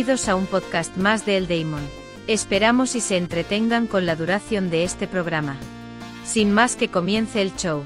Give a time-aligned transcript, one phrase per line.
[0.00, 1.86] Bienvenidos a un podcast más de El Daemon.
[2.26, 5.58] Esperamos y se entretengan con la duración de este programa.
[6.24, 7.84] Sin más que comience el show.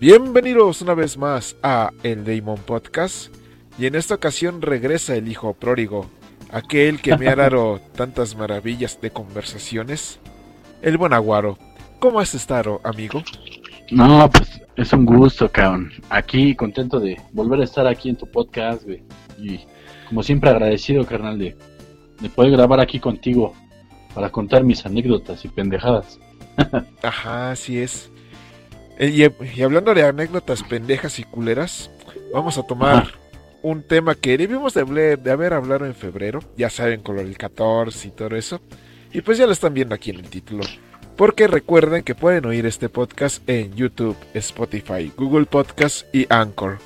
[0.00, 3.30] Bienvenidos una vez más a El Daemon Podcast.
[3.78, 6.06] Y en esta ocasión regresa el hijo pródigo,
[6.50, 10.18] aquel que me ha dado tantas maravillas de conversaciones.
[10.80, 11.58] El buen Aguaro.
[11.98, 13.22] ¿Cómo has estado, amigo?
[13.90, 15.92] No, pues es un gusto, cabrón.
[16.08, 19.02] Aquí contento de volver a estar aquí en tu podcast, güey.
[19.38, 19.60] Y
[20.08, 21.58] como siempre agradecido, carnal, de,
[22.22, 23.52] de poder grabar aquí contigo
[24.14, 26.18] para contar mis anécdotas y pendejadas.
[27.02, 28.09] Ajá, así es.
[28.98, 31.90] Eh, y, hablando de anécdotas pendejas y culeras,
[32.32, 33.14] vamos a tomar
[33.62, 38.08] un tema que debimos de, de, haber hablado en febrero, ya saben, con el 14
[38.08, 38.60] y todo eso.
[39.12, 40.64] Y pues ya lo están viendo aquí en el título.
[41.16, 46.78] Porque recuerden que pueden oír este podcast en YouTube, Spotify, Google Podcast y Anchor.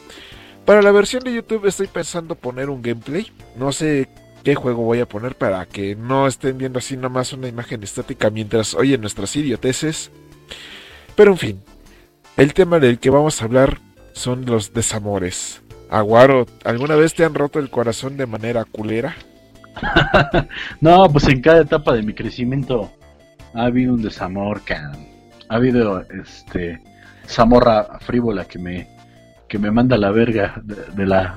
[0.64, 3.30] Para la versión de YouTube estoy pensando poner un gameplay.
[3.56, 4.08] No sé
[4.42, 8.30] qué juego voy a poner para que no estén viendo así nomás una imagen estática
[8.30, 10.10] mientras oyen nuestras idioteces.
[11.14, 11.62] Pero en fin,
[12.36, 13.78] el tema del que vamos a hablar
[14.12, 15.62] son los desamores.
[15.90, 19.14] Aguaro, ¿alguna vez te han roto el corazón de manera culera?
[20.80, 22.90] no, pues en cada etapa de mi crecimiento
[23.54, 24.92] ha habido un desamor, can.
[25.48, 26.80] Ha habido este
[27.26, 28.88] zamorra frívola que me
[29.48, 31.36] que me manda a la verga de, la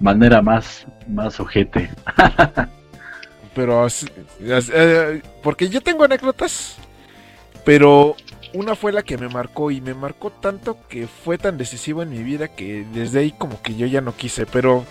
[0.00, 1.90] manera más más ojete.
[3.54, 6.76] pero eh, porque yo tengo anécdotas,
[7.64, 8.16] pero
[8.54, 12.10] una fue la que me marcó y me marcó tanto que fue tan decisivo en
[12.10, 14.84] mi vida que desde ahí como que yo ya no quise, pero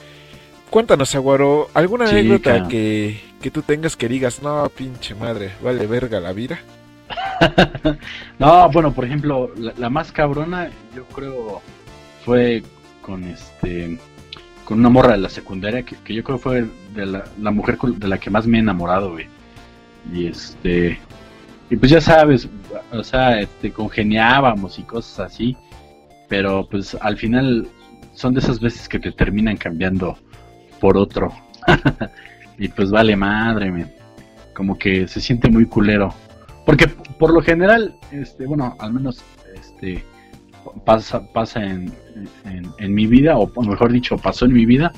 [0.70, 6.20] cuéntanos, Aguaro, ¿alguna anécdota que, que, tú tengas que digas, no, pinche madre, vale verga
[6.20, 6.60] la vida?
[8.40, 11.62] no, bueno, por ejemplo, la, más cabrona yo creo
[12.26, 12.64] fue
[13.02, 13.98] con este
[14.66, 17.78] con una morra de la secundaria que, que yo creo fue de la, la, mujer
[17.78, 19.28] de la que más me he enamorado, güey.
[20.14, 21.00] Y este
[21.70, 22.48] y pues ya sabes,
[22.92, 25.56] o sea, este, congeniábamos y cosas así,
[26.28, 27.68] pero pues al final
[28.14, 30.18] son de esas veces que te terminan cambiando
[30.80, 31.32] por otro.
[32.58, 33.88] y pues vale madre,
[34.54, 36.14] como que se siente muy culero.
[36.66, 40.04] Porque por lo general, este, bueno, al menos este
[40.86, 41.92] pasa, pasa en,
[42.46, 44.92] en, mi vida, o mejor dicho, pasó en mi vida.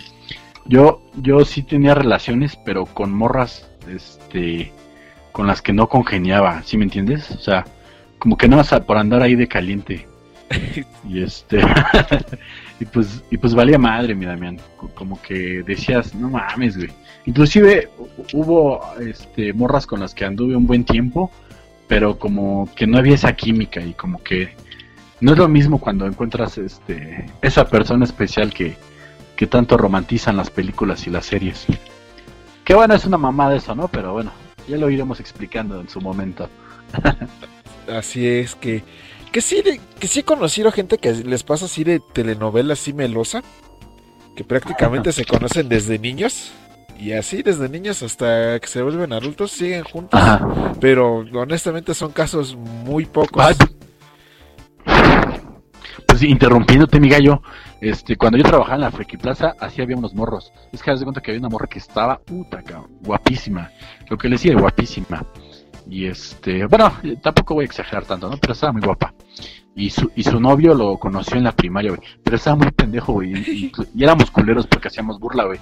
[0.65, 4.71] Yo, yo sí tenía relaciones, pero con morras, este,
[5.35, 7.29] con las que no congeniaba, ¿sí me entiendes?
[7.31, 7.65] O sea,
[8.19, 10.07] como que no vas a por andar ahí de caliente.
[11.09, 11.59] y este
[12.79, 14.61] y pues y pues valía madre, mi Damián,
[14.93, 16.89] como que decías, no mames, güey.
[17.25, 17.89] Inclusive
[18.31, 21.29] hubo este morras con las que anduve un buen tiempo,
[21.89, 24.55] pero como que no había esa química y como que
[25.19, 28.77] no es lo mismo cuando encuentras este esa persona especial que,
[29.35, 31.65] que tanto romantizan las películas y las series.
[32.63, 33.89] Que bueno, es una mamada eso, ¿no?
[33.89, 34.31] Pero bueno,
[34.67, 36.49] ya lo iremos explicando en su momento.
[37.91, 38.83] así es que
[39.31, 39.61] que sí
[39.99, 43.43] que sí he conocido gente que les pasa así de telenovela así melosa,
[44.35, 46.53] que prácticamente se conocen desde niños
[46.97, 50.19] y así desde niños hasta que se vuelven adultos siguen juntos,
[50.79, 53.57] pero honestamente son casos muy pocos.
[56.23, 57.41] Interrumpiéndote, mi gallo,
[57.81, 60.53] este, cuando yo trabajaba en la Friki Plaza, así había unos morros.
[60.71, 62.63] Es que haz de cuenta que había una morra que estaba, puta,
[63.01, 63.69] guapísima.
[64.09, 65.25] Lo que le decía, guapísima.
[65.89, 68.37] Y este, bueno, tampoco voy a exagerar tanto, ¿no?
[68.37, 69.13] Pero estaba muy guapa.
[69.75, 72.01] Y su, y su novio lo conoció en la primaria, güey.
[72.23, 73.33] Pero estaba muy pendejo, güey.
[73.33, 73.71] Y,
[74.01, 75.59] éramos culeros porque hacíamos burla, güey.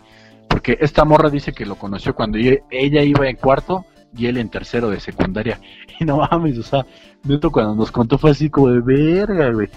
[0.48, 3.86] Porque esta morra dice que lo conoció cuando ella iba en cuarto
[4.16, 5.60] y él en tercero de secundaria.
[6.00, 6.84] Y no mames, o sea,
[7.24, 9.70] Neto cuando nos contó fue así como de verga, güey.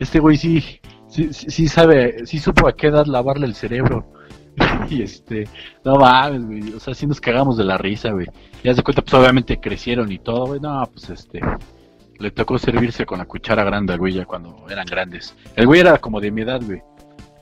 [0.00, 4.12] Este güey sí, sí, sí sabe, sí supo a qué edad lavarle el cerebro.
[4.90, 5.46] y este,
[5.84, 8.26] no mames, güey, o sea, sí nos cagamos de la risa, güey.
[8.64, 11.40] Ya se cuenta, pues obviamente crecieron y todo, güey, no, pues este,
[12.18, 15.36] le tocó servirse con la cuchara grande al güey ya cuando eran grandes.
[15.54, 16.82] El güey era como de mi edad, güey.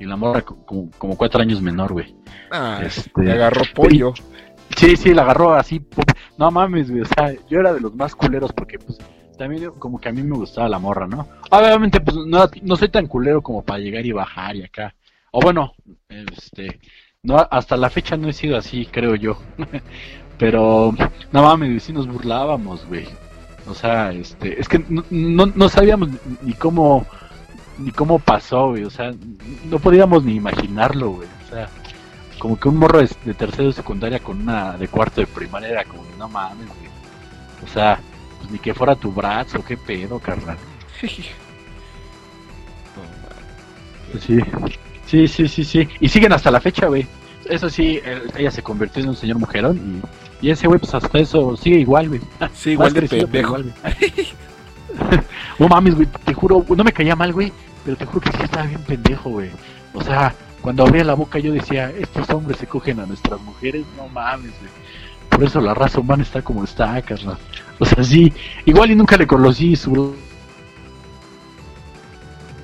[0.00, 2.14] Y la morra como, como cuatro años menor, güey.
[2.50, 4.14] Ah, este, le agarró pollo.
[4.76, 5.84] Sí, sí, la agarró así.
[6.36, 7.02] No mames, güey.
[7.02, 8.98] O sea, yo era de los más culeros porque, pues,
[9.38, 11.26] también como que a mí me gustaba la morra, ¿no?
[11.50, 14.94] Obviamente, pues no, no soy tan culero como para llegar y bajar y acá.
[15.30, 15.72] O bueno,
[16.08, 16.80] este,
[17.22, 19.38] no, hasta la fecha no he sido así, creo yo.
[20.38, 20.94] Pero,
[21.32, 23.06] no mames, sí nos burlábamos, güey.
[23.66, 26.08] O sea, este, es que no, no, sabíamos
[26.42, 27.06] ni cómo,
[27.78, 28.84] ni cómo pasó, güey.
[28.84, 29.12] O sea,
[29.68, 31.28] no podíamos ni imaginarlo, güey.
[31.46, 31.68] O sea,
[32.38, 35.84] como que un morro de, tercero de secundaria con una de cuarto de primaria era
[35.84, 36.88] como no mames, güey.
[37.64, 38.00] O sea,
[38.38, 40.56] pues ni que fuera tu brazo, qué pedo, carnal.
[44.12, 44.40] Pues sí.
[45.06, 45.88] Sí, sí, sí, sí.
[46.00, 47.06] Y siguen hasta la fecha, güey.
[47.48, 50.02] Eso sí, él- ella se convirtió en un señor mujerón
[50.42, 52.20] y, y ese güey, pues hasta eso sigue igual, güey.
[52.54, 53.58] Sí, igual de pendejo.
[53.58, 54.28] igual, güey.
[55.58, 57.52] no mames, güey, te juro, no me caía mal, güey,
[57.84, 59.50] pero te juro que sí estaba bien pendejo, güey.
[59.94, 63.84] O sea, cuando abría la boca yo decía, estos hombres se cogen a nuestras mujeres,
[63.96, 64.70] no mames, güey.
[65.38, 67.38] Por eso la raza humana está como está, carnal.
[67.78, 68.32] O sea, sí,
[68.64, 70.16] igual y nunca le conocí su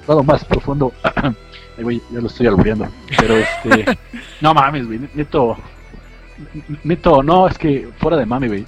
[0.08, 0.92] lado más profundo.
[1.78, 2.88] Ay, güey, ya lo estoy albureando.
[3.16, 3.96] Pero este,
[4.40, 5.56] no mames, güey, neto,
[6.82, 8.66] neto, no, es que fuera de mame, güey.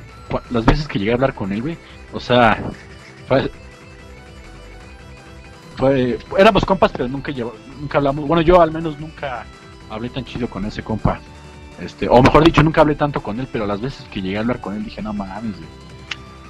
[0.50, 1.76] Las veces que llegué a hablar con él, güey,
[2.12, 2.62] o sea,
[3.26, 3.50] fue,
[5.76, 8.24] fue- éramos compas, pero nunca lleva- nunca hablamos.
[8.28, 9.44] Bueno, yo al menos nunca
[9.90, 11.18] hablé tan chido con ese compa.
[11.80, 14.40] Este, o mejor dicho, nunca hablé tanto con él, pero las veces que llegué a
[14.40, 15.54] hablar con él dije, no mames.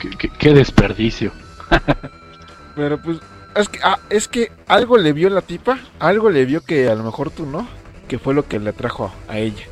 [0.01, 1.33] Qué, qué- qué desperdicio.
[2.77, 3.19] Pero pues,
[3.57, 6.95] es que, ah, es que algo le vio la tipa, algo le vio que a
[6.95, 7.67] lo mejor tú no,
[8.07, 9.65] que fue lo que le atrajo a, a ella.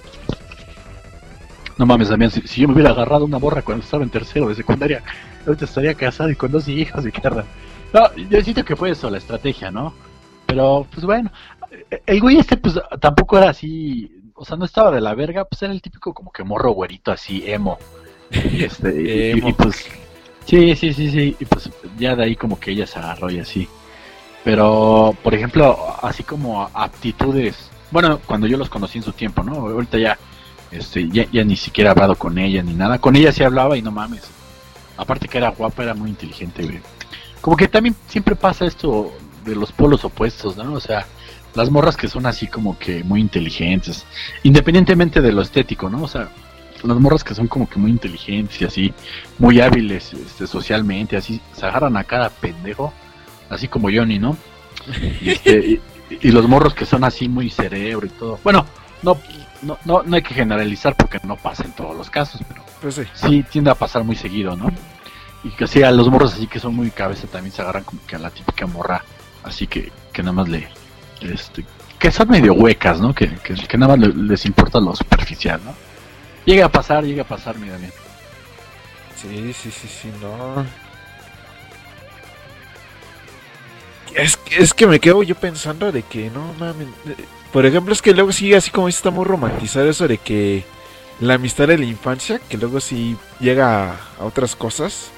[1.76, 4.48] No mames, Damián, si, si yo me hubiera agarrado una borra cuando estaba en tercero
[4.48, 5.02] de secundaria,
[5.46, 7.44] ahorita estaría casado y con dos hijos y carnal.
[7.92, 9.92] No, yo siento que fue eso, la estrategia, ¿no?
[10.46, 11.30] Pero, pues bueno,
[12.06, 15.62] el güey este, pues tampoco era así, o sea, no estaba de la verga, pues
[15.62, 17.78] era el típico como que morro güerito así, emo.
[18.31, 19.48] Y, este, y- y- Emo.
[19.48, 19.84] y, pues,
[20.46, 23.38] sí, sí, sí, sí, y pues ya de ahí como que ella se agarró y
[23.38, 23.69] así.
[24.42, 29.54] Pero, por ejemplo, así como aptitudes, bueno, cuando yo los conocí en su tiempo, ¿no?
[29.54, 30.19] Ahorita ya
[30.70, 32.98] este, ya, ya ni siquiera he hablado con ella ni nada.
[32.98, 34.22] Con ella sí hablaba y no mames.
[34.96, 36.80] Aparte que era guapa, era muy inteligente, güey.
[37.40, 39.12] Como que también siempre pasa esto
[39.44, 40.72] de los polos opuestos, ¿no?
[40.72, 41.06] O sea,
[41.54, 44.04] las morras que son así como que muy inteligentes,
[44.42, 46.02] independientemente de lo estético, ¿no?
[46.02, 46.28] O sea,
[46.82, 48.94] las morras que son como que muy inteligentes y así,
[49.38, 52.92] muy hábiles este, socialmente, así, se agarran a cada pendejo,
[53.48, 54.36] así como Johnny, ¿no?
[55.20, 55.80] Y, este, y-
[56.20, 58.38] y los morros que son así muy cerebro y todo.
[58.44, 58.66] Bueno,
[59.02, 59.18] no,
[59.62, 62.96] no, no, no hay que generalizar porque no pasa en todos los casos, pero Pues
[62.96, 63.02] sí.
[63.14, 64.70] sí tiende a pasar muy seguido, ¿no?
[65.42, 68.00] Y que sí, a los morros así que son muy cabeza también se agarran como
[68.06, 69.02] que a la típica morra,
[69.42, 70.68] así que, que nada más le,
[71.25, 71.65] este,
[71.99, 73.15] que son medio huecas, ¿no?
[73.15, 75.75] Que, que, nada más le- les importa lo superficial, ¿no?
[76.44, 77.93] Llega a pasar, llega a pasar, mira bien.
[79.17, 80.65] Sí, sí, sí, sí, no.
[84.15, 86.88] Es, es que me quedo yo pensando de que no mames.
[87.53, 90.65] Por ejemplo, es que luego sí, así como está muy romantizado eso de que
[91.21, 95.11] la amistad de la infancia, que luego sí llega a, a otras cosas.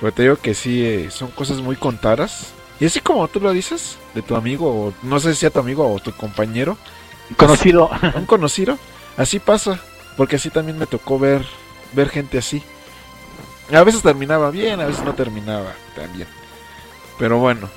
[0.00, 2.52] Pero te digo que sí, eh, son cosas muy contadas.
[2.80, 5.60] Y así como tú lo dices, de tu amigo, o no sé si sea tu
[5.60, 6.76] amigo o tu compañero,
[7.36, 8.76] Conocido, un conocido,
[9.16, 9.80] así pasa,
[10.16, 11.44] porque así también me tocó ver
[11.94, 12.62] ver gente así.
[13.72, 16.28] A veces terminaba bien, a veces no terminaba tan bien.
[17.18, 17.68] Pero bueno,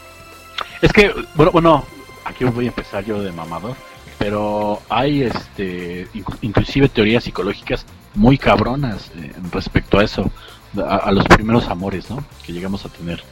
[0.82, 1.86] Es que, bueno, bueno,
[2.26, 3.76] aquí voy a empezar yo de mamador,
[4.18, 10.30] pero hay este inc- inclusive teorías psicológicas muy cabronas eh, respecto a eso,
[10.86, 12.24] a, a los primeros amores, ¿no?
[12.46, 13.24] Que llegamos a tener.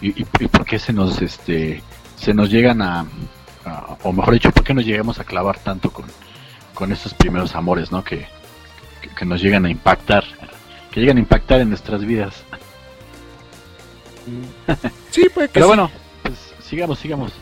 [0.00, 1.82] Y, y, por qué se nos este
[2.16, 3.06] se nos llegan a,
[3.64, 6.04] a- o mejor dicho, por qué nos llegamos a clavar tanto con,
[6.74, 8.04] con estos primeros amores, ¿no?
[8.04, 8.26] Que,
[9.00, 10.24] que, que nos llegan a impactar,
[10.90, 12.44] que llegan a impactar en nuestras vidas.
[15.10, 15.68] sí, puede que Pero sí.
[15.68, 15.90] bueno,
[16.22, 17.32] pues sigamos, sigamos.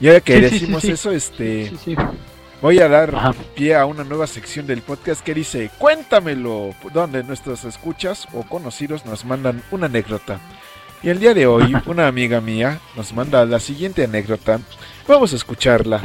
[0.00, 0.90] Y ahora que Sí, sí, sí, decimos sí.
[0.92, 1.96] eso, este, Sí, sí.
[2.62, 3.34] voy a dar Ajá.
[3.54, 9.04] pie a una nueva sección del podcast que dice, cuéntamelo, donde nuestros escuchas o conocidos
[9.04, 10.40] nos mandan una anécdota.
[11.02, 14.60] Y el día de hoy, una amiga mía nos manda la siguiente anécdota.
[15.08, 16.02] Vamos a escucharla.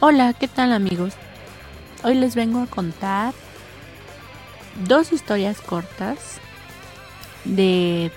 [0.00, 1.14] Hola, ¿qué tal amigos?
[2.02, 3.32] Hoy les vengo a contar
[4.86, 6.38] dos historias cortas
[7.44, 8.12] de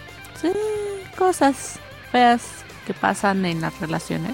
[1.18, 1.80] cosas
[2.12, 4.34] feas que pasan en las relaciones,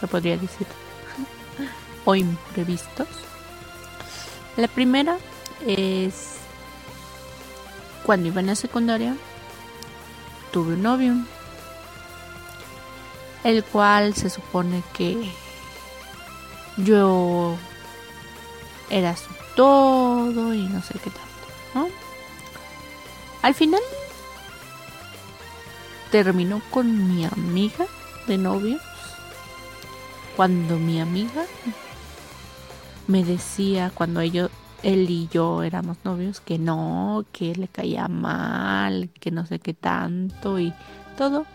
[0.00, 0.66] se podría decir,
[2.04, 3.08] o imprevistos.
[4.58, 5.16] La primera
[5.66, 6.37] es
[8.08, 9.14] cuando iba en la secundaria,
[10.50, 11.14] tuve un novio,
[13.44, 15.30] el cual se supone que
[16.78, 17.58] yo
[18.88, 21.92] era su todo y no sé qué tanto.
[23.42, 23.82] Al final
[26.10, 27.84] terminó con mi amiga
[28.26, 28.80] de novios
[30.34, 31.44] cuando mi amiga
[33.06, 34.50] me decía cuando ellos
[34.82, 39.74] él y yo éramos novios que no, que le caía mal, que no sé qué
[39.74, 40.72] tanto y
[41.16, 41.46] todo.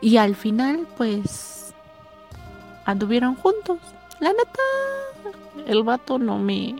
[0.00, 1.72] Y al final, pues,
[2.84, 3.78] anduvieron juntos.
[4.20, 6.76] La neta, el vato no me,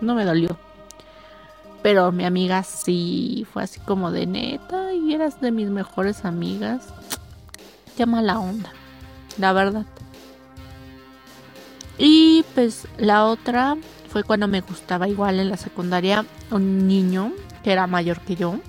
[0.00, 0.56] no me dolió.
[1.82, 6.88] Pero mi amiga sí fue así como de neta y eras de mis mejores amigas.
[7.96, 8.72] Qué mala onda,
[9.38, 9.84] la verdad.
[11.98, 13.76] Y pues la otra
[14.14, 17.32] fue cuando me gustaba igual en la secundaria un niño
[17.64, 18.60] que era mayor que yo,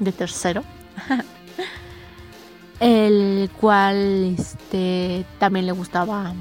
[0.00, 0.64] de tercero.
[2.80, 6.32] el cual este también le gustaba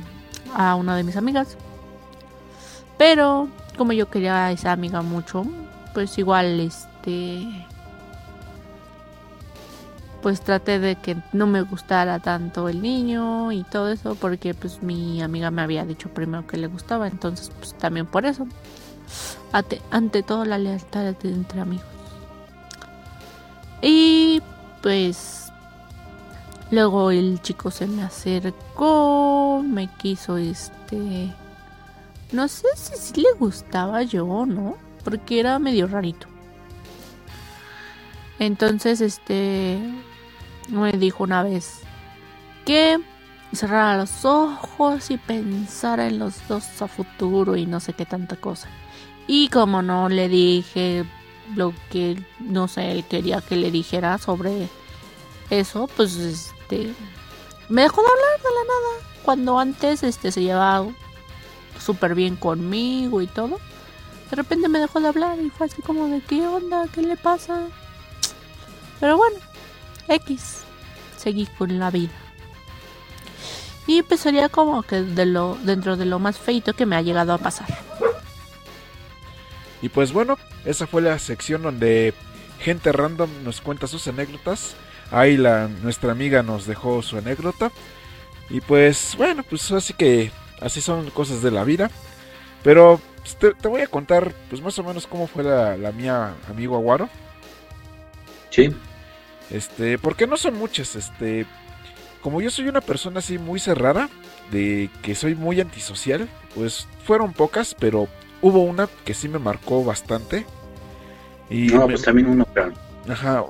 [0.56, 1.56] a una de mis amigas.
[2.98, 3.48] Pero
[3.78, 5.46] como yo quería a esa amiga mucho,
[5.94, 7.67] pues igual este
[10.22, 14.82] pues traté de que no me gustara tanto el niño y todo eso porque pues
[14.82, 18.48] mi amiga me había dicho primero que le gustaba, entonces pues también por eso.
[19.52, 21.86] Ante, ante todo la lealtad entre amigos.
[23.82, 24.42] Y
[24.82, 25.52] pues
[26.72, 31.34] luego el chico se me acercó, me quiso este
[32.32, 36.28] no sé si le gustaba yo o no, porque era medio rarito.
[38.40, 39.80] Entonces, este
[40.70, 41.82] me dijo una vez
[42.66, 43.00] que
[43.54, 48.36] cerrara los ojos y pensara en los dos a futuro y no sé qué tanta
[48.36, 48.68] cosa.
[49.28, 51.06] Y como no le dije
[51.56, 54.68] lo que no sé, él quería que le dijera sobre
[55.50, 56.94] eso, pues este
[57.70, 59.08] me dejó de hablar de la nada.
[59.24, 60.88] Cuando antes este se llevaba
[61.80, 63.60] súper bien conmigo y todo.
[64.30, 67.16] De repente me dejó de hablar y fue así como de qué onda, qué le
[67.16, 67.68] pasa.
[69.00, 69.38] Pero bueno,
[70.08, 70.64] X.
[71.18, 72.14] Seguí con la vida.
[73.88, 77.02] Y pues sería como que de lo, dentro de lo más feito que me ha
[77.02, 77.68] llegado a pasar.
[79.82, 82.14] Y pues bueno, esa fue la sección donde
[82.60, 84.76] gente random nos cuenta sus anécdotas.
[85.12, 87.72] Ahí la, nuestra amiga nos dejó su anécdota.
[88.50, 91.90] Y pues bueno, pues así que así son cosas de la vida.
[92.64, 96.34] Pero pues, te, voy a contar pues más o menos cómo fue la, la mía
[96.50, 97.10] amigo Aguaro.
[98.50, 98.76] Sí.
[99.50, 101.46] Este, porque no son muchas, este,
[102.22, 104.10] como yo soy una persona así muy cerrada,
[104.52, 108.08] de que soy muy antisocial, pues fueron pocas, pero
[108.42, 110.46] hubo una que sí me marcó bastante.
[111.50, 112.46] Y no, pues también uno,
[113.10, 113.46] Ajá,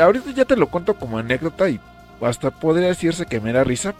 [0.00, 1.78] ahorita ya te lo cuento como anécdota y
[2.22, 3.94] hasta podría decirse que me da risa,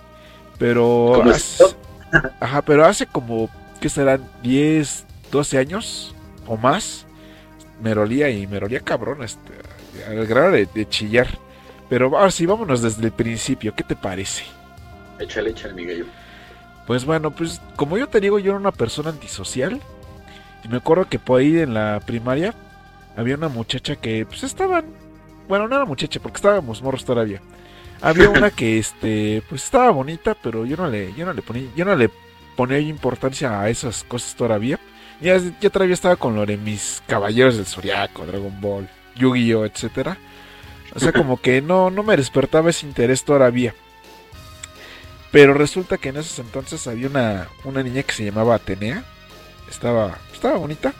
[0.59, 1.23] pero
[2.41, 4.27] Ajá, pero hace como, que serán?
[4.43, 6.15] 10, 12 años
[6.47, 7.07] o más,
[7.83, 9.53] me rolía y me rolía cabrón, este,
[10.07, 11.29] al grado de, chillar.
[11.89, 14.45] Pero ahora sí, vámonos desde el principio, ¿qué te parece?
[15.19, 16.07] Échale, échale, Miguel.
[16.87, 19.81] Pues bueno, pues como yo te digo, yo era una persona antisocial.
[20.65, 22.55] Y me acuerdo que por ahí en la primaria
[23.17, 24.87] había una muchacha que pues estaban...
[25.47, 27.41] Bueno, no era muchacha porque estábamos morros todavía.
[28.01, 31.69] Había una que este pues estaba bonita, pero yo no le yo no le ponía
[31.77, 32.11] yo no le
[32.57, 34.79] ponía importancia a esas cosas todavía.
[35.21, 40.19] Ya, ya todavía estaba con lo de mis caballeros del Zodiaco, Dragon Ball, Yu-Gi-Oh, etcétera.
[40.95, 43.75] O sea, como que no no me despertaba ese interés todavía.
[45.35, 49.03] Pero resulta que en esos entonces había una, una niña que se llamaba Atenea.
[49.69, 50.95] Estaba, estaba bonita.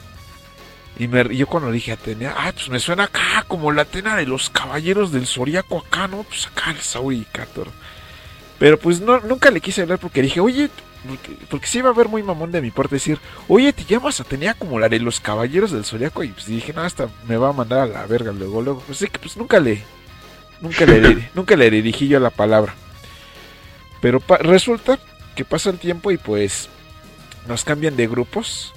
[0.99, 4.51] Y, yo cuando dije Atenea, ah, pues me suena acá como la Atena de los
[4.51, 6.25] caballeros del Zoriaco acá, ¿no?
[6.25, 7.69] Pues acá el y Cator.
[8.59, 10.69] Pero pues no, nunca le quise hablar porque dije, oye,
[11.51, 13.19] porque, sí iba a ver muy mamón de mi parte decir,
[13.49, 16.23] oye, te llamas Atenea como la de los caballeros del Zoriaco.
[16.25, 18.81] Y pues dije, no, hasta me va a mandar a la verga luego, luego.
[18.81, 19.83] Pues sí que pues nunca le,
[20.61, 22.75] nunca le, nunca le dirigí yo la palabra.
[24.01, 24.99] Pero resulta
[25.35, 26.69] que pasa el tiempo y pues
[27.47, 28.73] nos cambian de grupos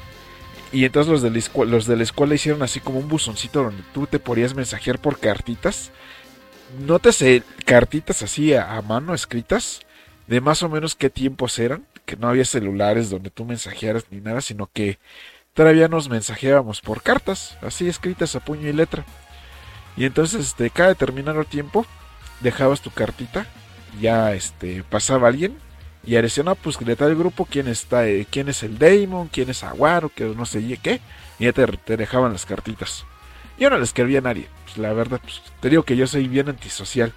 [0.71, 3.63] y entonces los de, la escuela, los de la escuela hicieron así como un buzoncito
[3.63, 5.91] donde tú te podías mensajear por cartitas.
[6.85, 9.81] Nótese cartitas así a, mano escritas
[10.27, 14.21] de más o menos qué tiempos eran, que no había celulares donde tú mensajearas ni
[14.21, 14.97] nada, sino que
[15.53, 19.05] todavía nos mensajeábamos por cartas, así escritas a puño y letra.
[19.97, 21.85] Y entonces, este, cada determinado tiempo
[22.39, 23.45] dejabas tu cartita,
[23.99, 25.57] ya este, pasaba alguien
[26.07, 29.49] y decía, no, pues de tal grupo, quién está, eh, quién es el Damon, quién
[29.49, 31.01] es Aguaro, que no sé qué.
[31.37, 33.03] Y ya te, dejaban las cartitas.
[33.59, 36.29] Yo no le escribía a nadie, pues la verdad, pues, te digo que yo soy
[36.29, 37.11] bien antisocial.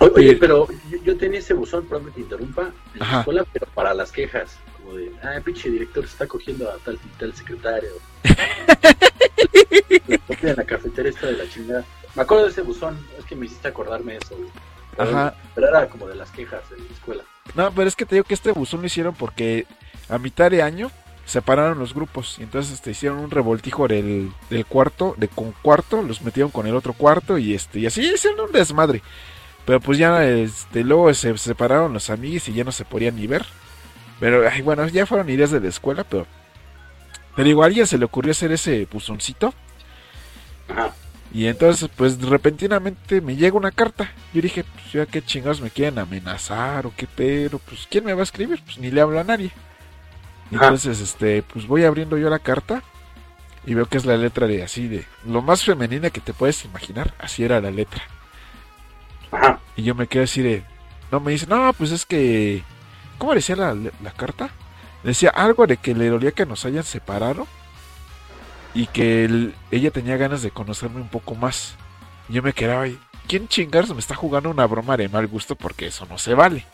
[0.00, 0.68] Oye, pero
[1.04, 4.58] yo, tenía ese buzón, perdón que te interrumpa, en la escuela, pero para las quejas.
[4.78, 7.90] Como de, ah, pinche director está cogiendo a tal tal secretario.
[10.42, 11.84] en la cafetería esta de la chingada.
[12.14, 14.36] Me acuerdo de ese buzón, es que me hiciste acordarme de eso,
[14.98, 15.34] Ajá.
[15.54, 17.24] Pero era como de las quejas en la escuela.
[17.54, 19.66] No, pero es que te digo que este buzón lo hicieron porque
[20.08, 20.90] a mitad de año
[21.24, 26.02] separaron los grupos y entonces este, hicieron un revoltijo del, del cuarto, de con cuarto,
[26.02, 29.02] los metieron con el otro cuarto y este y así hicieron un desmadre.
[29.64, 33.26] Pero pues ya este, luego se separaron los amigos y ya no se podían ni
[33.26, 33.44] ver.
[34.18, 36.26] Pero ay, bueno, ya fueron ideas de la escuela, pero...
[37.34, 39.54] Pero igual a alguien se le ocurrió hacer ese puzoncito.
[40.68, 40.92] Ajá.
[41.34, 44.12] Y entonces, pues repentinamente me llega una carta.
[44.34, 48.12] Yo dije, pues ya qué chingados me quieren amenazar o qué pero, pues ¿quién me
[48.12, 48.60] va a escribir?
[48.62, 49.50] Pues ni le hablo a nadie.
[50.48, 50.66] Ajá.
[50.66, 52.82] Entonces, este, pues voy abriendo yo la carta
[53.64, 56.64] y veo que es la letra de así de lo más femenina que te puedes
[56.64, 58.02] imaginar, así era la letra.
[59.32, 59.60] Ajá.
[59.76, 60.64] Y yo me quedo así de,
[61.10, 62.64] no me dice, no, pues es que,
[63.18, 64.50] ¿cómo decía la, la carta?
[65.02, 67.48] Decía algo de que le dolía que nos hayan separado
[68.74, 71.78] y que él- ella tenía ganas de conocerme un poco más.
[72.28, 72.98] Y yo me quedaba ahí,
[73.28, 75.56] ¿quién chingados me está jugando una broma de mal gusto?
[75.56, 76.70] Porque eso no se vale.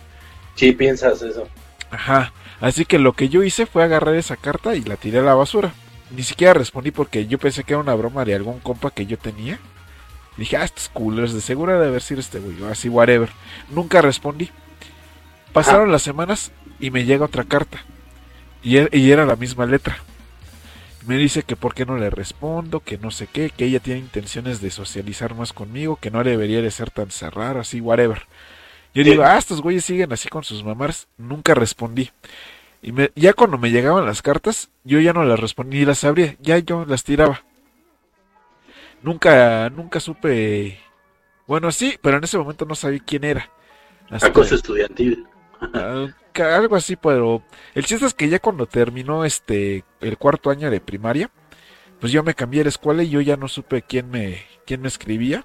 [0.54, 1.48] Sí, piensas eso.
[1.90, 5.22] Ajá, así que lo que yo hice fue agarrar esa carta y la tiré a
[5.22, 5.74] la basura.
[6.10, 9.18] Ni siquiera respondí porque yo pensé que era una broma de algún compa que yo
[9.18, 9.58] tenía.
[10.38, 13.28] Dije, ah, estos culeros, de seguro debe haber sido este güey, o así, whatever.
[13.70, 14.50] Nunca respondí.
[15.52, 17.78] Pasaron las semanas y me llega otra carta.
[18.62, 19.98] Y, er- y era la misma letra.
[21.06, 24.00] Me dice que por qué no le respondo, que no sé qué, que ella tiene
[24.00, 28.22] intenciones de socializar más conmigo, que no debería de ser tan cerrada, así, whatever.
[28.94, 31.08] Yo digo, ah, estos güeyes siguen así con sus mamás.
[31.16, 32.10] Nunca respondí.
[32.82, 36.04] Y me- ya cuando me llegaban las cartas, yo ya no las respondí ni las
[36.04, 37.42] abría, ya yo las tiraba.
[39.02, 40.78] Nunca, nunca supe.
[41.46, 43.50] Bueno, sí, pero en ese momento no sabía quién era.
[44.10, 45.26] Hasta- Acoso estudiantil.
[45.74, 46.06] Ah,
[46.54, 47.42] algo así, pero
[47.74, 51.30] el chiste es que ya cuando terminó este el cuarto año de primaria,
[52.00, 54.88] pues yo me cambié de escuela y yo ya no supe quién me quién me
[54.88, 55.44] escribía.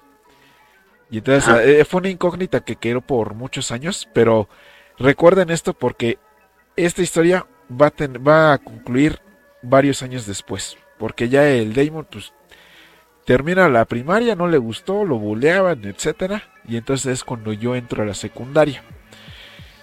[1.10, 4.48] Y entonces eh, fue una incógnita que quedó por muchos años, pero
[4.98, 6.18] recuerden esto porque
[6.76, 9.20] esta historia va a, ten- va a concluir
[9.62, 12.32] varios años después, porque ya el Damon pues
[13.24, 18.02] termina la primaria, no le gustó, lo buleaban, etcétera, y entonces es cuando yo entro
[18.02, 18.84] a la secundaria.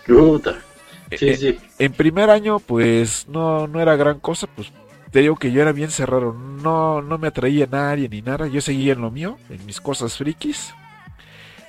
[0.06, 0.66] Puta.
[1.12, 1.60] Sí, Eh, sí.
[1.78, 4.72] en primer año, pues no, no era gran cosa, pues
[5.12, 8.48] te digo que yo era bien cerrado, no, no me atraía a nadie ni nada,
[8.48, 10.74] yo seguía en lo mío, en mis cosas frikis,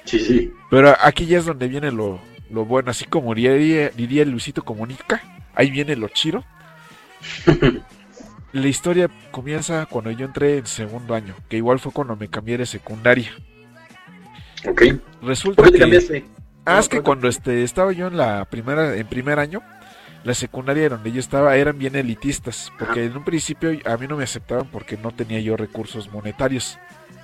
[0.05, 0.53] Sí, sí.
[0.71, 5.23] pero aquí ya es donde viene lo, lo bueno, así como diría, diría Luisito Comunica,
[5.55, 6.45] ahí viene lo chido.
[8.53, 12.59] La historia comienza cuando yo entré en segundo año, que igual fue cuando me cambié
[12.59, 13.33] de secundaria.
[14.69, 14.83] Ok.
[15.23, 15.81] Resulta ¿Por qué te que...
[15.81, 16.25] cambiaste?
[16.65, 19.63] Ah, es que cuando este, estaba yo en la primera, en primer año,
[20.23, 24.17] la secundaria donde yo estaba eran bien elitistas, porque en un principio a mí no
[24.17, 26.79] me aceptaban porque no tenía yo recursos monetarios.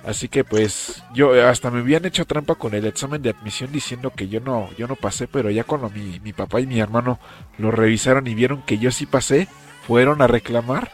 [0.05, 4.11] Así que pues yo hasta me habían hecho trampa con el examen de admisión diciendo
[4.15, 7.19] que yo no, yo no pasé, pero ya cuando mi, mi papá y mi hermano
[7.57, 9.47] lo revisaron y vieron que yo sí pasé,
[9.87, 10.91] fueron a reclamar.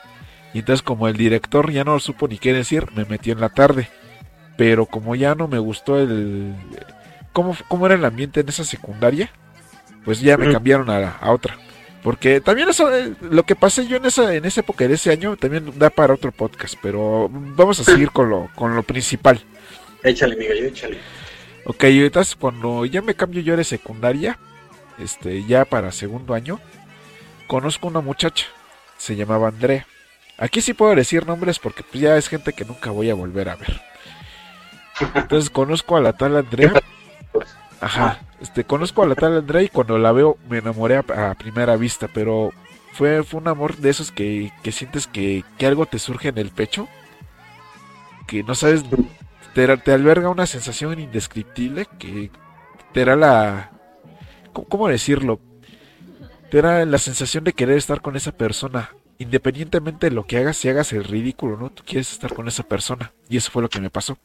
[0.55, 3.49] Y entonces como el director ya no supo ni qué decir, me metió en la
[3.49, 3.89] tarde.
[4.55, 6.55] Pero como ya no me gustó el,
[7.33, 9.29] cómo, cómo era el ambiente en esa secundaria,
[10.05, 11.57] pues ya me cambiaron a, a otra.
[12.01, 15.11] Porque también eso, eh, lo que pasé yo en esa, en esa época de ese
[15.11, 19.41] año también da para otro podcast, pero vamos a seguir con lo, con lo principal.
[20.03, 20.99] Échale, Miguel, échale.
[21.65, 24.39] Ok, y entonces cuando ya me cambio yo de secundaria,
[24.99, 26.61] este, ya para segundo año,
[27.47, 28.45] conozco una muchacha,
[28.97, 29.85] se llamaba Andrea.
[30.37, 33.49] Aquí sí puedo decir nombres porque pues, ya es gente que nunca voy a volver
[33.49, 33.81] a ver.
[35.13, 36.73] Entonces conozco a la tal Andrea.
[37.81, 41.35] Ajá, este, conozco a la tal Andrea y cuando la veo me enamoré a, a
[41.35, 42.51] primera vista, pero
[42.93, 46.37] fue, fue un amor de esos que, que sientes que, que algo te surge en
[46.37, 46.87] el pecho,
[48.27, 48.83] que no sabes,
[49.53, 52.31] te, te alberga una sensación indescriptible que
[52.93, 53.71] te da la...
[54.53, 55.39] ¿Cómo, cómo decirlo?
[56.49, 60.57] Te da la sensación de querer estar con esa persona, independientemente de lo que hagas,
[60.57, 61.69] si hagas el ridículo, ¿no?
[61.71, 64.17] Tú quieres estar con esa persona, y eso fue lo que me pasó.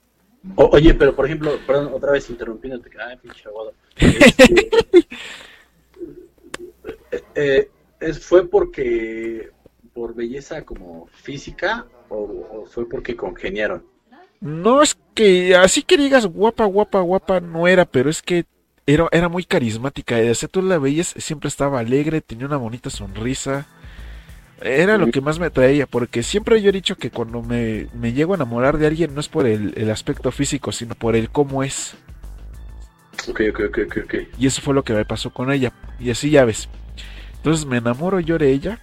[0.57, 2.91] O- oye, pero por ejemplo, perdón, otra vez interrumpiéndote.
[3.01, 3.75] Ay, pinche aguado.
[4.01, 4.69] Este,
[7.11, 9.51] eh, eh, es, ¿Fue porque
[9.93, 13.85] por belleza como física o, o fue porque congeniaron?
[14.41, 18.45] No es que así que digas guapa, guapa, guapa, no era, pero es que
[18.87, 20.17] era, era muy carismática.
[20.31, 23.67] O sea, tú la veías, siempre estaba alegre, tenía una bonita sonrisa.
[24.61, 28.13] Era lo que más me atraía, porque siempre yo he dicho que cuando me, me
[28.13, 31.31] llego a enamorar de alguien no es por el, el aspecto físico, sino por el
[31.31, 31.95] cómo es.
[33.29, 34.15] Ok, ok, ok, ok.
[34.39, 35.73] Y eso fue lo que me pasó con ella.
[35.99, 36.69] Y así ya ves.
[37.37, 38.81] Entonces me enamoro yo de ella.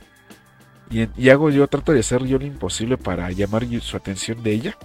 [0.89, 4.51] Y, y hago yo, trato de hacer yo lo imposible para llamar su atención de
[4.51, 4.77] ella.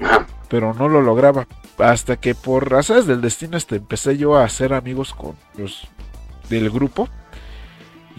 [0.00, 0.26] Ajá.
[0.48, 1.46] pero no lo lograba.
[1.78, 5.88] Hasta que por razones del destino este, empecé yo a hacer amigos con los
[6.48, 7.08] del grupo.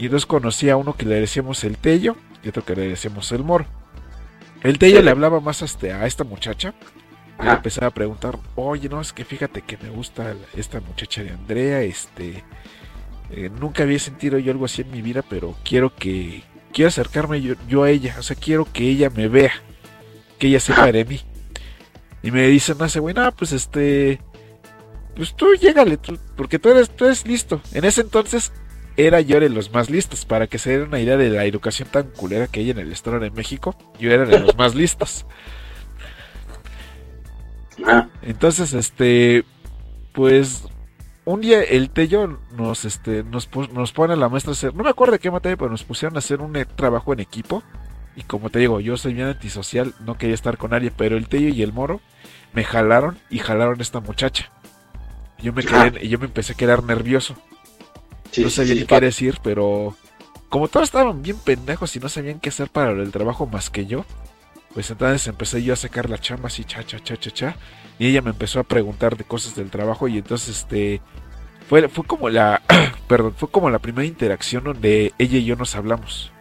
[0.02, 3.32] Y entonces conocí a uno que le decíamos el Tello y otro que le decíamos
[3.34, 3.68] el Moro.
[4.64, 5.04] El Tello Sí.
[5.04, 6.74] le hablaba más hasta a esta muchacha.
[7.40, 11.22] Y le empecé a preguntar, oye, no, es que fíjate que me gusta esta muchacha
[11.22, 12.44] de Andrea, este,
[13.30, 16.42] eh, nunca había sentido yo algo así en mi vida, pero quiero que,
[16.74, 19.54] quiero acercarme yo, a ella, o sea, quiero que ella me vea,
[20.40, 21.22] que ella sepa de mí.
[22.24, 24.20] Y me dicen, sé, bueno, pues este,
[25.16, 27.62] pues tú llégale, tú, porque tú eres, tú eres listo.
[27.72, 28.52] En ese entonces
[29.08, 31.90] era yo de los más listos, para que se den una idea de la educación
[31.90, 35.26] tan culera que hay en el Estado de México, yo era de los más listos.
[38.22, 39.44] Entonces, este,
[40.14, 40.64] pues
[41.26, 44.84] un día el Tello nos, este, nos, nos pone a la maestra a hacer, no
[44.84, 47.64] me acuerdo de qué materia, pero nos pusieron a hacer un eh, trabajo en equipo.
[48.16, 51.28] Y como te digo, yo soy bien antisocial, no quería estar con nadie, pero el
[51.28, 52.02] Tello y el Moro
[52.54, 54.52] me jalaron y jalaron a esta muchacha.
[55.40, 57.36] Yo me quedé, yo me empecé a quedar nervioso.
[58.38, 59.96] No sabía qué decir, pero
[60.50, 63.86] como todos estaban bien pendejos y no sabían qué hacer para el trabajo más que
[63.86, 64.06] yo,
[64.74, 67.56] pues entonces empecé yo a sacar la chamba así, cha, cha, cha, cha, cha.
[68.00, 71.02] Y ella me empezó a preguntar de cosas del trabajo y entonces este...
[71.70, 72.62] Fue, fue como la...
[73.08, 76.32] perdón, fue como la primera interacción donde ella y yo nos hablamos.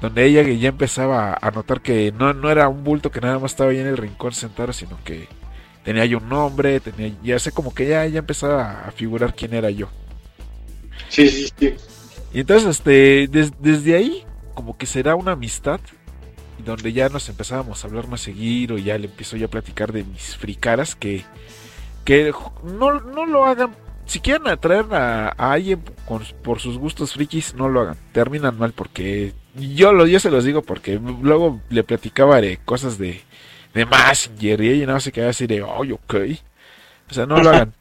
[0.00, 3.52] Donde ella ya empezaba a notar que no, no era un bulto que nada más
[3.52, 5.28] estaba ahí en el rincón sentado, sino que
[5.82, 9.54] tenía yo un nombre, tenía, ya sé como que ya, ya empezaba a figurar quién
[9.54, 9.88] era yo.
[11.14, 11.74] Sí, sí, sí.
[12.32, 14.24] Y entonces, este, desde ahí,
[14.54, 15.78] como que será una amistad
[16.64, 19.92] donde ya nos empezábamos a hablar más seguido y ya le empiezo yo a platicar
[19.92, 21.22] de mis fricaras que,
[22.04, 22.32] que
[22.64, 23.76] no, no lo hagan.
[24.06, 25.82] Si quieren atraer a, alguien
[26.42, 27.96] por sus gustos frikis, no lo hagan.
[28.10, 32.98] Terminan mal porque yo, lo, yo se los digo porque luego le platicaba de cosas
[32.98, 33.20] de,
[33.72, 33.86] de
[34.40, 36.14] y ella no se quedaba así de, ay, ok.
[37.08, 37.72] O sea, no lo hagan.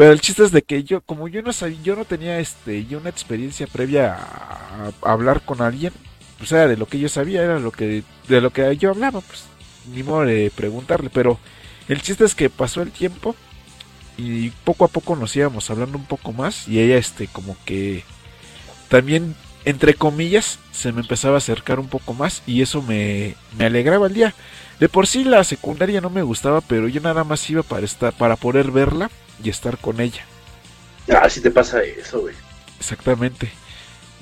[0.00, 2.86] Pero el chiste es de que yo, como yo no sabía, yo no tenía este,
[2.86, 5.92] yo una experiencia previa a hablar con alguien,
[6.38, 9.20] pues era de lo que yo sabía, era lo que de lo que yo hablaba,
[9.20, 9.44] pues
[9.92, 11.38] ni modo de preguntarle, pero
[11.86, 13.36] el chiste es que pasó el tiempo
[14.16, 18.02] y poco a poco nos íbamos hablando un poco más y ella este como que
[18.88, 19.34] también
[19.66, 24.06] entre comillas se me empezaba a acercar un poco más y eso me, me alegraba
[24.06, 24.34] el día.
[24.78, 28.14] De por sí la secundaria no me gustaba, pero yo nada más iba para estar
[28.14, 29.10] para poder verla
[29.42, 30.24] y estar con ella.
[31.08, 32.34] Ah, sí te pasa eso, güey.
[32.78, 33.50] Exactamente.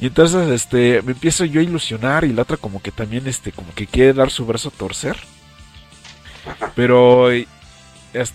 [0.01, 3.53] Y entonces este me empiezo yo a ilusionar y la otra como que también este
[3.53, 5.17] como que quiere dar su brazo a torcer.
[6.75, 7.29] Pero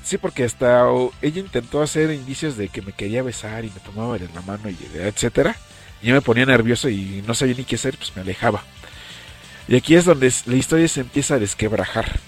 [0.04, 0.86] sí porque hasta
[1.22, 4.70] ella intentó hacer indicios de que me quería besar y me tomaba de la mano
[4.70, 5.56] y etcétera.
[6.02, 8.64] Y yo me ponía nervioso y no sabía ni qué hacer, pues me alejaba.
[9.68, 12.20] Y aquí es donde la historia se empieza a desquebrajar.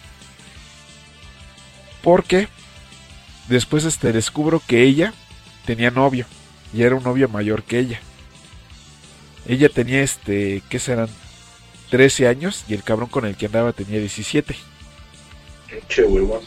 [2.02, 2.48] Porque
[3.48, 5.14] después este descubro que ella
[5.66, 6.26] tenía novio
[6.74, 8.00] y era un novio mayor que ella.
[9.48, 11.10] Ella tenía este, ¿qué serán?
[11.90, 14.56] 13 años y el cabrón con el que andaba tenía 17.
[15.88, 16.42] Che huevón.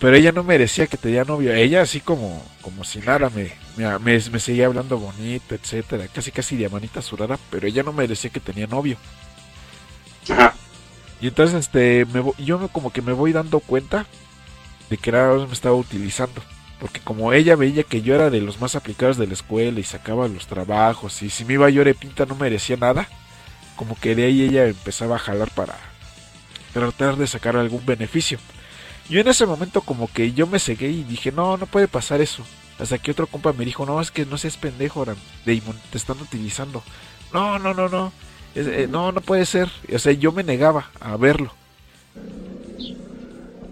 [0.00, 1.52] Pero ella no merecía que tenía novio.
[1.54, 3.52] Ella así como, como si nada me,
[4.00, 6.08] me, seguía hablando bonito, etcétera.
[6.12, 8.96] Casi casi de manita surada, pero ella no merecía que tenía novio.
[10.28, 10.54] Ajá.
[11.20, 14.06] Y entonces este, me, yo como que me voy dando cuenta
[14.90, 16.42] de que nada me estaba utilizando.
[16.80, 19.84] Porque como ella veía que yo era de los más aplicados de la escuela y
[19.84, 23.08] sacaba los trabajos y si me iba yo de pinta no merecía nada,
[23.76, 25.74] como que de ahí ella empezaba a jalar para
[26.74, 28.38] tratar de sacar algún beneficio.
[29.08, 32.20] Yo en ese momento como que yo me cegué y dije, no, no puede pasar
[32.20, 32.44] eso.
[32.78, 36.20] Hasta que otro compa me dijo, no, es que no seas pendejo, Damon, te están
[36.20, 36.82] utilizando.
[37.32, 38.12] No, no, no, no.
[38.54, 39.70] Eh, no, no puede ser.
[39.94, 41.52] O sea, yo me negaba a verlo.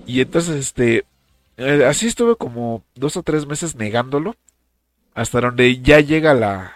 [0.06, 1.04] Y entonces, este,
[1.56, 4.36] eh, así estuve como dos o tres meses negándolo,
[5.14, 6.72] hasta donde ya llega la,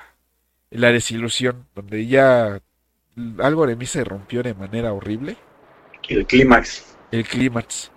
[0.71, 2.61] la desilusión, donde ya
[3.39, 5.37] algo de mí se rompió de manera horrible.
[6.09, 6.97] El clímax.
[7.11, 7.91] El clímax.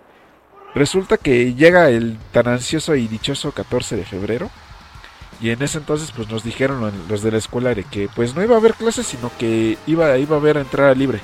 [0.74, 4.50] Resulta que llega el tan ansioso y dichoso 14 de febrero.
[5.40, 8.42] Y en ese entonces pues nos dijeron los de la escuela de que pues no
[8.42, 11.20] iba a haber clases, sino que iba, iba a haber entrada libre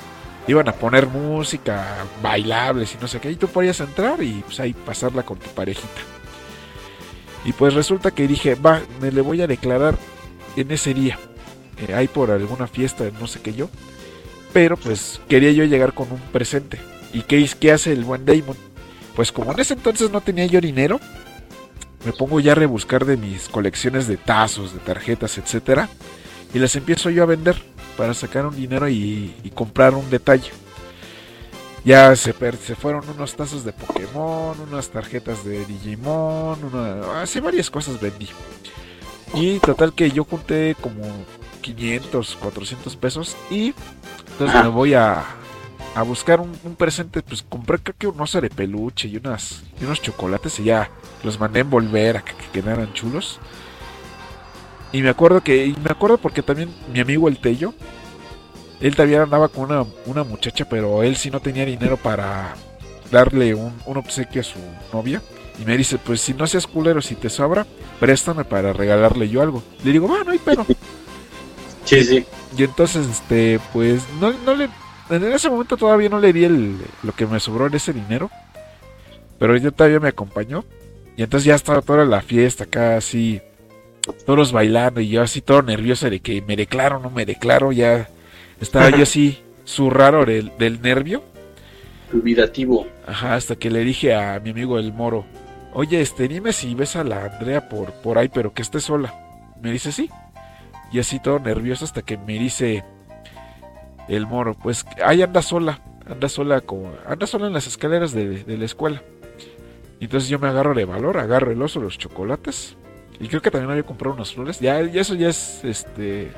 [0.47, 4.59] iban a poner música, bailables y no sé qué, y tú podías entrar y pues
[4.59, 6.01] ahí pasarla con tu parejita.
[7.45, 9.97] Y pues resulta que dije, va, me le voy a declarar
[10.55, 11.17] en ese día.
[11.87, 13.69] Eh, hay por alguna fiesta, no sé qué yo.
[14.51, 16.79] Pero pues quería yo llegar con un presente.
[17.13, 18.57] ¿Y qué, qué hace el buen Damon?
[19.15, 20.99] Pues como en ese entonces no tenía yo dinero,
[22.05, 25.89] me pongo ya a rebuscar de mis colecciones de tazos, de tarjetas, etcétera,
[26.53, 27.61] y las empiezo yo a vender
[27.99, 30.51] para sacar un dinero y, comprar un detalle.
[31.83, 37.69] Ya se, se fueron unos tazos de Pokémon, unas tarjetas de Digimon, una, así varias
[37.69, 38.29] cosas vendí.
[39.33, 41.03] Y total que yo junté como
[41.59, 43.73] 500, 400 pesos y
[44.31, 45.25] entonces me voy a
[45.95, 49.83] a buscar un, presente, pues compré creo que un oso de peluche y, unas, y
[49.83, 50.89] unos chocolates y ya
[51.23, 53.39] los mandé envolver a que quedaran chulos.
[54.91, 57.73] Y me acuerdo que, y me acuerdo porque también mi amigo el Tello,
[58.79, 62.55] él también andaba con una, una muchacha, pero él sí no tenía dinero para
[63.11, 64.59] darle un, un obsequio a su
[64.93, 65.21] novia.
[65.59, 67.67] Y me dice, pues si no seas culero, si te sobra,
[67.99, 69.61] préstame para regalarle yo algo.
[69.83, 70.65] Le digo, bueno, hay pero.
[71.83, 72.25] Sí, sí.
[72.57, 74.69] Y entonces, este, pues, no, no le.
[75.09, 78.29] En ese momento todavía no le di el, lo que me sobró en ese dinero.
[79.37, 80.63] Pero ella todavía me acompañó.
[81.17, 83.41] Y entonces ya estaba toda la fiesta acá así.
[84.25, 85.01] Todos bailando.
[85.01, 87.71] Y yo así todo nervioso de que me declaro, no me declaro.
[87.71, 88.09] Ya
[88.61, 91.23] estaba yo así zurraro del, del nervio.
[92.11, 92.87] Dubitativo.
[93.05, 95.25] Ajá, hasta que le dije a mi amigo el moro.
[95.73, 99.13] Oye, este, dime si ves a la Andrea por, por ahí, pero que esté sola.
[99.61, 100.09] Me dice sí.
[100.91, 102.83] Y así todo nervioso hasta que me dice
[104.07, 108.43] el moro, pues ahí anda sola, anda sola como, anda sola en las escaleras de,
[108.43, 109.03] de la escuela.
[109.99, 112.75] Entonces yo me agarro de valor, agarro el oso, los chocolates.
[113.19, 114.59] Y creo que también había comprado unas flores.
[114.59, 116.31] Ya, eso ya es este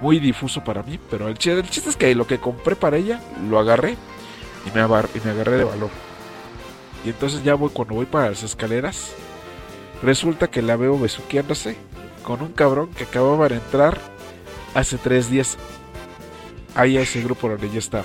[0.00, 0.98] muy difuso para mí.
[1.10, 3.96] Pero el, chiste, el chiste es que lo que compré para ella, lo agarré
[4.66, 5.90] y me, agarré de valor.
[7.04, 9.12] Y entonces ya voy, cuando voy para las escaleras,
[10.02, 11.76] resulta que la veo besuqueándose
[12.24, 13.98] con un cabrón que acababa de entrar
[14.74, 15.56] hace tres días
[16.74, 18.04] ahí a ese grupo donde yo estaba.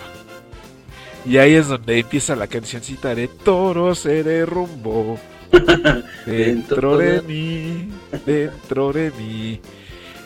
[1.25, 5.19] Y ahí es donde empieza la cancioncita de Toro se derrumbó
[6.25, 7.89] dentro de mí,
[8.25, 9.59] dentro de mí.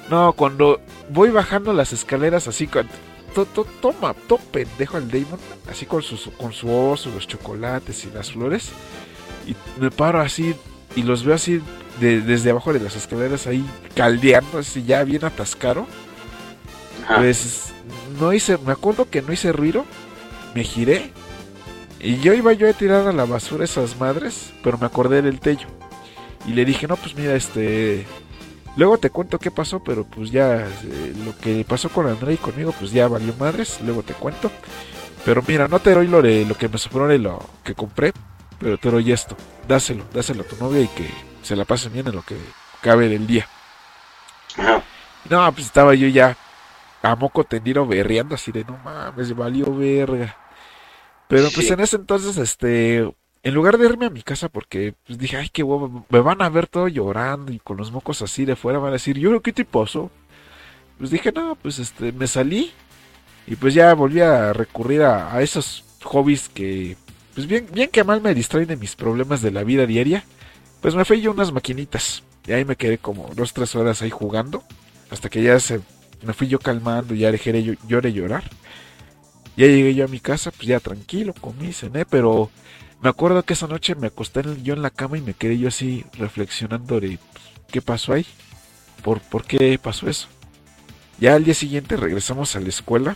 [0.10, 5.86] No, cuando voy bajando las escaleras así, to- to- toma, todo pendejo al Damon, así
[5.86, 8.70] con, sus, con su oso, los chocolates y las flores.
[9.48, 10.54] Y me paro así
[10.96, 11.62] y los veo así
[12.00, 15.88] de- desde abajo de las escaleras ahí caldeando, así ya bien atascado.
[17.04, 17.18] Ajá.
[17.18, 17.74] Pues
[18.20, 19.86] no hice, me acuerdo que no hice ruido,
[20.54, 21.12] me giré
[22.06, 25.40] y yo iba yo a tirar a la basura esas madres, pero me acordé del
[25.40, 25.68] tello.
[26.46, 28.06] Y le dije, no, pues mira, este...
[28.78, 32.38] Luego te cuento qué pasó, pero pues ya eh, lo que pasó con André y
[32.38, 34.52] conmigo, pues ya valió madres, luego te cuento.
[35.24, 38.12] Pero mira, no te doy lo de lo que me sobró de lo que compré,
[38.60, 39.36] pero te doy esto.
[39.68, 41.10] Dáselo, dáselo a tu novia y que
[41.42, 42.36] se la pasen bien en lo que
[42.82, 43.48] cabe del día.
[45.30, 46.38] No, pues estaba yo ya
[47.02, 50.36] a moco tendido berreando así de no mames, valió verga.
[51.28, 51.74] Pero pues Sí.
[51.74, 52.98] en ese entonces, este,
[53.44, 56.42] en lugar de irme a mi casa porque pues dije, ay, qué huevo, me van
[56.42, 59.42] a ver todo llorando y con los mocos así de fuera van a decir, yo,
[59.42, 60.12] ¿qué te pasó?
[60.98, 62.72] Pues dije, no, pues este, me salí
[63.48, 66.96] y pues ya volví a recurrir a, a esos hobbies que,
[67.34, 70.24] pues bien, bien que mal me distraen de mis problemas de la vida diaria.
[70.82, 74.02] Pues me fui yo a unas maquinitas y ahí me quedé como dos, tres horas
[74.04, 74.64] ahí jugando
[75.10, 75.82] hasta que ya se
[76.24, 78.44] me fui yo calmando, ya dejé de llorar.
[79.58, 82.52] Ya llegué yo a mi casa, pues ya tranquilo, comí, cené, pero
[83.02, 85.68] me acuerdo que esa noche me acosté yo en la cama y me quedé yo
[85.68, 88.26] así reflexionando de pues, qué pasó ahí,
[89.04, 90.28] por, por qué pasó eso.
[91.20, 93.16] Ya al día siguiente regresamos a la escuela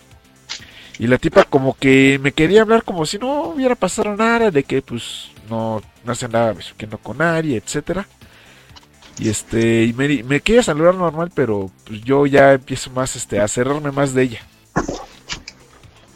[0.97, 4.63] y la tipa como que me quería hablar como si no hubiera pasado nada, de
[4.63, 8.07] que pues no, no se andaba besuqueando con nadie, etcétera.
[9.17, 13.39] Y este, y me, me quiere saludar normal, pero pues yo ya empiezo más este,
[13.39, 14.41] a cerrarme más de ella.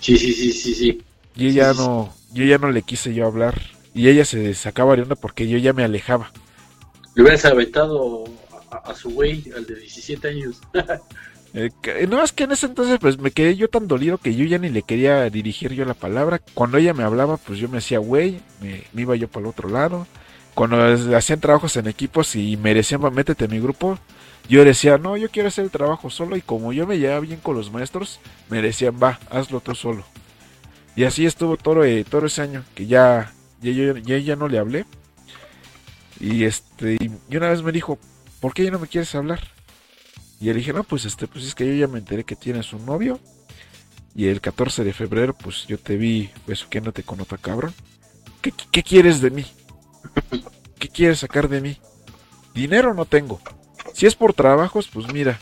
[0.03, 1.01] Sí, sí, sí, sí, sí.
[1.35, 3.61] Y ella sí, no, yo ya no le quise yo hablar.
[3.93, 6.31] Y ella se sacaba de onda porque yo ya me alejaba.
[7.15, 8.23] Le hubieras aventado
[8.71, 10.61] a, a su güey, al de 17 años.
[11.55, 14.33] Eh, que- no, es que en ese entonces pues me quedé yo tan dolido que
[14.35, 16.41] yo ya ni le quería dirigir yo la palabra.
[16.55, 19.49] Cuando ella me hablaba pues yo me hacía güey, me, me iba yo para el
[19.51, 20.07] otro lado.
[20.55, 20.77] Cuando
[21.15, 23.99] hacían trabajos en equipos y me decían "Va, métete en mi grupo,
[24.49, 27.39] yo decía no, yo quiero hacer el trabajo solo y como yo me llevaba bien
[27.39, 30.03] con los maestros, me decían va, hazlo tú solo.
[30.95, 34.59] Y así estuvo todo, eh, todo ese año que ya, ya, yo- ya, no le
[34.59, 34.85] hablé.
[36.19, 36.97] Y este,
[37.29, 37.97] y una vez me dijo,
[38.39, 39.39] ¿por qué ya no me quieres hablar?
[40.39, 42.73] Y le dije, no, pues este, pues es que yo ya me enteré que tienes
[42.73, 43.19] un novio.
[44.15, 47.73] Y el 14 de febrero, pues yo te vi besuqueándote con otra cabrón.
[48.41, 49.45] ¿Qué, qué quieres de mí?
[50.77, 51.77] ¿Qué quieres sacar de mí?
[52.53, 53.41] Dinero no tengo.
[53.91, 55.39] Si es por trabajos, pues mira,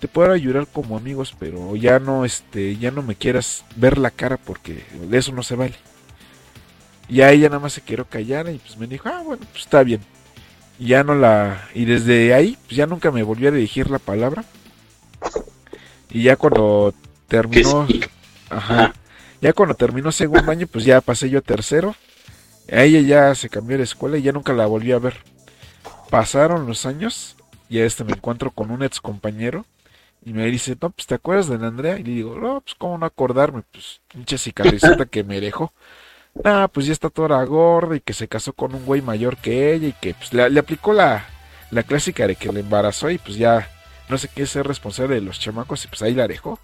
[0.00, 4.10] te puedo ayudar como amigos, pero ya no, este, ya no me quieras ver la
[4.10, 5.74] cara porque de eso no se vale.
[7.08, 9.64] Y a ella nada más se quiero callar y pues me dijo, ah, bueno, pues
[9.64, 10.00] está bien.
[10.78, 11.68] Y ya no la.
[11.74, 14.44] Y desde ahí, pues ya nunca me volvió a dirigir la palabra.
[16.10, 16.94] Y ya cuando
[17.28, 17.86] terminó.
[17.86, 18.00] sí.
[18.50, 18.92] Ajá.
[19.40, 21.94] Ya cuando terminó segundo año, pues ya pasé yo a tercero.
[22.72, 25.18] A ella ya se cambió de escuela y ya nunca la volví a ver.
[26.08, 27.33] Pasaron los años
[27.68, 29.64] y a este me encuentro con un ex compañero.
[30.24, 31.98] Y me dice, no, pues, ¿te acuerdas de la Andrea?
[31.98, 33.62] Y le digo, no, pues, ¿cómo no acordarme?
[33.70, 35.72] Pues, pinche cicatrizota que me dejó.
[36.44, 39.74] Ah, pues ya está toda gorda y que se casó con un güey mayor que
[39.74, 41.26] ella y que, pues, le, le aplicó la,
[41.70, 43.68] la clásica de que le embarazó y, pues, ya
[44.08, 46.58] no sé qué ser responsable de los chamacos y, pues, ahí la dejó.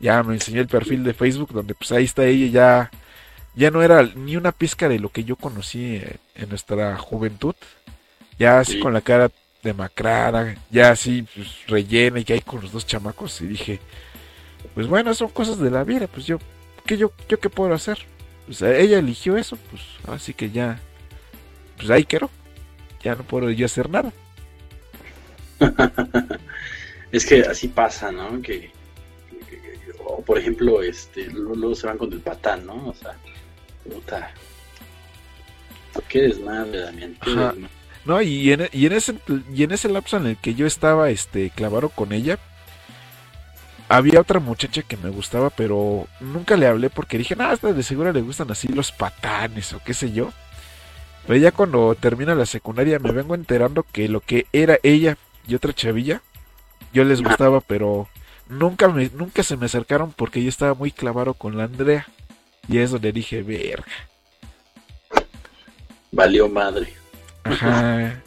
[0.00, 2.90] Ya me enseñó el perfil de Facebook donde, pues, ahí está ella ya
[3.54, 6.02] ya no era ni una pizca de lo que yo conocí
[6.34, 7.54] en nuestra juventud.
[8.38, 9.30] Ya así con la cara
[9.62, 13.40] demacrada, ya así pues, rellena y que hay con los dos chamacos.
[13.40, 13.80] Y dije,
[14.74, 16.38] pues bueno, son cosas de la vida, pues yo,
[16.86, 17.98] ¿qué yo, yo qué puedo hacer?
[18.46, 20.80] Pues ella eligió eso, pues así que ya,
[21.76, 22.30] pues ahí quiero,
[23.02, 24.12] ya no puedo yo hacer nada.
[27.12, 28.40] es que así pasa, ¿no?
[28.40, 28.72] Que,
[30.04, 32.88] o por ejemplo, este, luego se van con el patán, ¿no?
[32.88, 33.16] O sea,
[33.84, 34.32] puta.
[36.08, 37.16] Qué desmadre, Damián.
[38.04, 39.14] No, y en, y en, ese
[39.54, 42.38] y en ese lapso en el que yo estaba este clavado con ella,
[43.88, 48.12] había otra muchacha que me gustaba, pero nunca le hablé porque dije, nada, de seguro
[48.12, 50.32] le gustan así los patanes o qué sé yo.
[51.26, 55.54] Pero ya cuando termina la secundaria me vengo enterando que lo que era ella y
[55.54, 56.22] otra chavilla,
[56.92, 58.08] yo les gustaba, pero
[58.48, 62.06] nunca me, nunca se me acercaron porque yo estaba muy clavado con la Andrea.
[62.68, 63.92] Y eso le dije, verga.
[66.12, 66.99] Valió madre.
[67.44, 68.22] Ajá.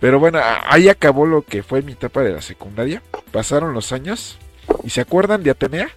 [0.00, 3.02] Pero bueno, ahí acabó lo que fue mi etapa de la secundaria.
[3.32, 4.38] Pasaron los años.
[4.84, 5.88] ¿Y se acuerdan de Atenea?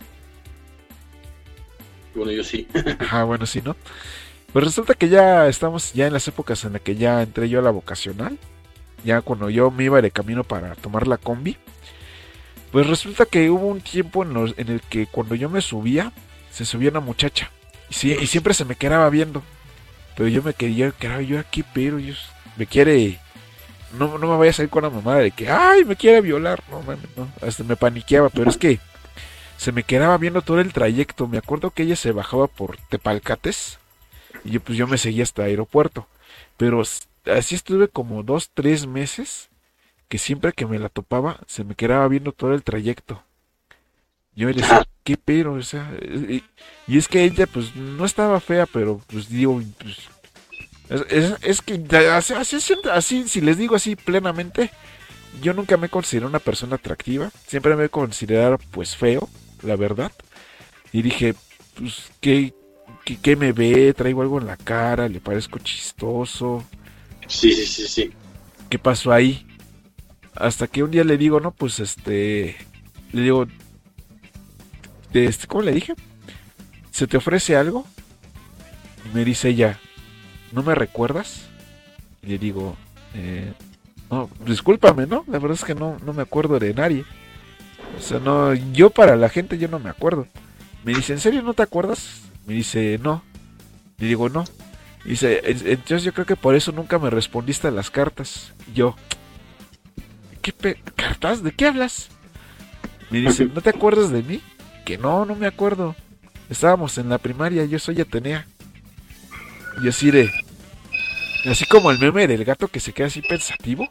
[2.15, 2.67] Bueno, yo sí.
[2.99, 3.75] Ajá, bueno, sí, ¿no?
[4.53, 7.59] Pues resulta que ya estamos ya en las épocas en las que ya entré yo
[7.59, 8.37] a la vocacional.
[9.03, 11.57] Ya cuando yo me iba de camino para tomar la combi.
[12.71, 16.11] Pues resulta que hubo un tiempo en, en el que cuando yo me subía,
[16.51, 17.51] se subía una muchacha.
[18.01, 19.43] Y, y siempre se me quedaba viendo.
[20.19, 21.97] Pero yo me quería, quedaba yo aquí, pero
[22.57, 23.17] me quiere.
[23.97, 26.61] No, no me vaya a salir con la mamada de que, ay, me quiere violar.
[26.69, 26.83] No,
[27.15, 27.31] no.
[27.41, 28.79] Hasta me paniqueaba, pero es que
[29.55, 31.25] se me quedaba viendo todo el trayecto.
[31.29, 33.79] Me acuerdo que ella se bajaba por Tepalcates.
[34.43, 36.05] Y yo, pues yo me seguía hasta el aeropuerto.
[36.57, 39.47] Pero así estuve como dos, tres meses.
[40.09, 43.23] Que siempre que me la topaba, se me quedaba viendo todo el trayecto.
[44.35, 46.43] Yo me decía, qué pero, o sea, y,
[46.87, 49.97] es que ella pues no estaba fea, pero pues digo, pues,
[51.41, 52.33] es, que así,
[52.91, 54.69] así, si les digo así plenamente,
[55.41, 59.27] yo nunca me consideré una persona atractiva, siempre me he considerado pues feo,
[59.63, 60.11] la verdad,
[60.91, 61.33] y dije,
[61.75, 62.53] pues, ¿qué,
[63.03, 63.95] qué, me ve?
[63.95, 65.09] ¿Traigo algo en la cara?
[65.09, 66.63] ¿Le parezco chistoso?
[67.27, 68.11] Sí, sí, sí, sí.
[68.69, 69.47] ¿Qué pasó ahí?
[70.35, 72.57] Hasta que un día le digo, no, pues este,
[73.11, 73.47] le digo,
[75.13, 75.93] este, ¿cómo le dije?
[76.91, 77.85] ¿Se te ofrece algo?
[79.05, 79.79] Y me dice ella,
[80.51, 81.47] ¿no me recuerdas?
[82.21, 82.75] Y le digo,
[83.13, 83.53] eh,
[84.09, 85.23] no, discúlpame, ¿no?
[85.27, 87.05] La verdad es que no, no me acuerdo de nadie.
[87.97, 90.27] O sea, no, yo para la gente yo no me acuerdo.
[90.83, 92.21] Me dice, ¿en serio no te acuerdas?
[92.45, 93.23] Me dice, no.
[93.97, 94.45] Le digo, no.
[95.05, 98.53] dice, entonces yo creo que por eso nunca me respondiste a las cartas.
[98.73, 98.95] yo,
[100.41, 100.53] ¿qué
[100.95, 101.43] cartas?
[101.43, 102.09] ¿De qué hablas?
[103.09, 104.41] Me dice, ¿no te acuerdas de mí?
[104.97, 105.95] No, no me acuerdo.
[106.49, 108.45] Estábamos en la primaria, yo soy Atenea.
[109.83, 110.31] Y así de.
[111.45, 113.89] Así como el meme del gato que se queda así pensativo.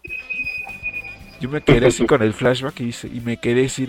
[1.41, 3.87] Yo me quedé así con el flashback y, dice, y me quedé así.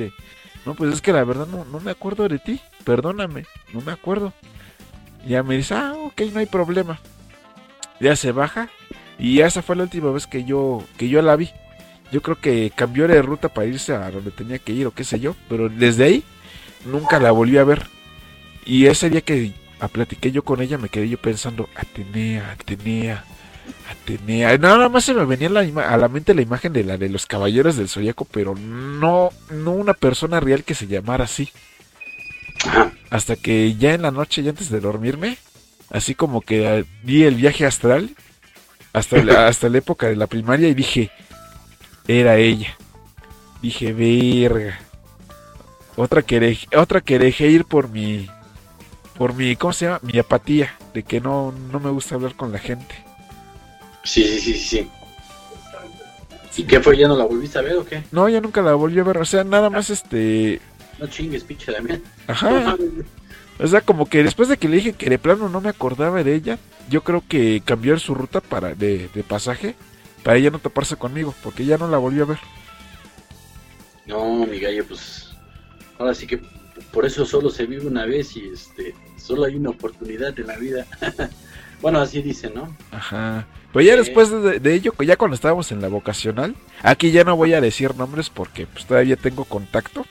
[0.66, 2.62] No, pues es que la verdad no, no me acuerdo de ti.
[2.84, 4.34] Perdóname, no me acuerdo.
[5.26, 7.00] Y ya me dice, ah, ok, no hay problema.
[8.00, 8.70] Ya se baja.
[9.18, 11.50] Y esa fue la última vez que yo, que yo la vi.
[12.12, 15.04] Yo creo que cambió de ruta para irse a donde tenía que ir o qué
[15.04, 15.36] sé yo.
[15.50, 16.24] Pero desde ahí
[16.86, 17.88] nunca la volví a ver.
[18.66, 19.54] Y ese día que
[19.88, 23.24] platiqué yo con ella, me quedé yo pensando, Atenea, Atenea,
[23.90, 24.58] Atenea.
[24.58, 27.78] Nada más se me venía a la mente la imagen de la de los caballeros
[27.78, 31.50] del zodiaco, pero no, no una persona real que se llamara así.
[33.10, 35.38] Hasta que ya en la noche, ya antes de dormirme,
[35.90, 38.12] así como que vi el viaje astral,
[38.94, 41.10] hasta la, hasta la época de la primaria, y dije,
[42.08, 42.76] era ella.
[43.62, 44.80] Dije, verga.
[46.00, 48.30] Otra que, otra que dejé ir por mi,
[49.18, 50.00] por mi, ¿cómo se llama?
[50.02, 52.96] Mi apatía, de que no, no me gusta hablar con la gente.
[54.06, 54.90] Sí, sí, sí, sí.
[56.56, 56.96] ¿Y qué fue?
[56.98, 58.02] ¿Ya no la volviste a ver o qué?
[58.14, 60.62] No, ya nunca la volví a ver, o sea, nada más este...
[61.00, 62.02] No chingues, pinche Damián.
[62.28, 62.78] Ajá.
[63.60, 66.24] O sea, como que después de que le dije que de plano no me acordaba
[66.24, 69.76] de ella, yo creo que cambió su ruta para de, de pasaje
[70.24, 72.40] para ella no toparse conmigo, porque ya no la volvió a ver.
[74.06, 75.29] No, mi gallo, pues
[76.00, 76.40] ahora sí que
[76.92, 80.58] por eso solo se vive una vez y este solo hay una oportunidad en la
[80.58, 80.88] vida.
[81.82, 82.76] Bueno, así dice, ¿no?
[82.92, 83.48] Ajá.
[83.72, 87.38] Pero ya después de, de ello, ya cuando estábamos en la vocacional, aquí ya no
[87.38, 90.06] voy a decir nombres porque pues todavía tengo contacto.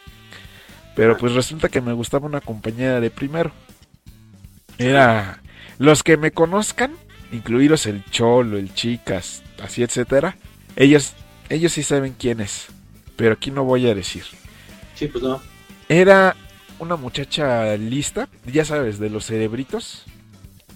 [0.97, 3.53] Pero pues resulta que me gustaba una compañera de primero.
[4.78, 5.43] Era
[5.78, 6.93] los que me conozcan,
[7.32, 10.39] incluidos el Cholo, el Chicas, así etcétera.
[10.74, 11.12] Ellos,
[11.51, 12.68] ellos sí saben quién es.
[13.16, 14.24] Pero aquí no voy a decir.
[14.95, 15.43] Sí, pues no.
[15.89, 16.36] Era
[16.78, 20.05] una muchacha lista, ya sabes, de los cerebritos.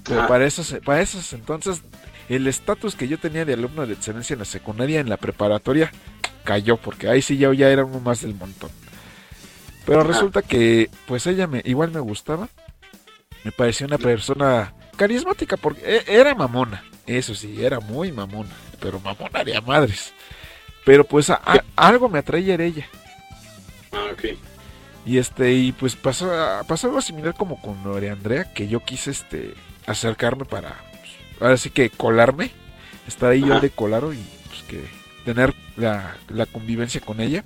[0.05, 0.29] Pero Ajá.
[0.29, 1.83] para esos, para esos entonces,
[2.29, 5.93] el estatus que yo tenía de alumno de excelencia en la secundaria, en la preparatoria,
[6.45, 8.71] cayó, porque ahí sí yo ya era uno más del montón.
[9.85, 12.49] Pero resulta que, pues ella me, igual me gustaba.
[13.45, 16.85] Me parecía una persona carismática, porque e- era mamona.
[17.07, 18.51] Eso sí, era muy mamona.
[18.81, 20.13] Pero mamona de a madres.
[20.85, 22.89] Pero pues a- a- algo me atraía de ella.
[23.93, 24.37] Ah, ok.
[25.05, 26.31] Y este, y pues pasó,
[26.67, 29.55] pasó algo similar como con lo de Andrea, que yo quise este
[29.87, 32.53] acercarme para pues, ahora sí que colarme,
[33.09, 34.85] estar ahí yo de colaro y pues que
[35.25, 37.45] tener la, la convivencia con ella.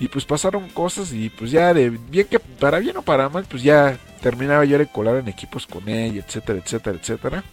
[0.00, 3.44] Y pues pasaron cosas y pues ya de bien que para bien o para mal,
[3.48, 7.44] pues ya terminaba yo de colar en equipos con ella, etcétera, etcétera, etcétera.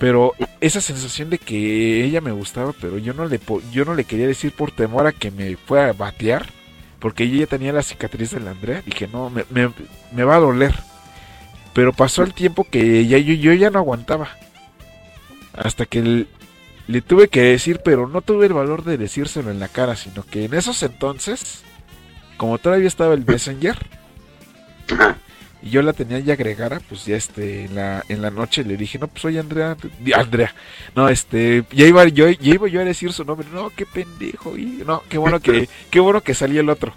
[0.00, 3.38] Pero esa sensación de que ella me gustaba, pero yo no le
[3.70, 6.46] yo no le quería decir por temor a que me fuera a batear,
[7.00, 9.72] porque yo ya tenía la cicatriz de la Andrea, dije, no, me, me-
[10.12, 10.74] me va a doler.
[11.72, 14.28] Pero pasó el tiempo que ya, yo, yo ya no aguantaba.
[15.56, 16.28] Hasta que el-
[16.86, 20.24] le tuve que decir, pero no tuve el valor de decírselo en la cara, sino
[20.24, 21.62] que en esos entonces,
[22.36, 23.78] como todavía estaba el Messenger.
[25.62, 28.76] Y yo la tenía ya agregada, pues ya este, en la, en la noche le
[28.76, 29.76] dije, no, pues soy Andrea,
[30.14, 30.54] Andrea,
[30.96, 34.56] no, este, ya iba yo, ya iba yo a decir su nombre, no, qué pendejo,
[34.56, 36.92] y no, qué bueno que, qué bueno que salió el otro.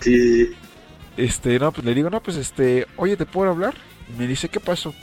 [0.00, 0.50] Sí.
[1.16, 3.74] Este, no, pues le digo, no, pues este, oye, ¿te puedo hablar?
[4.08, 4.94] Y me dice, ¿qué pasó?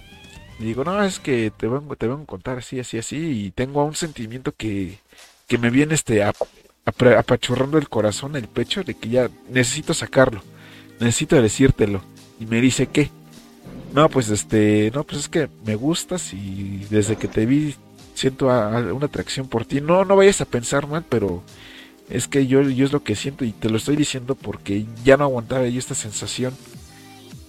[0.60, 3.52] Le digo, no, es que te vengo, te vengo a contar así, así, así, y
[3.52, 5.00] tengo un sentimiento que,
[5.48, 6.36] que me viene este ap-
[6.86, 10.42] apre- apachurrando el corazón, el pecho, de que ya necesito sacarlo,
[11.00, 12.04] necesito decírtelo.
[12.40, 13.10] Y me dice, ¿qué?
[13.94, 17.76] No, pues este, no, pues es que me gustas y desde que te vi
[18.14, 19.82] siento a- a- una atracción por ti.
[19.82, 21.44] No, no vayas a pensar mal, pero
[22.10, 25.18] es que yo, yo es lo que siento y te lo estoy diciendo porque ya
[25.18, 26.54] no aguantaba yo esta sensación.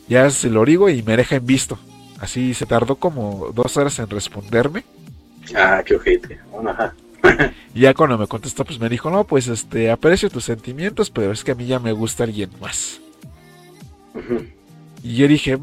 [0.08, 1.78] Ya se lo digo y me deja en visto.
[2.18, 4.84] Así se tardó como dos horas en responderme.
[5.54, 6.38] Ah, qué ojete.
[6.50, 6.94] Bueno, ajá.
[7.74, 11.30] Y ya cuando me contestó, pues me dijo, no, pues este, aprecio tus sentimientos, pero
[11.30, 13.00] es que a mí ya me gusta alguien más.
[15.02, 15.58] Y yo dije,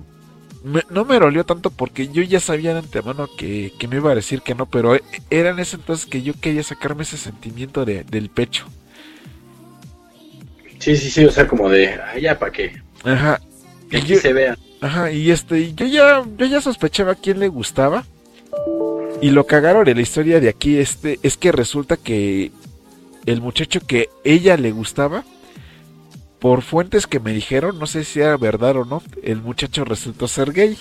[0.64, 4.12] me- no me dolió tanto porque yo ya sabía de antemano que, que me iba
[4.12, 7.18] a decir que no, pero e- era en ese entonces que yo quería sacarme ese
[7.18, 8.66] sentimiento de- del pecho.
[10.80, 12.82] Sí, sí, sí, o sea, como de, ah, ya, ¿para qué?
[13.04, 13.42] Ajá.
[13.90, 14.58] Que Y aquí yo- se vea.
[14.80, 18.06] Ajá, y este, yo ya, yo ya sospechaba a quién le gustaba.
[19.22, 22.52] Y lo cagaron de la historia de aquí este es que resulta que
[23.26, 25.24] el muchacho que ella le gustaba,
[26.40, 30.28] por fuentes que me dijeron, no sé si era verdad o no, el muchacho resultó
[30.28, 30.78] ser gay.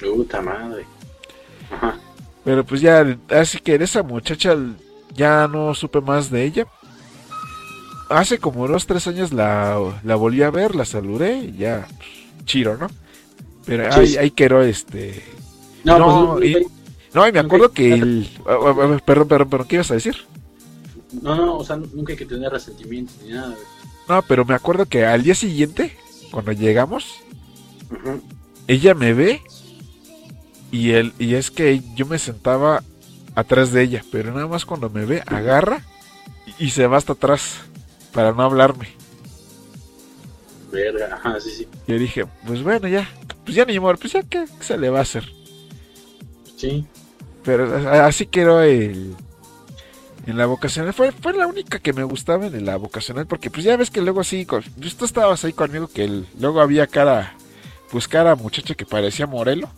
[0.00, 0.84] Puta madre.
[1.70, 1.98] Ajá.
[2.44, 4.56] Pero pues ya, así que esa muchacha
[5.14, 6.66] ya no supe más de ella.
[8.08, 12.44] Hace como dos, tres años la, la volví a ver, la saludé y ya, pues,
[12.46, 12.86] chiro, ¿no?
[13.64, 15.24] Pero ahí, ahí quedó este...
[15.82, 16.66] No, No, pues, y-
[17.14, 18.28] No, y me acuerdo que el...
[18.44, 20.16] Perdón, perdón, perdón, ¿qué ibas a decir?
[21.22, 23.48] No, no, o sea, nunca hay que tener resentimientos ni nada.
[23.48, 23.64] güey.
[24.08, 25.96] No, pero me acuerdo que al día siguiente,
[26.30, 27.16] cuando llegamos,
[28.68, 29.42] ella me ve
[30.70, 32.82] y, el, y es que yo me sentaba
[33.34, 35.82] atrás de ella, pero nada más cuando me ve, agarra
[36.58, 37.56] y, y se va hasta atrás
[38.12, 38.88] para no hablarme.
[40.72, 41.68] Verga, ajá, sí, sí.
[41.86, 43.08] Yo dije, pues bueno, ya,
[43.44, 45.24] pues ya ni modo, pues ya, ¿qué, qué se le va a hacer?
[46.56, 46.84] Sí.
[47.44, 49.14] Pero así quedó el...
[50.26, 53.64] En la vocacional, fue, fue la única que me gustaba en la vocacional, porque pues
[53.64, 56.88] ya ves que luego sí, con, pues, tú estabas ahí conmigo, que el- luego había
[56.88, 57.34] cara,
[57.92, 59.70] pues cara muchacha que parecía Morelo.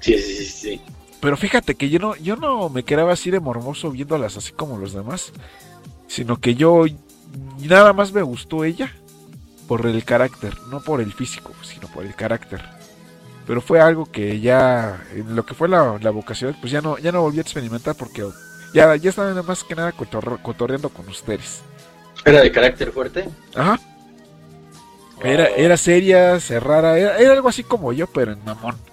[0.00, 0.80] Sí, sí, sí, sí.
[1.20, 4.78] Pero fíjate que yo no, yo no me quedaba así de mormoso viéndolas así como
[4.78, 5.32] los demás,
[6.08, 6.84] sino que yo
[7.60, 8.92] nada más me gustó ella
[9.68, 12.62] por el carácter, no por el físico, sino por el carácter.
[13.46, 16.98] Pero fue algo que ya, en lo que fue la, la vocación, pues ya no,
[16.98, 18.24] ya no volví a experimentar porque
[18.72, 21.60] ya, ya estaba nada más que nada cotorre- cotorreando con ustedes.
[22.24, 23.28] ¿Era de carácter fuerte?
[23.54, 23.80] Ajá.
[25.22, 28.76] Era, era seria, cerrada, era, era algo así como yo, pero en mamón.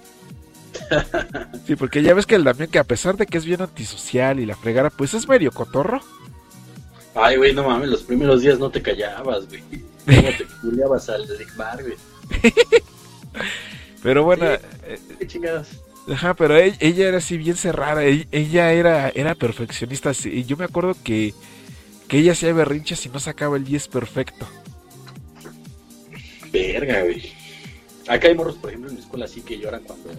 [1.66, 4.40] Sí, porque ya ves que el Damián, que a pesar de que es bien antisocial
[4.40, 6.00] y la fregara, pues es medio cotorro.
[7.14, 9.62] Ay, güey, no mames, los primeros días no te callabas, güey.
[10.04, 11.96] ¿Cómo te culiabas al Rick Bar, güey?
[14.02, 14.62] Pero bueno, Sí.
[14.84, 15.68] eh, ¿Qué chingadas?
[16.10, 18.04] Ajá, pero ella, ella era así bien cerrada.
[18.04, 20.12] Ella, ella era, era perfeccionista.
[20.24, 21.34] Y yo me acuerdo que,
[22.08, 24.46] que ella hacía berrinches y no sacaba el 10 perfecto.
[26.52, 27.32] Verga, güey.
[28.08, 30.10] Acá hay morros, por ejemplo, en mi escuela así que lloran cuando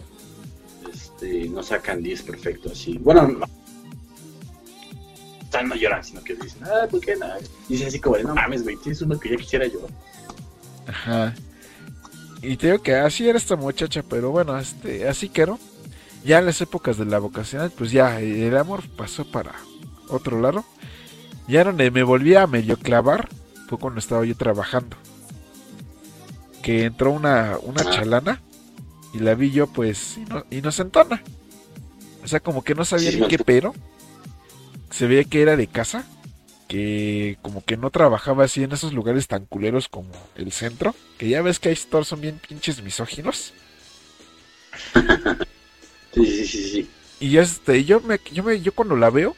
[0.93, 2.97] este, no sacan 10 perfecto, así.
[2.97, 3.45] Bueno, no.
[3.45, 7.25] O sea, no lloran, sino que dicen, ah, ¿por qué no?
[7.67, 9.85] Dicen así como, no mames, güey, tienes uno que ya quisiera yo.
[10.87, 11.35] Ajá.
[12.41, 15.59] Y te digo que así era esta muchacha, pero bueno, este, así quedó.
[16.23, 19.53] Ya en las épocas de la vocacional, pues ya el amor pasó para
[20.07, 20.63] otro lado.
[21.47, 23.27] Ya donde me volví a medio clavar
[23.67, 24.95] fue cuando estaba yo trabajando.
[26.61, 28.41] Que entró una, una chalana
[29.13, 31.23] y la vi yo pues ino- inocentona.
[32.23, 33.73] O sea, como que no sabía Sí, ni qué pero.
[34.91, 36.05] Se veía que era de casa.
[36.67, 40.93] Que como que no trabajaba así en esos lugares tan culeros como el centro.
[41.17, 43.53] Que ya ves que hay stores son bien pinches misóginos.
[46.13, 46.89] Sí, sí, sí.
[47.19, 49.35] Y este, yo me, yo me, yo cuando la veo,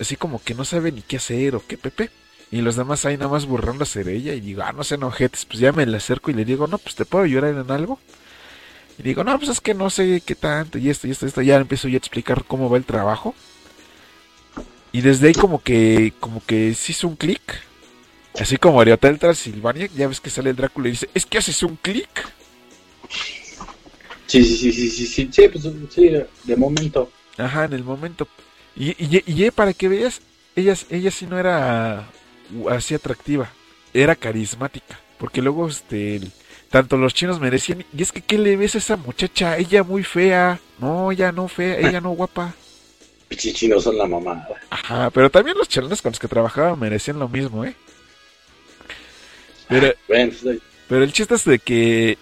[0.00, 2.10] así como que no sabe ni qué hacer o qué pepe.
[2.50, 4.34] Y los demás ahí nada más burlándose de ella.
[4.34, 5.44] Y digo, ah, no se enojetes.
[5.44, 8.00] Pues ya me le acerco y le digo, no, pues te puedo llorar en algo.
[8.98, 10.78] Y digo, no, pues es que no sé qué tanto.
[10.78, 11.42] Y esto, y esto, y esto.
[11.42, 13.34] Ya empiezo yo a explicar cómo va el trabajo.
[14.92, 17.40] Y desde ahí como que, como que se hizo un clic.
[18.38, 21.62] Así como Ariotel Transilvania, ya ves que sale el Drácula y dice, es que haces
[21.62, 22.08] un clic.
[24.30, 26.08] Sí, sí, sí, sí, sí, sí, sí, pues sí,
[26.44, 27.10] de momento.
[27.36, 28.28] Ajá, en el momento.
[28.76, 30.20] Y, y, y, y para que veas,
[30.54, 32.08] ella, ella sí no era
[32.70, 33.50] así atractiva,
[33.92, 35.00] era carismática.
[35.18, 36.20] Porque luego, este,
[36.70, 39.58] tanto los chinos me decían, y es que, ¿qué le ves a esa muchacha?
[39.58, 40.60] Ella muy fea.
[40.78, 42.54] No, ella no fea, ella no guapa.
[43.26, 44.46] Pichichinos son la mamada.
[44.70, 47.74] Ajá, pero también los chalones con los que trabajaba me decían lo mismo, ¿eh?
[49.68, 50.58] Pero, Bueno, pues,
[50.88, 52.16] Pero el chiste es de que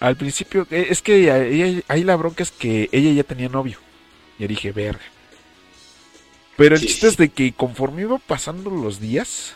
[0.00, 3.78] al principio, eh, es que ahí, ahí la bronca es que ella ya tenía novio.
[4.38, 5.02] Y dije, verga.
[6.56, 7.08] Pero el Sí, chiste sí.
[7.08, 9.54] es de que conforme iba pasando los días,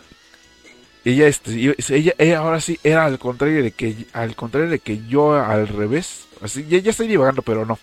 [1.05, 1.53] ella, este,
[1.95, 5.69] ella, ella ahora sí era al contrario de que, al contrario de que yo al
[5.69, 6.29] revés.
[6.41, 7.79] Así, ya, ya estoy divagando, pero no.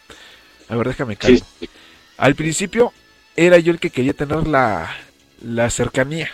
[0.70, 1.46] A ver, déjame calmo.
[1.60, 1.70] sí,
[2.18, 2.94] Al principio
[3.36, 4.96] era yo el que quería tener la,
[5.42, 6.30] la cercanía.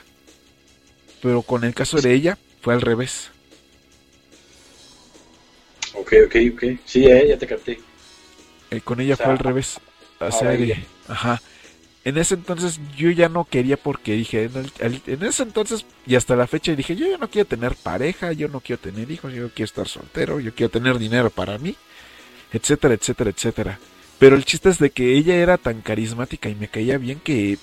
[1.22, 3.32] Pero con el caso de ella fue al revés.
[6.08, 6.64] Ok, ok, ok.
[6.86, 7.80] Sí, eh, ya te capté.
[8.72, 9.80] Eh, con ella O sea, fue al revés.
[10.20, 10.78] De- ella.
[11.08, 11.42] ajá.
[12.04, 16.16] En ese entonces yo ya no quería porque dije, en, el- en ese entonces y
[16.16, 19.34] hasta la fecha dije, yo ya no quiero tener pareja, yo no quiero tener hijos,
[19.34, 21.76] yo quiero estar soltero, yo quiero tener dinero para mí,
[22.54, 23.80] etcétera, etcétera, etcétera.
[24.20, 27.58] Pero el chiste es de que ella era tan carismática y me caía bien que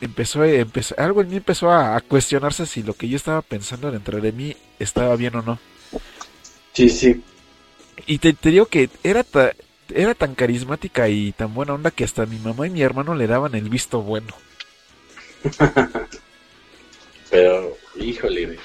[0.00, 3.90] empezó, empezó algo en mí empezó a, a cuestionarse si lo que yo estaba pensando
[3.90, 5.58] dentro de mí estaba bien o no.
[6.72, 7.22] Sí, sí.
[8.04, 9.52] Y te, te digo que era, ta-
[9.88, 13.26] era tan carismática y tan buena onda que hasta mi mamá y mi hermano le
[13.26, 14.34] daban el visto bueno.
[17.30, 18.58] Pero, híjole,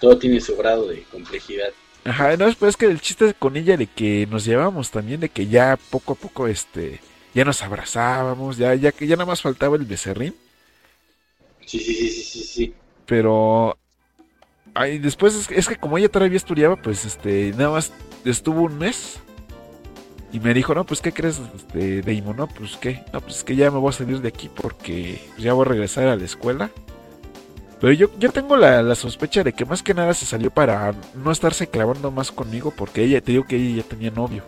[0.00, 1.74] todo tiene su grado de complejidad.
[2.04, 5.28] Ajá, no, pues es que el chiste con ella de que nos llevábamos también, de
[5.28, 7.00] que ya poco a poco, este,
[7.34, 10.34] ya nos abrazábamos, ya, ya que ya nada más faltaba el becerrín,
[11.66, 12.74] sí, sí, sí, sí, sí.
[13.04, 13.76] pero
[14.74, 17.92] ay, después es, que- es que como ella todavía estudiaba, pues este, nada más
[18.24, 19.18] estuvo un mes
[20.32, 22.32] y me dijo, no, pues ¿qué crees, este, Deimo?
[22.34, 25.20] No, pues qué, no, pues es que ya me voy a salir de aquí porque
[25.32, 26.70] pues, ya voy a regresar a la escuela.
[27.80, 30.94] Pero yo, yo tengo la, la sospecha de que más que nada se salió para
[31.16, 34.44] no estarse clavando más conmigo porque ella, te digo que ella ya tenía novio.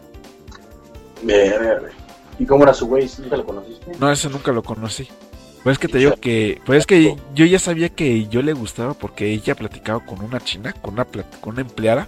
[2.39, 3.11] ¿Y cómo era su güey?
[3.18, 3.93] ¿Nunca lo conociste?
[3.99, 5.09] No, ese nunca lo conocí.
[5.65, 8.53] Pues es que te digo que, pues es que yo ya sabía que yo le
[8.53, 12.07] gustaba porque ella platicaba con una china, con una, con una empleada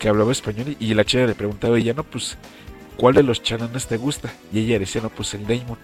[0.00, 2.36] que hablaba español y, la china le preguntaba a ella, no, pues,
[2.96, 4.34] ¿cuál de los chalanes te gusta?
[4.52, 5.78] Y ella decía, no, pues el Damon.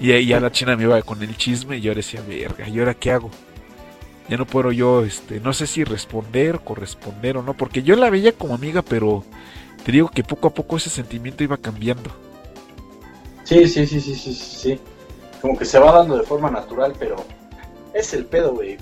[0.00, 2.94] Y ya la china me iba con el chisme y yo decía, verga, ¿y ahora
[2.94, 3.30] qué hago?
[4.30, 8.08] Ya no puedo yo, este, no sé si responder, corresponder o no, porque yo la
[8.08, 9.24] veía como amiga, pero
[9.84, 12.10] te digo que poco a poco ese sentimiento iba cambiando.
[13.44, 14.80] Sí, sí, sí, sí, sí, sí.
[15.46, 17.14] Como que se va dando de forma natural, pero
[17.94, 18.78] es el pedo, güey.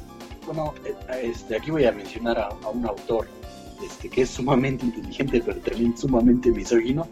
[0.46, 0.94] Bueno, eh,
[1.24, 3.28] este, aquí voy a mencionar a, a un autor
[3.84, 7.06] este, que es sumamente inteligente, pero también sumamente misógino.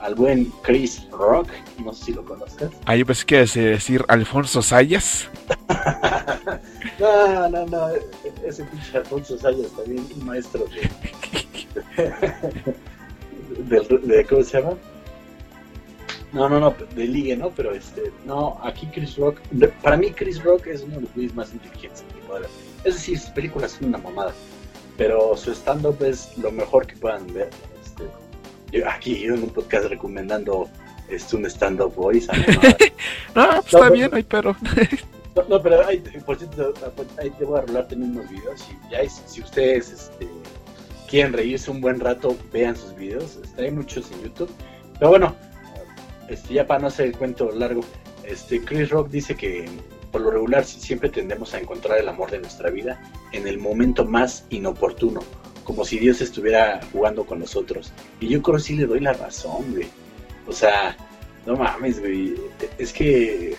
[0.00, 1.48] Al buen Chris Rock,
[1.84, 2.70] no sé si lo conozcas.
[2.86, 5.28] Ah, yo pensé que decir Alfonso Sayas.
[6.98, 7.88] No, no, no,
[8.44, 10.88] ese pinche Alfonso Sayas también, un maestro de,
[13.68, 14.74] del- de, ¿cómo se llama?
[16.32, 17.50] No, no, no, de ligue, ¿no?
[17.50, 19.38] Pero este, no, aquí Chris Rock,
[19.82, 22.50] para mí Chris Rock es uno de los güeyes más inteligentes que pueda haber.
[22.84, 24.32] Es decir, sus películas son una mamada,
[24.96, 27.48] pero su stand-up es lo mejor que puedan ver.
[27.82, 28.04] Este,
[28.72, 30.68] yo aquí yo en un podcast recomendando
[31.08, 32.26] este, un stand-up voice.
[33.34, 34.54] no, pues está bien, ay, pero.
[35.34, 35.80] no, no, pero
[36.26, 36.74] por cierto,
[37.18, 38.66] ahí te voy a rolar también unos videos.
[38.70, 40.28] Y ya, si ustedes este,
[41.08, 43.38] quieren reírse un buen rato, vean sus videos.
[43.56, 44.50] Hay muchos en YouTube.
[44.98, 45.34] Pero bueno,
[46.28, 47.82] este, ya para no hacer el cuento largo,
[48.24, 49.66] este, Chris Rock dice que
[50.12, 53.00] por lo regular siempre tendemos a encontrar el amor de nuestra vida
[53.32, 55.20] en el momento más inoportuno,
[55.64, 57.92] como si Dios estuviera jugando con nosotros.
[58.20, 59.88] Y yo creo que sí le doy la razón, güey.
[60.46, 60.96] O sea,
[61.46, 62.34] no mames, güey.
[62.78, 63.54] Es que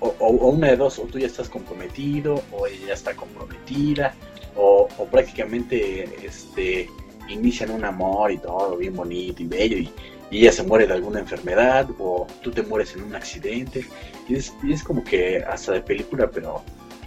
[0.00, 4.14] o, una de dos, o tú ya estás comprometido, o ella ya está comprometida,
[4.56, 6.88] o, o prácticamente este
[7.28, 9.90] inician un amor y todo bien bonito y bello y,
[10.32, 13.86] y ella se muere de alguna enfermedad o tú te mueres en un accidente.
[14.26, 16.62] Y es, es como que hasta de película, pero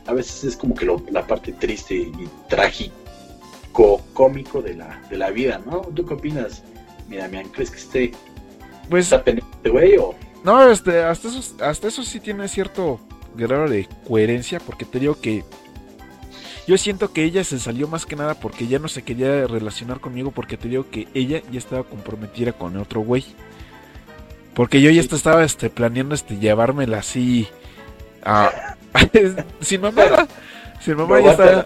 [0.05, 5.31] a veces es como que la parte triste y trágico, cómico de la, de la
[5.31, 5.81] vida, ¿no?
[5.81, 6.61] ¿Tú qué opinas?
[7.09, 8.11] Mira, Mian, ¿crees que esté
[8.91, 9.97] pues, está pendiente, güey?
[9.97, 10.13] O...
[10.43, 12.99] No, este, hasta eso, hasta eso sí tiene cierto
[13.35, 15.43] grado de coherencia, porque te digo que
[16.67, 19.99] yo siento que ella se salió más que nada porque ya no se quería relacionar
[19.99, 23.25] conmigo porque te digo que ella ya estaba comprometida con otro güey.
[24.53, 27.47] Porque yo ya estaba este, planeando este, llevármela así
[28.23, 28.75] a...
[29.61, 30.27] sin mamá.
[30.81, 31.65] Sin mamá ya estaba...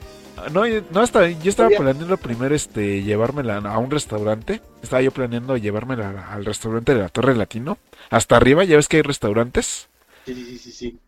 [0.52, 4.62] No, no yo estaba planeando primero este llevármela a un restaurante.
[4.82, 7.78] Estaba yo planeando llevármela al restaurante de la Torre Latino.
[8.10, 9.89] Hasta arriba, ya ves que hay restaurantes.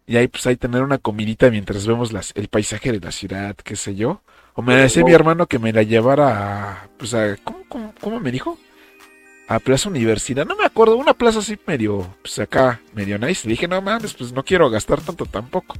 [0.05, 3.55] Y ahí pues ahí tener una comidita mientras vemos las, el paisaje de la ciudad,
[3.55, 4.21] qué sé yo.
[4.53, 8.31] O me decía mi hermano que me la llevara a, pues a, ¿cómo, cómo, me
[8.31, 8.57] dijo?
[9.47, 13.47] A Plaza Universidad, no me acuerdo, una plaza así medio, pues acá, medio nice.
[13.47, 15.75] Le dije, no mames, pues no quiero gastar tanto tampoco.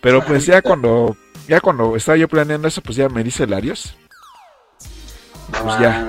[0.00, 1.16] Pero pues ya cuando,
[1.48, 3.96] ya cuando estaba yo planeando eso, pues ya me dice Larios.
[5.50, 6.08] Pues ya.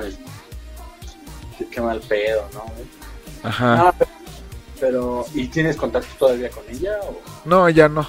[1.70, 2.64] Qué mal pedo, ¿no?
[3.48, 3.94] Ajá.
[3.98, 4.17] Pero,
[5.34, 7.00] ¿y tienes contacto todavía con ella?
[7.02, 7.48] O?
[7.48, 8.00] No, ya no.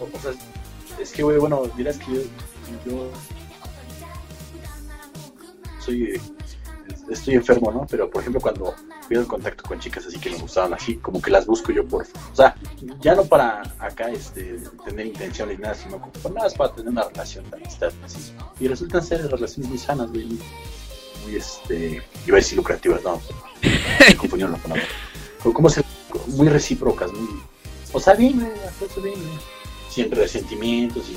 [0.00, 0.32] O, sea,
[1.00, 2.20] es que, güey, bueno, dirás que yo,
[2.84, 3.10] yo
[5.78, 6.20] soy,
[7.08, 7.86] estoy enfermo, ¿no?
[7.88, 8.74] Pero, por ejemplo, cuando
[9.08, 11.86] pido el contacto con chicas así que me gustaban así, como que las busco yo
[11.86, 12.02] por...
[12.02, 12.56] O sea,
[13.00, 17.04] ya no para acá este, tener intenciones nada, sino como nada más para tener una
[17.04, 18.34] relación de amistad así.
[18.58, 20.38] Y resultan ser relaciones muy sanas, güey.
[21.24, 23.20] Muy, este, iba a decir lucrativas, no
[23.62, 24.84] la palabra.
[25.42, 25.82] Como se,
[26.28, 27.40] muy recíprocas, muy,
[27.92, 29.14] o sea, bien, bien,
[29.90, 31.16] sin resentimientos y,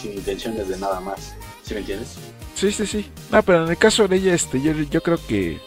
[0.00, 1.34] sin intenciones de nada más.
[1.62, 2.16] ¿Sí me entiendes?
[2.54, 3.10] Sí, sí, sí.
[3.30, 5.60] No, pero en el caso de ella, este, yo, yo creo que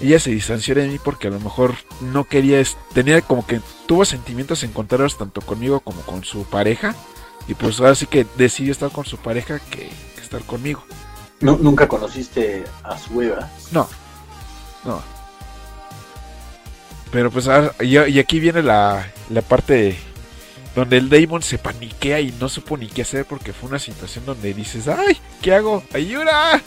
[0.00, 2.62] ella se distanció de mí porque a lo mejor no quería,
[2.92, 6.94] tenía como que tuvo sentimientos encontrados tanto conmigo como con su pareja.
[7.48, 10.84] Y pues ahora sí que decidió estar con su pareja que, estar conmigo.
[11.40, 13.50] ¿Nunca conociste a su Eva?
[13.72, 13.88] No,
[14.84, 15.11] no.
[17.12, 17.46] Pero pues
[17.80, 19.96] y, aquí viene la, la parte
[20.74, 24.24] donde el Damon se paniquea y no supo ni qué hacer porque fue una situación
[24.24, 25.84] donde dices, ay, ¿qué hago?
[25.92, 26.60] ¡Ayuda!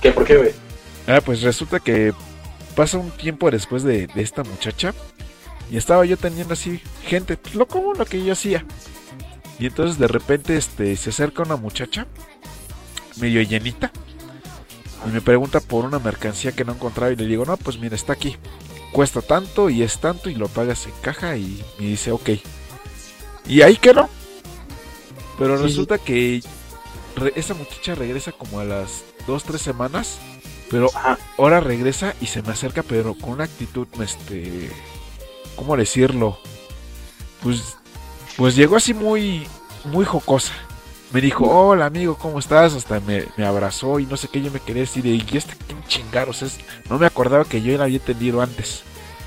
[0.00, 0.12] ¿Qué?
[0.12, 0.52] ¿Por qué, güey?
[1.08, 2.14] Ah, pues resulta que
[2.76, 4.94] pasa un tiempo después de, esta muchacha
[5.68, 8.64] y estaba yo teniendo así gente, pues, lo como lo que yo hacía.
[9.58, 12.06] Y entonces de repente este, se acerca una muchacha,
[13.16, 13.90] medio llenita,
[15.04, 17.96] y me pregunta por una mercancía que no encontraba y le digo, no, pues mira,
[17.96, 18.36] está aquí
[18.96, 22.30] cuesta tanto y es tanto y lo pagas en caja y me dice ok.
[23.46, 24.08] Y ahí quedó.
[25.38, 26.42] Pero resulta que
[27.34, 30.18] esa muchacha regresa como a las 2, 3 semanas.
[30.70, 30.88] Pero
[31.36, 34.70] ahora regresa y se me acerca, pero con una actitud, este,
[35.56, 36.38] ¿cómo decirlo?
[37.42, 37.76] Pues,
[38.38, 39.46] pues llegó así muy,
[39.84, 40.54] muy jocosa.
[41.12, 42.74] Me dijo, hola amigo, ¿cómo estás?
[42.74, 45.06] Hasta me, abrazó y no sé qué yo me quería decir.
[45.06, 46.58] Y este quién chingaros es.
[46.90, 48.82] No me acordaba que yo la había entendido antes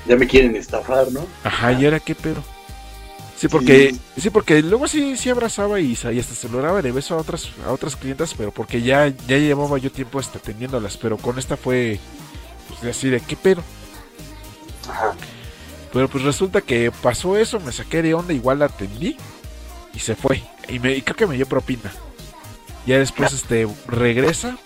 [0.06, 1.26] ya me quieren estafar, ¿no?
[1.44, 2.42] Ajá, ¿y ahora qué pero?
[3.36, 4.28] Sí, porque sí.
[4.28, 7.48] porque luego sí sí abrazaba y, y, hasta se lo daba de beso a otras
[7.66, 11.56] a otras clientas, pero porque ya ya llevaba yo tiempo hasta atendiéndolas, pero con esta
[11.56, 11.98] fue
[12.68, 13.62] pues así de qué pero.
[14.88, 15.14] Ajá.
[15.92, 19.16] Pero pues resulta que pasó eso, me saqué de onda, igual la atendí
[19.94, 20.42] y se fue.
[20.68, 21.92] Y, me, y creo que me dio propina.
[22.86, 24.56] Ya después este regresa,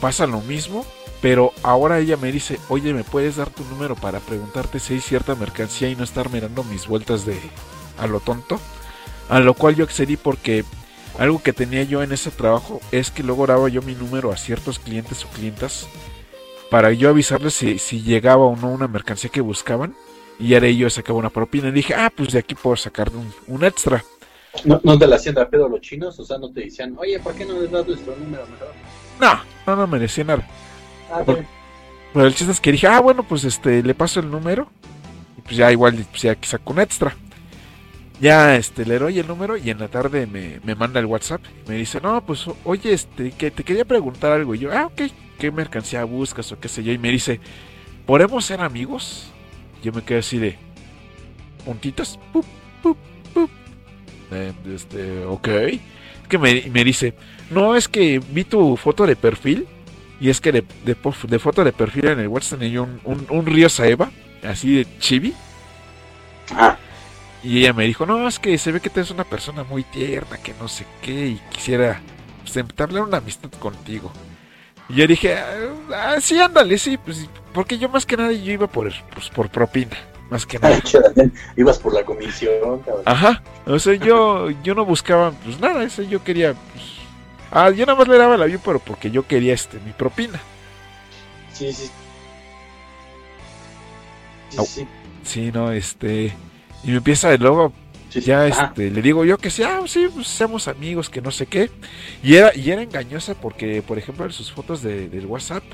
[0.00, 0.86] pasa lo mismo
[1.20, 5.00] pero ahora ella me dice, oye, ¿me puedes dar tu número para preguntarte si hay
[5.00, 7.38] cierta mercancía y no estar mirando mis vueltas de
[7.98, 8.60] a lo tonto?
[9.28, 10.64] A lo cual yo accedí porque
[11.18, 14.36] algo que tenía yo en ese trabajo es que luego daba yo mi número a
[14.36, 15.88] ciertos clientes o clientas
[16.70, 19.96] para yo avisarles si, si llegaba o no una mercancía que buscaban
[20.38, 23.10] y ahora yo sacaba una propina y dije, ah, pues de aquí puedo sacar
[23.48, 24.04] un, extra.
[24.64, 26.18] ¿No, ¿No, te la hacían de pedo los chinos?
[26.18, 28.72] O sea, no te decían, oye, ¿por qué no les das nuestro número mejor?
[29.20, 30.46] No, no, no me decían nada.
[31.10, 34.68] Ah, Pero el chiste es que dije, ah, bueno, pues este, le paso el número.
[35.36, 37.14] Y pues ya igual, pues ya saco un extra.
[38.20, 41.40] Ya este, le doy el número y en la tarde me, me manda el WhatsApp.
[41.68, 44.54] Me dice, no, pues oye, este, que te quería preguntar algo.
[44.54, 45.02] Y yo, ah, ok,
[45.38, 46.92] ¿qué mercancía buscas o qué sé yo?
[46.92, 47.40] Y me dice,
[48.06, 49.30] ¿podemos ser amigos?
[49.82, 50.58] Yo me quedé así de,
[51.64, 52.44] puntitos, pup,
[52.82, 53.07] pup, pup.
[54.30, 55.48] Eh, este, ok.
[56.28, 57.14] Que me, me dice,
[57.50, 59.66] no, es que vi tu foto de perfil.
[60.20, 60.96] Y es que de, de,
[61.28, 64.10] de foto de perfil en el WhatsApp tenía un, un, un río Saeva,
[64.42, 65.34] así de chibi.
[66.50, 66.78] Ah,
[67.42, 69.84] Y ella me dijo, no, es que se ve que tú eres una persona muy
[69.84, 72.02] tierna, que no sé qué, y quisiera
[72.42, 74.12] pues, entablar una amistad contigo.
[74.88, 75.36] Y yo dije,
[75.94, 79.50] ah, sí, ándale, sí, pues, porque yo más que nada yo iba por, pues, por
[79.50, 79.96] propina,
[80.30, 80.80] más que nada.
[81.56, 83.02] ibas por la comisión, cabrón.
[83.04, 86.84] Ajá, o sea, yo, yo no buscaba, pues nada, eso yo quería, pues,
[87.50, 90.40] ah, yo nada más le daba el avión, pero porque yo quería, este, mi propina.
[91.52, 91.90] Sí, sí.
[94.50, 94.88] Sí, sí.
[95.24, 96.32] Sí, no, este,
[96.84, 97.72] y me empieza de luego
[98.08, 98.26] sí, sí.
[98.28, 101.46] ya este, le digo yo que sí, ah, sí, pues seamos amigos, que no sé
[101.46, 101.70] qué.
[102.22, 105.64] Y era, y era engañosa porque, por ejemplo, en sus fotos de, del WhatsApp,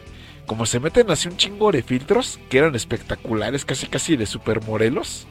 [0.47, 4.62] como se meten así un chingo de filtros que eran espectaculares, casi casi de super
[4.62, 5.26] morelos.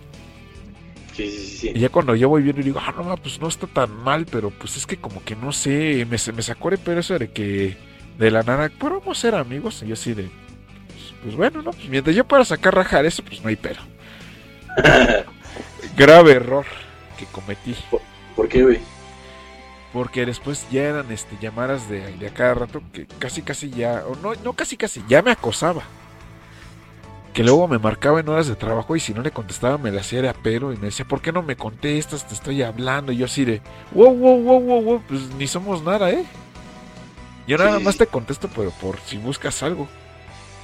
[1.16, 1.72] Sí, sí, sí.
[1.76, 4.26] Y ya cuando yo voy viendo y digo, ah, no, pues no está tan mal,
[4.26, 7.32] pero pues es que como que no sé, me, me sacó de pero eso de
[7.32, 7.78] que
[8.18, 9.84] de la nada, ¿podemos ser amigos?
[9.84, 13.24] Y yo así de, pues, pues bueno, no, pues mientras yo pueda sacar rajar eso,
[13.24, 13.82] pues no hay pero.
[15.98, 16.66] Grave error
[17.18, 17.76] que cometí.
[18.36, 18.93] ¿Por qué, güey?
[19.94, 24.04] Porque después ya eran este, llamadas de, de a cada rato que casi casi ya,
[24.08, 25.84] o no, no casi casi, ya me acosaba.
[27.34, 30.02] Que luego me marcaba en horas de trabajo y si no le contestaba me la
[30.02, 32.28] hacía de a pero y me decía, ¿por qué no me contestas?
[32.28, 33.12] Te estoy hablando.
[33.12, 36.26] Y yo así de, wow, wow, wow, wow, wow, pues ni somos nada, ¿eh?
[37.48, 37.84] Yo nada Sí.
[37.84, 39.90] más te contesto, pero por si buscas algo.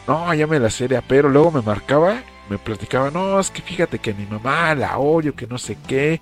[0.07, 1.30] No, ya me la hacía de a pero.
[1.30, 5.47] Luego me marcaba, me platicaba, no, es que fíjate que mi mamá la odio, que
[5.47, 6.21] no sé qué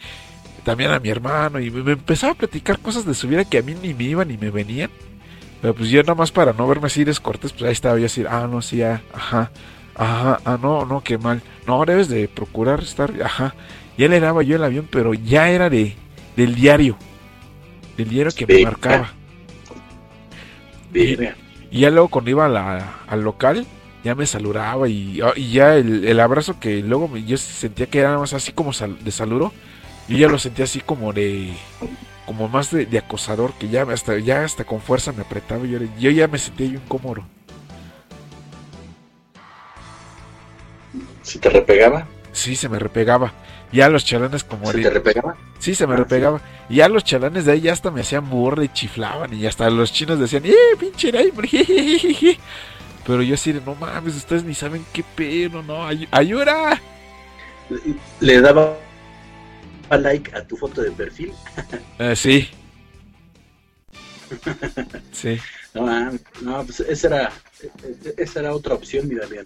[0.68, 3.61] también a mi hermano y me, empezaba a platicar cosas de su vida que a
[3.61, 4.89] mí ni me iban ni me venían.
[5.61, 8.26] Pero pues yo nada más para no verme así descortés, pues ahí estaba yo así,
[8.30, 9.49] ah, no, sí, ah, ajá,
[9.95, 11.41] ajá, ah, no, no, qué mal.
[11.65, 13.55] No, debes de procurar estar, ajá.
[13.97, 15.95] Ya le daba yo el avión, pero ya era de
[16.36, 16.97] del diario.
[17.95, 19.13] Del diario que me marcaba.
[20.91, 21.36] Verga.
[21.72, 23.65] Y ya luego cuando iba a la- al local,
[24.03, 27.88] ya me saludaba y, ah, y ya el, el abrazo que luego me- yo sentía
[27.88, 29.53] que era nada más así como sal- de saludo,
[30.07, 31.53] yo ya lo sentía así como de
[32.25, 35.71] como más de, de acosador, que ya hasta, ya hasta con fuerza me apretaba y
[35.99, 37.23] yo, ya me sentía yo incómodo.
[41.21, 42.07] ¿Si te repegaba?
[42.31, 43.33] Sí, se me repegaba.
[43.71, 44.83] Ya los chalanes como ¿Se de...
[44.83, 45.37] te repegaba?
[45.59, 46.41] Sí, se me Ah, repegaba.
[46.69, 49.33] Y ya los chalanes de ahí ya hasta me hacían burla y chiflaban.
[49.33, 52.39] Y hasta los chinos decían, ¡eh, pinche jejejeje".
[53.05, 56.81] Pero yo así de, no mames, ustedes ni saben qué pedo, no, ay- ayuda.
[58.19, 58.77] ¿Le daba
[59.95, 61.31] like a tu foto de perfil?
[61.99, 62.49] Eh, sí.
[65.11, 65.39] Sí.
[65.73, 67.31] No, mames, no pues esa era,
[68.17, 69.45] esa era otra opción, mi Damián.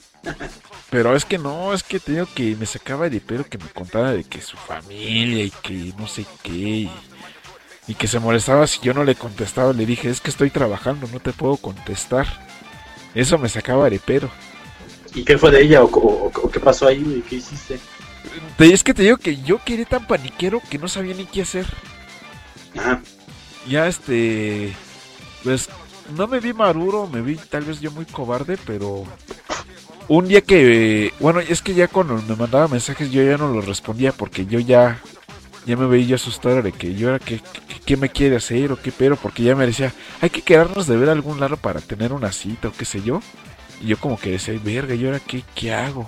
[0.89, 3.67] Pero es que no, es que te digo que me sacaba de pedo que me
[3.69, 6.51] contara de que su familia y que no sé qué.
[6.51, 6.91] Y,
[7.87, 9.73] y que se molestaba si yo no le contestaba.
[9.73, 12.27] Le dije, es que estoy trabajando, no te puedo contestar.
[13.13, 14.29] Eso me sacaba de pedo.
[15.13, 17.23] ¿Y qué fue de ella o, o- o qué pasó ahí?
[17.29, 17.79] ¿Qué hiciste?
[18.59, 21.65] Es que te digo que yo quedé tan paniquero que no sabía ni qué hacer.
[22.77, 23.01] Ajá.
[23.67, 24.73] Ya este.
[25.43, 25.69] Pues
[26.15, 29.03] no me vi maduro, me vi tal vez yo muy cobarde, pero.
[30.07, 31.13] Un día que.
[31.19, 34.59] Bueno, es que ya cuando me mandaba mensajes yo ya no los respondía porque yo
[34.59, 34.99] ya.
[35.65, 38.81] Ya me veía asustado de que yo era que, que- qué me quiere hacer o
[38.81, 41.79] qué pero, porque ya me decía, hay que quedarnos de ver a algún lado para
[41.81, 43.21] tener una cita o qué sé yo.
[43.79, 46.07] Y yo como que decía, verga, ¿y ahora qué, qué hago?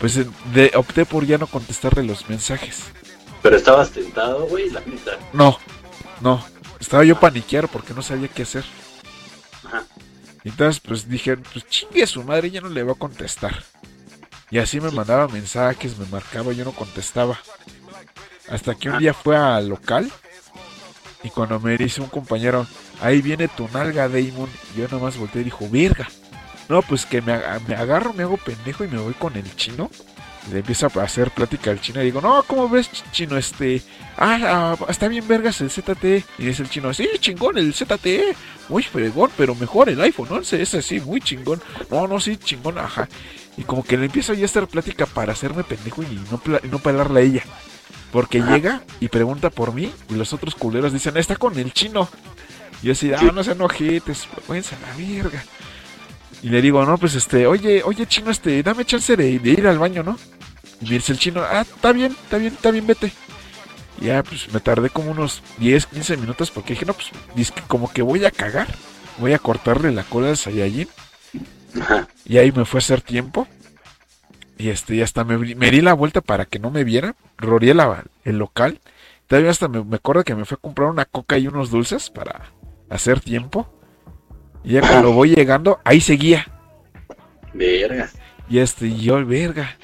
[0.00, 2.84] Pues eh, de- opté por ya no contestarle los mensajes.
[3.42, 5.18] Pero estabas tentado, güey, la neta.
[5.32, 5.58] No,
[6.20, 6.44] no.
[6.80, 8.64] Estaba yo paniqueado porque no sabía qué hacer.
[9.64, 9.84] Ajá.
[10.44, 13.62] Entonces, pues dije, pues chingue a su madre, ya no le va a contestar.
[14.50, 17.38] Y así me mandaba mensajes, me marcaba, yo no contestaba.
[18.48, 18.98] Hasta que un Ah.
[18.98, 20.10] día fue al local
[21.22, 22.66] y cuando me dice un compañero,
[23.00, 26.08] ahí viene tu nalga, Damon, yo nomás volteé y dijo, verga.
[26.72, 29.54] No, pues que me, aga- me agarro, me hago pendejo y me voy con el
[29.56, 29.90] chino.
[30.50, 33.36] Le empieza a hacer plática al chino y digo, no, ¿cómo ves, ch- chino?
[33.36, 33.82] Este,
[34.16, 36.24] ah, ah, está bien vergas el ZT.
[36.38, 38.34] Y dice el chino, sí, chingón el ZT.
[38.70, 41.60] Muy fregón, pero mejor el iPhone 11, ese sí, muy chingón.
[41.90, 43.06] No, no, sí, chingón, ajá.
[43.58, 46.68] Y como que le empiezo ya a hacer plática para hacerme pendejo y no, y
[46.68, 47.42] no pelarle a ella.
[48.10, 52.08] Porque llega y pregunta por mí y los otros culeros dicen, está con el chino.
[52.82, 55.44] Y yo así, ah, no sean ojetes, váyanse a la verga.
[56.42, 59.66] Y le digo, no, pues este, oye, oye, chino, este, dame chance de, de ir
[59.66, 60.18] al baño, ¿no?
[60.80, 63.12] Y me dice el chino, ah, está bien, está bien, está bien, vete.
[64.00, 67.52] Y ya, pues me tardé como unos 10, 15 minutos porque dije, no, pues, dice
[67.54, 68.66] que como que voy a cagar.
[69.18, 70.88] Voy a cortarle la cola al Saiyajin.
[72.24, 73.46] Y ahí me fue a hacer tiempo.
[74.58, 77.14] Y este, ya hasta me, me di la vuelta para que no me viera.
[77.38, 78.80] Rodeé la- el local.
[79.28, 82.10] Todavía hasta me, me acuerdo que me fue a comprar una coca y unos dulces
[82.10, 82.50] para
[82.90, 83.72] hacer tiempo.
[84.64, 86.46] Y ya cuando voy llegando, ahí seguía.
[87.52, 88.10] Verga.
[88.48, 89.76] Y este, y yo, verga.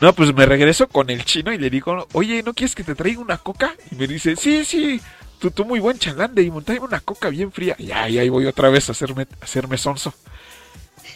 [0.00, 2.94] No, pues me regreso con el chino y le digo, oye, ¿no quieres que te
[2.94, 3.74] traiga una coca?
[3.90, 5.00] Y me dice, sí, sí,
[5.38, 7.76] tú, tú muy buen chalán de tráeme una coca bien fría.
[7.78, 10.14] Y ahí, ahí voy otra vez a hacerme, a hacerme sonso.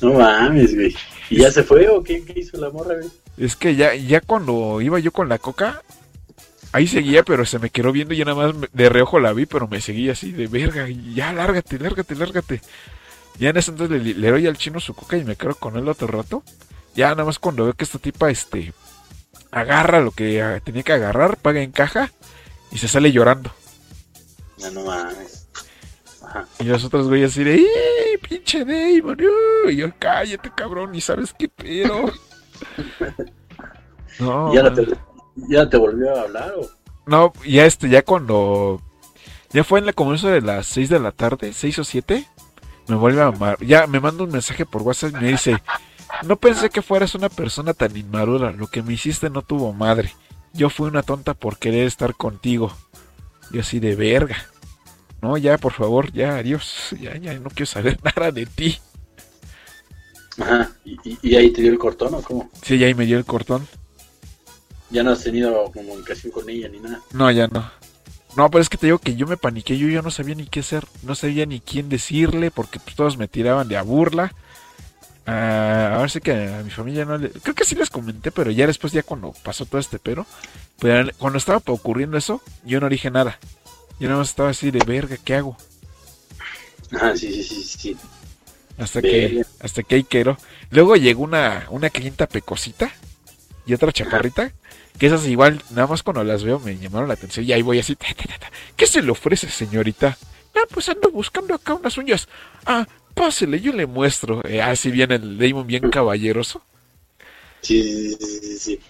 [0.02, 0.94] No mames, güey.
[1.30, 3.08] ¿Y ya se fue o qué, qué hizo la morra, güey?
[3.38, 5.82] Es que ya, ya cuando iba yo con la coca,
[6.76, 9.46] ahí seguía, pero se me quedó viendo y ya nada más de reojo la vi,
[9.46, 12.60] pero me seguía así de verga, ya lárgate, lárgate, lárgate.
[13.38, 15.76] Ya en ese entonces le, le doy al chino su coca y me quedo con
[15.76, 16.42] él otro rato.
[16.94, 18.74] Ya nada más cuando veo que esta tipa, este,
[19.50, 22.10] agarra lo que ah, tenía que agarrar, paga en caja
[22.70, 23.50] y se sale llorando.
[24.58, 25.48] No, no mames.
[26.22, 26.46] Ajá.
[26.58, 29.18] Y los otros güeyes así de, ¡eh, pinche Damon!
[29.20, 32.12] uh", Y yo, cállate, cabrón, y sabes qué pedo.
[34.18, 34.86] No, ¿Ya, no te,
[35.48, 36.68] ¿Ya te volvió a hablar o?
[37.06, 38.82] No, ya este, ya cuando.
[39.52, 42.26] Ya fue en la comienzo de las 6 de la tarde, 6 o 7.
[42.88, 43.58] Me vuelve a amar.
[43.64, 45.62] Ya me manda un mensaje por WhatsApp y me dice:
[46.24, 48.50] No pensé que fueras una persona tan inmadura.
[48.52, 50.12] Lo que me hiciste no tuvo madre.
[50.52, 52.72] Yo fui una tonta por querer estar contigo.
[53.50, 54.36] Yo así de verga.
[55.22, 56.94] No, ya, por favor, ya, adiós.
[57.00, 58.78] Ya, ya, no quiero saber nada de ti.
[60.38, 60.70] Ajá.
[60.84, 62.50] ¿Y, y, ahí te dio el cortón o cómo?
[62.62, 63.66] Sí, ya ahí me dio el cortón.
[64.90, 67.00] Ya no has tenido comunicación con ella ni nada.
[67.12, 67.70] No, ya no.
[68.36, 70.46] No, pero es que te digo que yo me paniqué, yo ya no sabía ni
[70.46, 74.34] qué hacer, no sabía ni quién decirle, porque pues, todos me tiraban de a burla.
[75.24, 77.30] Ah, ahora sí que a mi familia no le...
[77.30, 80.26] Creo que sí les comenté, pero ya después, ya cuando pasó todo este pero,
[80.78, 83.38] pero cuando estaba ocurriendo eso, yo no dije nada.
[83.98, 85.56] Yo nada más estaba así de verga, ¿qué hago?
[86.92, 87.96] Ajá, sí, sí, sí, sí.
[88.78, 90.36] Hasta que, hasta que ahí quedó.
[90.70, 92.92] Luego llegó una, una clienta pecosita
[93.64, 94.52] y otra chaparrita,
[94.98, 97.78] que esas igual, nada más cuando las veo me llamaron la atención y ahí voy
[97.78, 98.50] así, ta, ta, ta, ta.
[98.76, 100.16] ¿qué se le ofrece señorita?
[100.54, 102.28] Ah, pues ando buscando acá unas uñas.
[102.64, 104.42] Ah, pásele, yo le muestro.
[104.48, 106.62] Eh, así viene el Damon bien caballeroso.
[107.60, 108.80] Sí, sí, sí.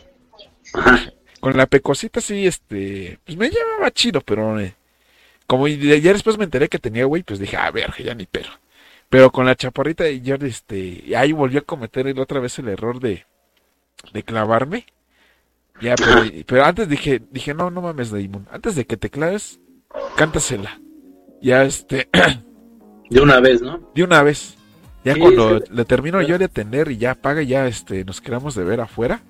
[1.41, 4.75] Con la pecosita sí, este, pues me llevaba chido, pero eh,
[5.47, 8.51] como ya después me enteré que tenía güey, pues dije, a ver, ya ni pero.
[9.11, 12.59] Pero con la chaparrita y yo, este, y ahí volví a cometer el- otra vez
[12.59, 13.27] el error de,
[14.13, 14.87] de clavarme.
[15.81, 19.61] Ya, pero, pero antes dije, dije, no, no mames, Damon, antes de que te claves,
[20.17, 20.81] cántasela.
[21.43, 22.09] Ya, este,
[23.11, 23.91] De una vez, ¿no?
[23.95, 24.57] de una vez.
[25.05, 28.05] Ya Sí, cuando es que- le termino yo de atender y ya paga, ya este,
[28.05, 29.23] nos quedamos de ver afuera.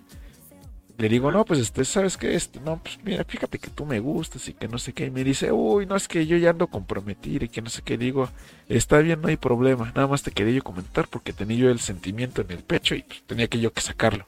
[0.99, 2.35] Le digo, no, pues este, ¿sabes qué?
[2.35, 5.05] Este, no, pues mira, fíjate que tú me gustas y que no sé qué.
[5.07, 7.83] Y me dice, uy, no, es que yo ya ando comprometido y que no sé
[7.83, 7.99] qué.
[7.99, 8.31] Digo,
[8.67, 9.93] está bien, no hay problema.
[9.95, 13.03] Nada más te quería yo comentar porque tenía yo el sentimiento en el pecho y
[13.03, 14.27] pues, tenía que yo que sacarlo.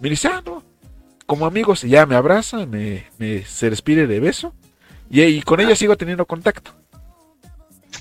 [0.00, 0.62] Me dice, ah, no.
[1.32, 4.52] Como amigos, y ya me abraza, me, me se despide de beso.
[5.08, 6.72] Y, y con ella sigo teniendo contacto.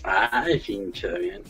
[0.03, 1.41] Ay, pinche bien.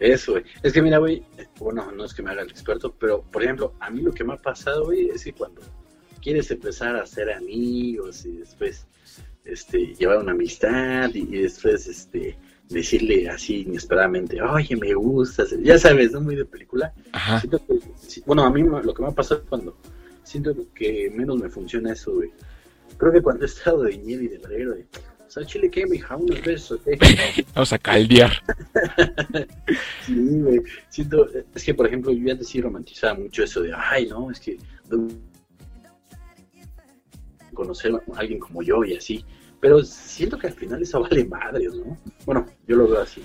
[0.00, 0.42] Eso, güey.
[0.64, 1.22] Es que mira, güey,
[1.60, 4.24] bueno, no es que me haga el experto, pero por ejemplo, a mí lo que
[4.24, 5.62] me ha pasado, güey, es que cuando
[6.20, 8.88] quieres empezar a ser amigos y después
[9.44, 12.36] este llevar una amistad y, y después este
[12.68, 16.20] decirle así inesperadamente, oye, me gustas, ya sabes, ¿no?
[16.20, 16.92] Muy de película.
[17.12, 17.40] Ajá.
[17.40, 17.60] Que,
[18.26, 19.76] bueno, a mí lo que me ha pasado cuando
[20.28, 22.30] siento que menos me funciona eso, güey.
[22.96, 24.86] Creo que cuando he estado de nieve y de verguero, de,
[25.26, 26.98] o sea, chile que, mija, unos besos, eh.
[27.54, 28.32] Vamos a caldear.
[30.04, 30.62] Sí, güey.
[30.88, 34.40] Siento, es que por ejemplo, yo antes sí romantizaba mucho eso de, ay, no, es
[34.40, 34.56] que
[34.90, 35.06] no-
[37.54, 39.24] conocer a alguien como yo y así.
[39.60, 41.96] Pero siento que al final eso vale madres, ¿no?
[42.24, 43.22] Bueno, yo lo veo así.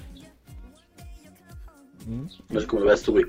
[2.49, 3.25] No sé cómo lo veas tú, güey.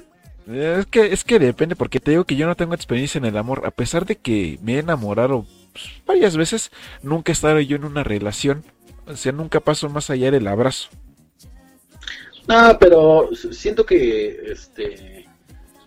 [0.46, 3.36] Es que, es que depende, porque te digo que yo no tengo experiencia en el
[3.36, 3.62] amor.
[3.66, 6.70] A pesar de que me he enamorado pues, varias veces,
[7.02, 8.62] nunca he estado yo en una relación.
[9.06, 10.88] O sea, nunca paso más allá del abrazo.
[12.46, 15.26] No, pero siento que, este,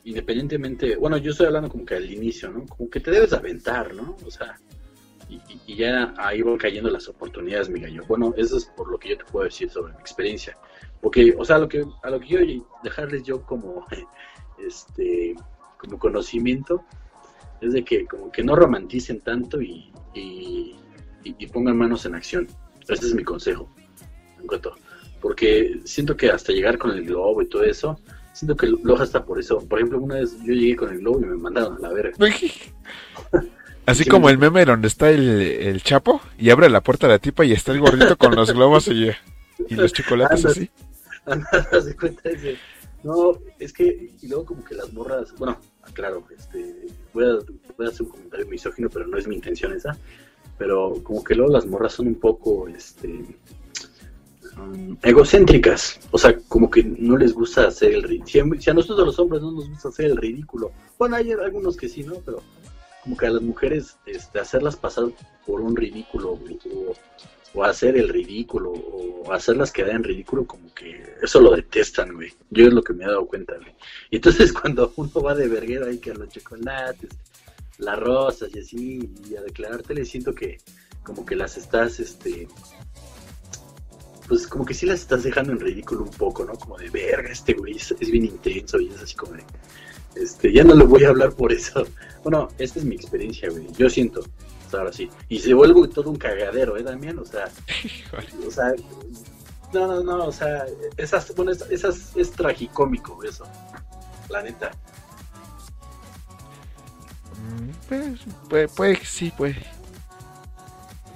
[0.05, 2.65] independientemente, bueno, yo estoy hablando como que al inicio, ¿no?
[2.65, 4.17] Como que te debes aventar, ¿no?
[4.25, 4.57] O sea,
[5.29, 8.03] y, y- ya ahí van cayendo las oportunidades, mi gallo.
[8.07, 10.57] Bueno, eso es por lo que yo te puedo decir sobre mi experiencia.
[10.99, 13.85] Porque, o sea, lo que, a lo que quiero dejarles yo como,
[14.65, 15.35] este,
[15.77, 16.83] como conocimiento,
[17.61, 20.75] es de que como que no romanticen tanto y, y,
[21.23, 22.47] y- y pongan manos en acción.
[22.87, 23.69] Ese es mi consejo.
[24.39, 24.75] En cuanto,
[25.21, 27.99] porque siento que hasta llegar con el globo y todo eso,
[28.33, 29.59] siento que Loja está por eso.
[29.67, 32.15] Por ejemplo, una vez yo llegué con el globo y me mandaron a la verga.
[33.85, 37.07] Así Sí, como me- el meme donde está el, el chapo y abre la puerta
[37.07, 39.09] de la tipa y está el gordito con los globos y,
[39.69, 40.51] y los chocolates Anda.
[40.51, 40.69] así.
[41.99, 42.57] Cuenta ese.
[43.03, 45.57] No, es que, y luego como que las morras, bueno,
[45.93, 49.97] claro, este, voy a, hacer un comentario misógino, pero no es mi intención esa,
[50.57, 53.23] pero como que luego las morras son un poco, este,
[54.57, 59.05] um, egocéntricas, o sea, como que no les gusta hacer el ridículo, si, a- nosotros
[59.05, 62.15] los hombres no nos gusta hacer el ridículo, bueno, hay algunos que sí, ¿no?
[62.25, 62.41] Pero
[63.03, 65.05] como que a las mujeres, este, hacerlas pasar
[65.45, 66.37] por un ridículo,
[67.57, 72.33] o, hacer el ridículo, o hacerlas quedar en ridículo, como que eso lo detestan, güey.
[72.49, 73.73] Yo es lo que me he dado cuenta, güey.
[74.11, 77.09] Y entonces cuando uno va de verguero ahí que a los chocolates,
[77.79, 80.57] las rosas y así, y a declararte, le siento que
[81.03, 82.47] como que las estás, este,
[84.27, 86.53] pues como que sí las estás dejando en ridículo un poco, ¿no?
[86.53, 89.43] Como de verga, este güey es, bien intenso y es así como de,
[90.15, 91.85] este, ya no le voy a hablar por eso.
[92.23, 93.67] Bueno, esta es mi experiencia, güey.
[93.77, 94.21] Yo siento,
[94.73, 95.09] ahora sí.
[95.29, 97.19] Y se vuelve todo un cagadero, ¿eh, Damián?
[97.19, 97.49] O sea,
[98.47, 98.73] o sea,
[99.73, 100.65] no, no, no, o sea,
[100.97, 103.45] esas, bueno, esas, es tragicómico eso,
[104.29, 104.71] la neta.
[107.35, 109.55] Mm, Pues, pues, pues, sí, pues.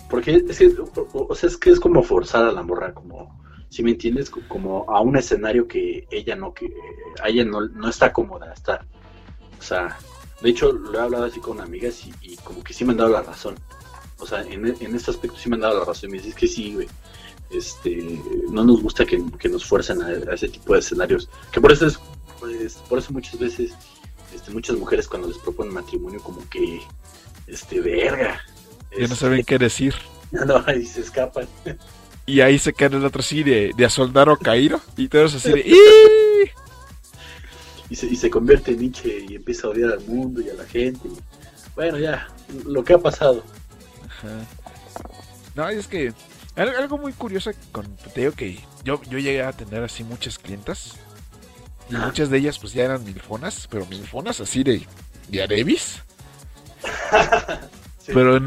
[0.09, 0.73] Porque es que,
[1.13, 4.41] o, sea, es que es como forzar a la morra, como, si me entiendes, Co-
[4.49, 6.69] como a un escenario que ella no, que
[7.23, 8.85] a ella no, no está cómoda estar.
[9.57, 9.97] O sea,
[10.41, 12.97] de hecho, lo he hablado así con amigas y, y como que sí me han
[12.97, 13.55] dado la razón.
[14.17, 16.09] O sea, en, en este aspecto sí me han dado la razón.
[16.09, 16.87] Y me dicen, es que sí, güey.
[17.49, 18.19] Este,
[18.49, 21.29] no nos gusta que, que nos fuercen a, a ese tipo de escenarios.
[21.51, 21.99] Que por eso es,
[22.39, 23.73] pues, por eso muchas veces,
[24.33, 26.81] este, muchas mujeres cuando les proponen matrimonio, como que,
[27.47, 28.41] este, verga.
[28.91, 29.93] Ya no este, saben qué decir.
[30.31, 31.47] no, y se escapan.
[32.25, 34.79] Y ahí se queda el otro así de, de a soldar o caído.
[34.97, 35.59] Y todos así de.
[35.59, 35.75] "Ih".
[37.91, 40.53] Y se, y se convierte en Nietzsche y empieza a odiar al mundo y a
[40.53, 41.09] la gente.
[41.75, 42.25] bueno, ya,
[42.65, 43.43] lo que ha pasado.
[44.07, 44.29] Ajá.
[45.55, 46.13] No, es que
[46.55, 50.95] algo, muy curioso con te digo que yo, yo llegué a tener así muchas clientas
[51.89, 54.87] y muchas de ellas pues ya eran milfonas, pero milfonas así de,
[55.27, 56.01] de Arevis.
[58.03, 58.13] Sí.
[58.15, 58.41] Pero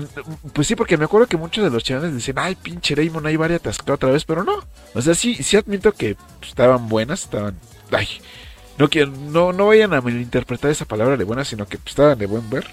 [0.52, 3.36] pues sí, porque me acuerdo que muchos de los chavales decían, ay pinche Raymond, ahí
[3.36, 4.64] varias atascado otra vez, pero no.
[4.94, 7.56] O sea, sí, sí admito que pues, estaban buenas, estaban...
[7.92, 8.08] Ay,
[8.78, 8.88] no,
[9.30, 12.48] no, no vayan a malinterpretar esa palabra de buenas, sino que pues, estaban de buen
[12.50, 12.66] ver.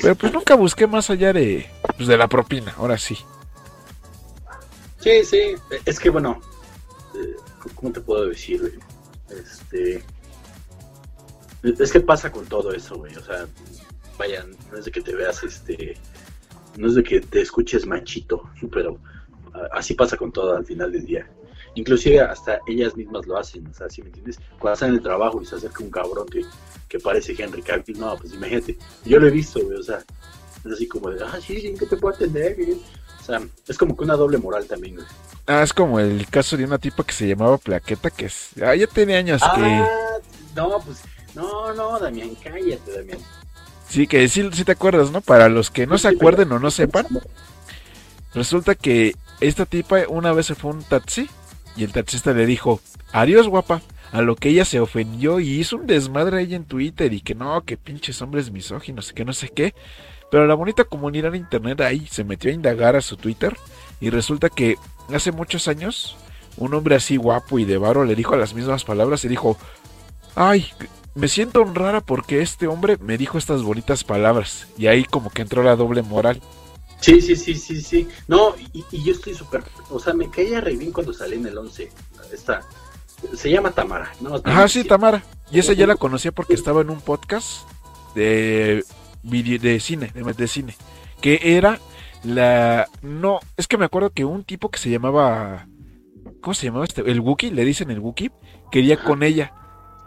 [0.00, 3.16] Pero pues nunca busqué más allá de, pues, de la propina, ahora sí.
[5.00, 5.54] Sí, sí,
[5.84, 6.40] es que bueno,
[7.14, 7.36] eh,
[7.74, 8.60] ¿cómo te puedo decir?
[8.60, 8.72] güey?
[9.30, 10.02] Este,
[11.62, 13.14] es que pasa con todo eso, güey.
[13.16, 13.46] O sea,
[14.18, 15.96] vaya, no es de que te veas, este,
[16.76, 18.98] no es de que te escuches machito, pero
[19.72, 21.28] así pasa con todo al final del día.
[21.76, 24.38] Inclusive hasta ellas mismas lo hacen, o sea, ¿sí me entiendes?
[24.58, 26.42] Cuando están en el trabajo y se acerca un cabrón que,
[26.88, 29.98] que parece Henry Cavill, no, pues imagínate, yo lo he visto, güey, o sea,
[30.64, 32.72] es así como de, ah, sí, sí, que te puedo atender, güey?".
[33.20, 35.06] O sea, es como que una doble moral también, güey.
[35.46, 38.50] Ah, es como el caso de una tipa que se llamaba Plaqueta, que es...
[38.64, 39.48] Ah, ya tiene años que...
[39.62, 40.18] Ah,
[40.54, 41.02] no, pues,
[41.34, 43.18] no, no, Damián, cállate, Damián.
[43.88, 45.20] Sí, que sí, sí te acuerdas, ¿no?
[45.20, 47.06] Para los que no se acuerden o no sepan,
[48.32, 51.28] resulta que esta tipa una vez se fue a un taxi
[51.76, 52.80] y el taxista le dijo,
[53.12, 57.12] adiós guapa, a lo que ella se ofendió y hizo un desmadre ahí en Twitter
[57.12, 59.74] y que no, que pinches hombres misóginos, que no sé qué.
[60.30, 63.56] Pero la bonita comunidad de internet ahí se metió a indagar a su Twitter
[64.00, 64.76] y resulta que
[65.14, 66.16] hace muchos años
[66.56, 69.56] un hombre así guapo y de varo le dijo las mismas palabras y dijo,
[70.34, 70.66] ay,
[71.14, 74.68] me siento honrada porque este hombre me dijo estas bonitas palabras.
[74.76, 76.40] Y ahí como que entró la doble moral.
[77.00, 78.08] Sí, sí, sí, sí, sí.
[78.26, 81.46] No, y, y yo estoy súper, o sea, me caía re bien cuando salí en
[81.46, 81.90] el 11.
[82.32, 82.62] Esta,
[83.34, 84.40] se llama Tamara, ¿no?
[84.44, 85.22] Ajá, sí, Tamara.
[85.50, 87.68] Y esa ya la conocía porque estaba en un podcast
[88.14, 88.84] de,
[89.22, 90.76] video, de cine, de, de cine.
[91.20, 91.78] Que era
[92.24, 92.88] la...
[93.02, 95.66] No, es que me acuerdo que un tipo que se llamaba...
[96.40, 97.08] ¿Cómo se llamaba este?
[97.10, 98.32] El Wookiee, le dicen el Wookiee,
[98.70, 99.52] quería con ella.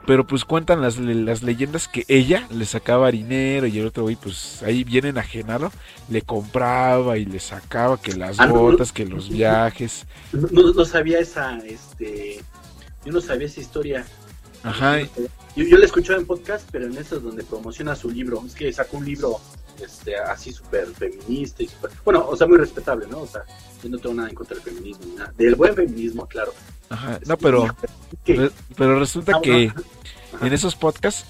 [0.09, 4.15] Pero pues cuentan las, las leyendas que ella le sacaba dinero y el otro güey
[4.15, 5.71] pues ahí bien enajenado
[6.09, 8.55] le compraba y le sacaba que las Ah, no.
[8.55, 10.07] botas, que los viajes.
[10.33, 12.41] No, sabía esa, este,
[13.05, 14.03] yo no sabía esa historia.
[14.63, 14.99] Ajá,
[15.55, 18.41] Yo, yo la escuchaba en podcast, pero en esas donde promociona su libro.
[18.47, 19.39] Es que sacó un libro
[19.79, 21.91] este, así súper feminista y súper...
[22.03, 23.19] Bueno, o sea, muy respetable, ¿no?
[23.21, 23.43] O sea,
[23.83, 25.31] yo no tengo nada en contra del feminismo, ni nada.
[25.37, 26.51] Del buen feminismo, claro.
[26.89, 27.19] ajá.
[27.27, 27.67] No, pero,
[28.25, 29.71] re- pero resulta Ah, que.
[30.41, 31.25] En esos podcasts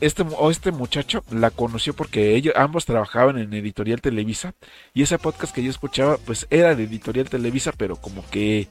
[0.00, 4.54] este, o este muchacho la conoció porque ellos ambos trabajaban en Editorial Televisa
[4.94, 8.68] y ese podcast que yo escuchaba pues era de Editorial Televisa pero como que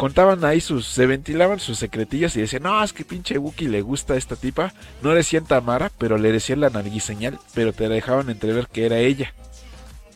[0.00, 3.82] contaban ahí sus, se ventilaban sus secretillas y decían, no, es que pinche Wookie le
[3.82, 4.72] gusta a esta tipa.
[5.02, 9.34] No decían Tamara, pero le decían la señal pero te dejaban entrever que era ella.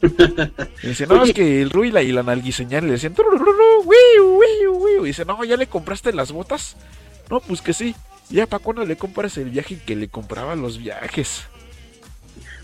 [0.83, 3.15] Y dice, no, es que el Rui y la nalguiseñal le decían,
[5.03, 6.77] y dice, no, ¿ya le compraste las botas?
[7.31, 7.95] No, pues que sí.
[8.31, 11.45] Ya, ¿para cuándo le compras el viaje que le compraba los viajes?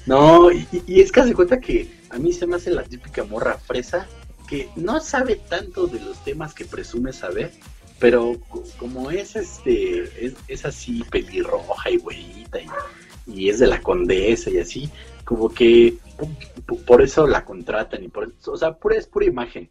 [0.07, 0.67] No, y,
[1.01, 4.09] es que hace cuenta que a mí se me hace la típica morra fresa
[4.49, 7.53] que no sabe tanto de los temas que presume saber,
[7.99, 8.41] pero
[8.79, 12.69] como es este, es, así pelirroja y güeyita y,
[13.27, 14.91] y, es de la condesa y así,
[15.25, 15.99] como que
[16.87, 19.71] por eso la contratan y por o sea, pura, es pura imagen.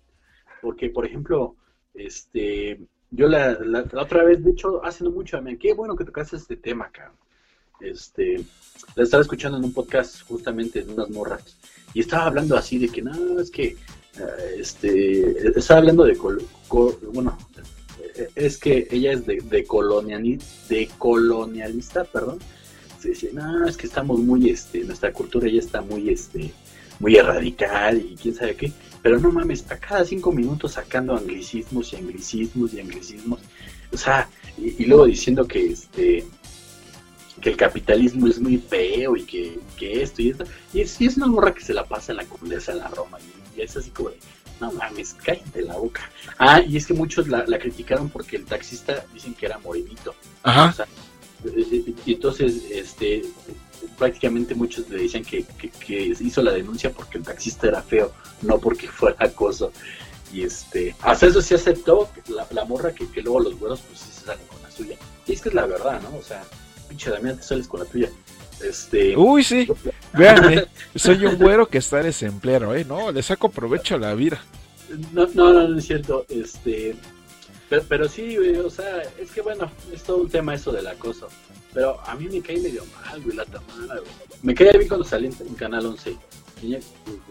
[0.61, 1.55] Porque, por ejemplo,
[1.93, 2.79] este,
[3.11, 6.35] yo la, la, otra vez, de hecho, hace no mucho, mí, qué bueno que tocaste
[6.35, 7.15] este tema, cabrón.
[7.81, 8.43] Este,
[8.95, 11.57] la estaba escuchando en un podcast justamente de unas morras
[11.93, 16.17] y estaba hablando así de que, no, es que, eh, este, estaba hablando de,
[17.13, 17.37] bueno,
[18.35, 19.65] es que ella es de, de,
[20.69, 22.39] de colonialista, perdón.
[22.99, 26.51] Se dice, no, es que estamos muy, este, nuestra cultura ya está muy, este,
[26.99, 28.73] muy radical y quién sabe qué.
[29.01, 33.39] Pero no mames, a cada cinco minutos sacando anglicismos y anglicismos y anglicismos.
[33.91, 36.25] O sea, y, luego diciendo que este
[37.41, 40.43] que el capitalismo es muy feo y que, esto y esto.
[40.73, 43.17] Y es, es, una morra que se la pasa en la condesa en la Roma.
[43.55, 44.17] Y, es así como de,
[44.59, 46.09] no mames, cállate la boca.
[46.37, 50.13] Ah, y es que muchos la, criticaron porque el taxista dicen que era morenito.
[50.43, 50.85] Ajá.
[51.45, 53.23] Eh, eh, y entonces, este,
[53.97, 55.45] prácticamente muchos le decían que,
[56.19, 58.11] hizo la denuncia porque el taxista era feo,
[58.41, 59.71] no porque fuera acoso.
[60.31, 64.11] Y este, hasta eso sí aceptó la, la morra que, luego los güeros pues sí
[64.11, 64.95] se salen con la suya.
[65.25, 66.17] Y es que es la verdad, ¿no?
[66.17, 66.43] O sea,
[66.87, 68.09] pinche Damián, te sales con la tuya.
[68.61, 69.15] Este...
[69.15, 69.67] Uy, sí.
[70.13, 70.65] Vean,
[70.95, 72.85] soy un güero que está desempleado, ¿eh?
[72.85, 74.41] No, le saco provecho a la vida.
[75.13, 76.25] No, no, no, no es cierto.
[76.29, 76.95] Este,
[77.69, 81.29] pero, pero sí, o sea, es que bueno, es todo un tema eso del acoso.
[81.73, 84.11] Pero a mí me cae medio mal, güey, la Tamara, güey.
[84.41, 86.17] Me cae bien cuando salí en Canal 11.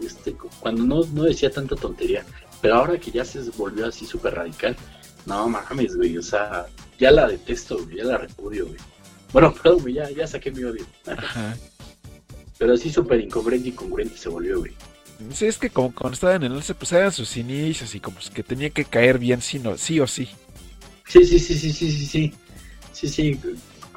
[0.01, 2.25] este, cuando no, no decía tanta tontería.
[2.61, 4.75] Pero ahora que ya se volvió así súper radical,
[5.25, 6.65] no mames, güey, o sea,
[6.97, 8.79] ya la detesto, güey, ya la repudio, güey.
[9.31, 10.85] Bueno, perdón, güey, ya, ya saqué mi odio.
[12.57, 14.73] Pero así súper incongruente y congruente se volvió, güey.
[15.33, 18.17] Sí, es que como cuando estaba en el 11, pues eran sus inicios y como
[18.33, 20.29] que tenía que caer bien sí, no, sí o sí.
[21.07, 22.33] Sí, sí, sí, sí, sí, sí, sí.
[22.93, 23.39] Sí, sí,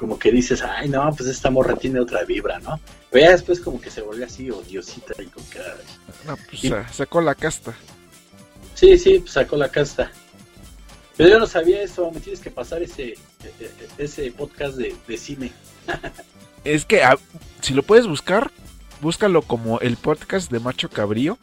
[0.03, 2.77] como que dices, ay, no, pues esta morra tiene otra vibra, ¿no?
[3.09, 5.59] Pero ya después como que se volvió así odiosita y con que...
[6.25, 7.73] No, pues sacó la casta.
[8.75, 10.11] Sí, sí, pues sacó la casta.
[11.15, 13.17] Pero yo no sabía eso, me tienes que pasar ese, e,
[13.61, 15.53] e, ese podcast de, cine.
[16.65, 17.17] es que ah,
[17.61, 18.51] si lo puedes buscar,
[18.99, 21.37] búscalo como el podcast de Macho Cabrío.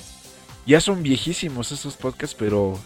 [0.67, 2.79] Ya son viejísimos esos podcasts, pero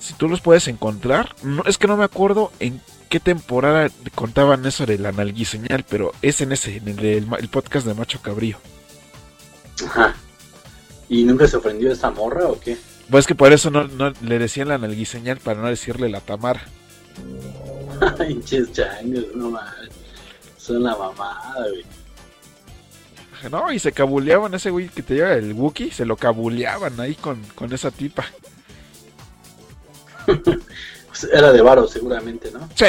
[0.00, 2.80] si tú los puedes encontrar, no, es que no me acuerdo en
[3.12, 7.92] qué temporada contaban eso de la nalguiseñal, pero es en ese, en el, podcast de
[7.92, 8.56] Macho Cabrío.
[9.84, 10.16] Ajá.
[11.10, 12.78] ¿Y nunca se ofendió esa morra o qué?
[13.10, 16.62] Pues que por eso no, le decían la nalguiseñal para no decirle la Tamara.
[18.18, 19.90] Ay, changos, no mames.
[20.56, 21.84] Son la mamada, güey.
[23.50, 27.14] No, y se cabuleaban ese güey que te lleva el Wookiee, se lo cabuleaban ahí
[27.14, 28.24] con, con esa tipa.
[31.12, 32.66] Pues, era de varo, seguramente, ¿no?
[32.74, 32.86] Sí.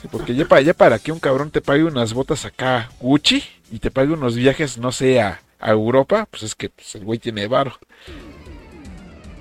[0.00, 3.44] Sí, porque ya para, ya para que un cabrón te pague unas botas acá Gucci
[3.70, 7.18] y te pague unos viajes, no sé, a, Europa, pues es que pues, el güey
[7.18, 7.78] tiene varo.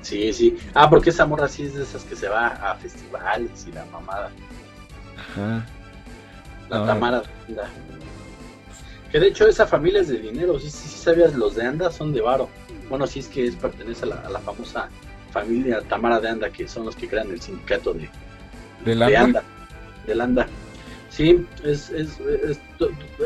[0.01, 0.57] Sí, sí.
[0.75, 3.85] Ah, porque esa morra sí es de esas que se va a festivales y la
[3.85, 4.29] mamada.
[5.17, 5.65] Ajá.
[6.69, 7.23] La Tamara.
[9.11, 11.89] Que de hecho esa familia es de dinero, sí, sí, sí sabías, los de Anda
[11.89, 12.49] son de varo.
[12.89, 14.89] Bueno, sí es que es, pertenece a la famosa
[15.29, 18.09] familia Tamara de Anda, que son los que crean el sindicato de,
[18.85, 19.43] ¿De, Anda?
[20.05, 20.47] De Anda.
[21.09, 21.91] Sí, es,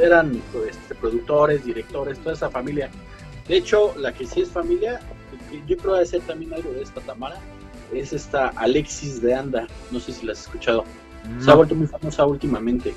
[0.02, 2.90] eran este, productores, directores, toda esa familia.
[3.48, 5.00] De hecho, la que sí es familia,
[5.68, 7.38] yo creo que ser también algo de esta Tamara,
[7.94, 9.68] es esta Alexis de Anda.
[9.92, 10.86] No sé si la has escuchado.
[11.40, 12.94] Se ha vuelto muy famosa últimamente.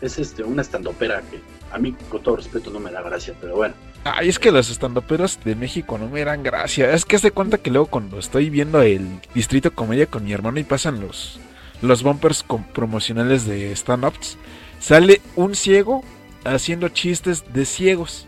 [0.00, 1.40] Es este una estandopera que
[1.72, 3.74] a mí, con todo respeto, no me da gracia, pero bueno.
[4.02, 6.92] Ay, es que los estandoperos de México no me dan gracia.
[6.92, 10.58] Es que hace cuenta que luego cuando estoy viendo el Distrito Comedia con mi hermano
[10.58, 11.38] y pasan los,
[11.82, 14.38] los bumpers promocionales de stand-ups,
[14.78, 16.02] sale un ciego
[16.44, 18.26] haciendo chistes de ciegos.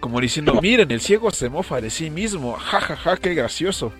[0.00, 2.52] Como diciendo, miren, el ciego se mofa de sí mismo.
[2.52, 3.92] Ja, ja, ja, qué gracioso.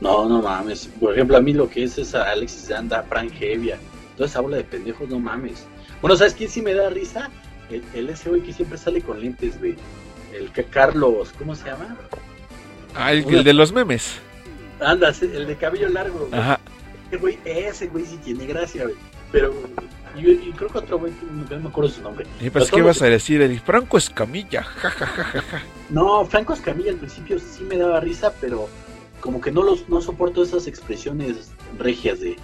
[0.00, 0.88] No, no mames.
[1.00, 3.78] Por ejemplo, a mí lo que es esa Alexis Anda, Frank Hevia,
[4.16, 5.66] toda esa bola de pendejos, no mames.
[6.00, 7.28] Bueno, ¿sabes quién sí me da risa?
[7.70, 9.76] El, el ese güey que siempre sale con lentes, güey
[10.32, 11.96] el que Carlos, ¿cómo se llama?
[12.94, 14.18] Ah, el, de los memes.
[14.80, 16.26] Anda, sí, el de cabello largo.
[16.26, 16.40] güey.
[16.40, 16.60] Ajá.
[17.10, 18.96] Ese güey, ese güey sí tiene gracia, güey.
[19.30, 19.54] Pero
[20.16, 21.12] yo, yo creo que otro güey,
[21.50, 22.26] no me acuerdo su nombre.
[22.40, 23.40] Y pues, ¿qué vas a decir?
[23.40, 24.62] El Franco Escamilla.
[24.62, 25.62] Ja, ja, ja, ja, ja.
[25.90, 28.68] No, Franco Escamilla al principio sí me daba risa, pero
[29.20, 32.36] como que no los no soporto esas expresiones regias de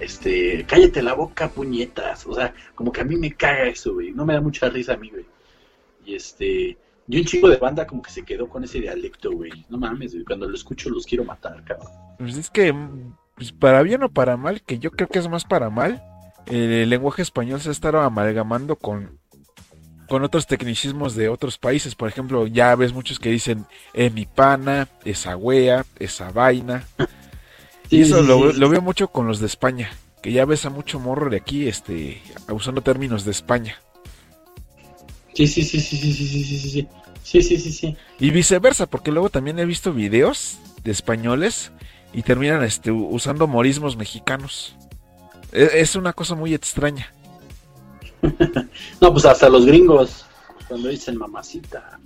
[0.00, 2.26] este, cállate la boca, puñetas.
[2.26, 4.12] O sea, como que a mí me caga eso, güey.
[4.12, 5.26] No me da mucha risa a mí, güey.
[6.04, 6.76] Y este,
[7.08, 9.50] y un chico de banda como que se quedó con ese dialecto, güey.
[9.70, 10.24] No mames, güey.
[10.24, 11.88] Cuando lo escucho los quiero matar, cabrón.
[12.18, 15.28] Pues es que, mm, pues, para bien o para mal, que yo creo que es
[15.28, 16.02] más para mal,
[16.46, 19.18] el lenguaje español se ha estado amalgamando con,
[20.06, 21.94] con otros tecnicismos de otros países.
[21.94, 23.64] Por ejemplo, ya ves muchos que dicen
[23.94, 26.86] eh, mi pana, esa wea, esa vaina.
[27.88, 29.90] y eso sí, lo, sí, lo veo mucho con los de España,
[30.22, 32.20] que ya ves a mucho morro de aquí este,
[32.50, 33.78] usando términos de España.
[35.38, 36.88] Sí, sí, sí, sí, sí, sí, sí, sí, sí, sí.
[37.22, 37.96] Sí, sí, sí, sí.
[38.18, 41.70] Y viceversa, porque luego también he visto videos de españoles
[42.12, 44.74] y terminan este, usando morismos mexicanos.
[45.52, 47.14] E- Es una cosa muy extraña.
[49.00, 50.24] No, pues hasta los gringos,
[50.66, 52.00] cuando dicen mamacita.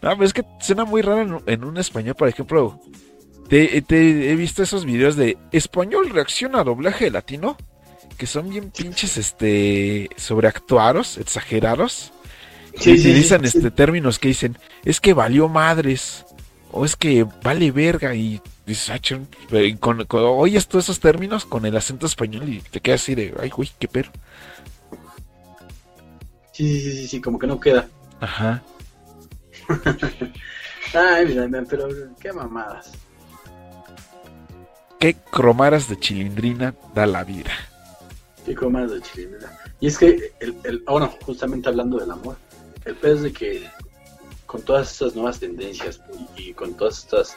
[0.00, 2.78] No, pero es que suena muy raro en, en un español, por ejemplo.
[3.48, 7.56] Te, te- he visto esos videos de español reacciona a doblaje latino,
[8.16, 12.12] que son bien pinches, este, sobreactuados, exagerados.
[12.78, 13.56] Sí, y sí, sí, utilizan sí.
[13.58, 16.24] este términos que dicen, es que valió madres,
[16.72, 20.84] o es que vale verga, y dices, "Ah, chon", pero y con, con- oyes todos
[20.86, 24.10] esos términos con el acento español y te quedas así de, ay, güey, qué perro.
[26.52, 27.88] Sí, sí, sí, sí, como que no queda.
[28.20, 28.62] Ajá.
[30.94, 31.88] Ay, mira, pero
[32.20, 32.92] qué mamadas.
[35.00, 37.50] ¿Qué cromaras de chilindrina da la vida?
[38.46, 39.58] Qué comas de chile, mira.
[39.80, 42.36] Y es que, el, el, ah, bueno, justamente hablando del amor,
[42.84, 43.70] el peor es de que
[44.46, 46.00] con todas estas nuevas tendencias
[46.36, 47.36] y, y con todas estas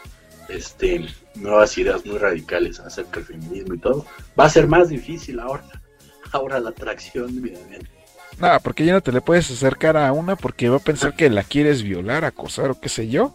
[0.50, 1.06] este,
[1.36, 4.06] nuevas ideas muy radicales acerca del feminismo y todo,
[4.40, 5.64] va a ser más difícil ahora.
[6.32, 7.58] Ahora la atracción, mira.
[8.38, 11.30] Nada, porque ya no te le puedes acercar a una porque va a pensar que
[11.30, 13.34] la quieres violar, acosar o qué sé yo.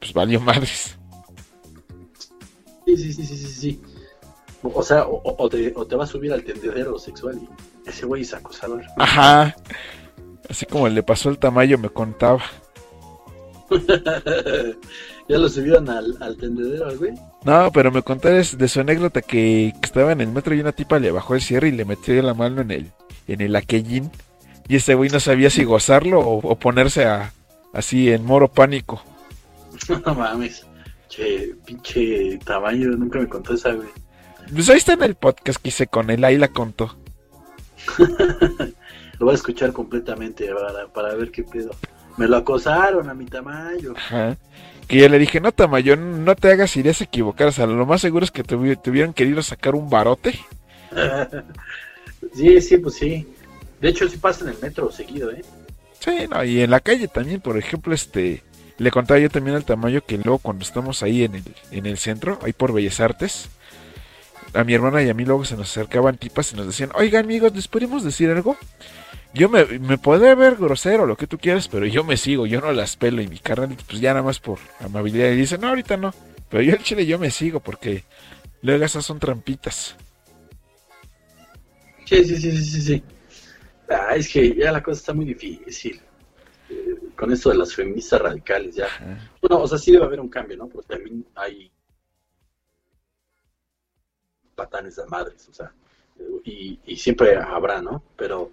[0.00, 0.96] Pues valió madres.
[2.86, 3.82] Sí, sí, sí, sí, sí.
[4.62, 7.88] O o sea, o, o te, o te va a subir al tendedero sexual y
[7.88, 8.82] ese güey es acosador.
[8.96, 9.54] Ajá.
[10.48, 12.42] Así como le pasó el tamaño, me contaba.
[15.28, 17.12] ya lo subieron al, al tendedero, güey.
[17.44, 20.60] No, pero me contaba de, de su anécdota que, que estaba en el metro y
[20.60, 22.92] una tipa le bajó el cierre y le metió la mano en el,
[23.26, 24.10] en el aquellín.
[24.68, 27.32] Y ese güey no sabía si gozarlo o, o ponerse a,
[27.72, 29.02] así en moro pánico.
[30.04, 30.66] No mames.
[31.08, 33.88] Che, pinche tamaño, nunca me contó esa, güey.
[34.52, 36.96] Pues ahí está en el podcast que hice con él, ahí la contó.
[39.18, 41.70] Lo voy a escuchar completamente para, para ver qué pedo.
[42.16, 43.94] Me lo acosaron a mi tamaño.
[43.96, 44.36] Ajá.
[44.86, 47.54] Que yo le dije, no, Tamayo, no te hagas ideas equivocadas.
[47.54, 50.38] O sea, lo más seguro es que tuvi- tuvieron querido sacar un barote.
[52.34, 53.26] sí, sí, pues sí.
[53.80, 55.44] De hecho, sí pasa en el metro seguido, ¿eh?
[56.00, 58.42] Sí, no, y en la calle también, por ejemplo, este,
[58.78, 61.98] le contaba yo también al Tamayo que luego cuando estamos ahí en el, en el
[61.98, 63.48] centro, ahí por Bellas Artes,
[64.54, 67.24] a mi hermana y a mí luego se nos acercaban tipas y nos decían, oigan
[67.24, 68.56] amigos, ¿les podemos decir algo?
[69.34, 72.60] Yo me, me podré ver grosero, lo que tú quieras, pero yo me sigo, yo
[72.60, 75.68] no las pelo y mi carnal, pues ya nada más por amabilidad, y dice, no,
[75.68, 76.14] ahorita no,
[76.48, 78.04] pero yo al chile yo me sigo porque
[78.62, 79.96] luego esas son trampitas.
[82.06, 83.02] Sí, sí, sí, sí, sí.
[83.90, 86.00] Ah, es que ya la cosa está muy difícil.
[86.70, 88.86] Eh, con esto de las feministas radicales, ya.
[88.86, 89.30] Ajá.
[89.42, 90.68] Bueno, o sea, sí debe haber un cambio, ¿no?
[90.68, 91.70] Porque también hay
[94.54, 95.72] patanes de madres, o sea,
[96.44, 98.02] y, y siempre habrá, ¿no?
[98.16, 98.50] Pero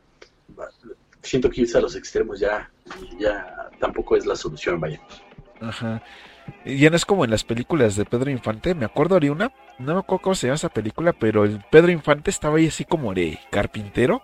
[1.22, 2.70] siento que irse a los extremos ya,
[3.20, 5.02] ya tampoco es la solución, vaya.
[5.62, 6.02] Ajá.
[6.64, 8.76] Y ya no es como en las películas de Pedro Infante.
[8.76, 11.92] Me acuerdo de una, no me acuerdo cómo se llama esa película, pero el Pedro
[11.92, 14.22] Infante estaba ahí así como de carpintero.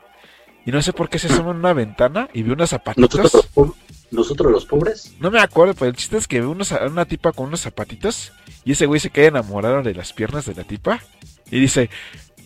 [0.64, 3.76] Y no sé por qué se asoma en una ventana y Nosotros los, zapatitos.
[4.12, 7.48] nosotros los pobres, No me acuerdo, pero el chiste es que ve una tipa con
[7.48, 8.32] unos zapatitos.
[8.64, 11.00] Y ese güey se queda enamorado de las piernas de la tipa.
[11.50, 11.90] Y dice,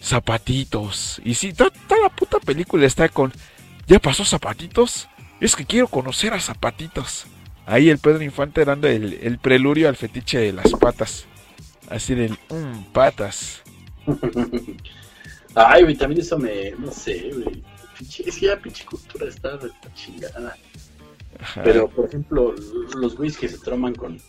[0.02, 1.22] zapatitos.
[1.26, 3.34] Y sí, to- toda la puta película está con,
[3.88, 5.08] ¿ya pasó zapatitos?
[5.40, 7.26] Es que quiero conocer a zapatitos.
[7.66, 11.26] Ahí el Pedro Infante dando el, el preludio al fetiche de las patas.
[11.90, 13.62] Así del, mmm, patas.
[15.56, 17.64] Ay, güey, también eso me, no sé, güey.
[18.00, 20.58] Es que ya pinche cultura está, está chingada.
[21.40, 21.64] Ajá.
[21.64, 22.54] Pero, por ejemplo,
[22.96, 24.20] los güeyes que se troman con,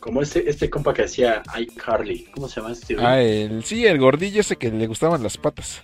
[0.00, 3.06] como este, este compa que hacía iCarly, ¿cómo se llama este güey?
[3.06, 5.82] Ah, el, sí, el gordillo ese que le gustaban las patas.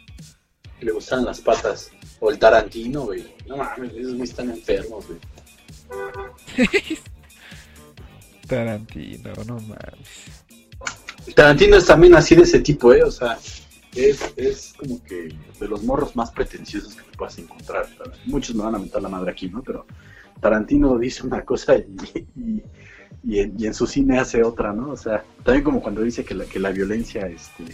[0.82, 1.92] Que le gustaban las patas.
[2.18, 3.36] O el Tarantino, güey.
[3.46, 5.20] No mames, esos güeyes están enfermos, güey.
[8.48, 10.42] Tarantino, no mames.
[11.36, 13.04] Tarantino es también así de ese tipo, ¿eh?
[13.04, 13.38] O sea,
[13.94, 15.28] es, es como que
[15.60, 17.86] de los morros más pretenciosos que te puedas encontrar.
[18.24, 19.62] Muchos me van a meter la madre aquí, ¿no?
[19.62, 19.86] Pero
[20.40, 21.86] Tarantino dice una cosa y,
[22.34, 22.62] y,
[23.22, 24.90] y, en, y en su cine hace otra, ¿no?
[24.90, 27.66] O sea, también como cuando dice que la, que la violencia este,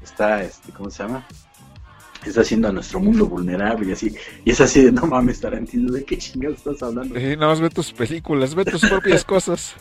[0.00, 1.26] está, este, ¿cómo se llama?
[2.24, 4.14] Está haciendo a nuestro mundo vulnerable y así.
[4.44, 7.16] Y es así de, no mames, Tarantino, ¿de qué chingados estás hablando?
[7.16, 9.74] Eh, nada más ve tus películas, ve tus propias cosas.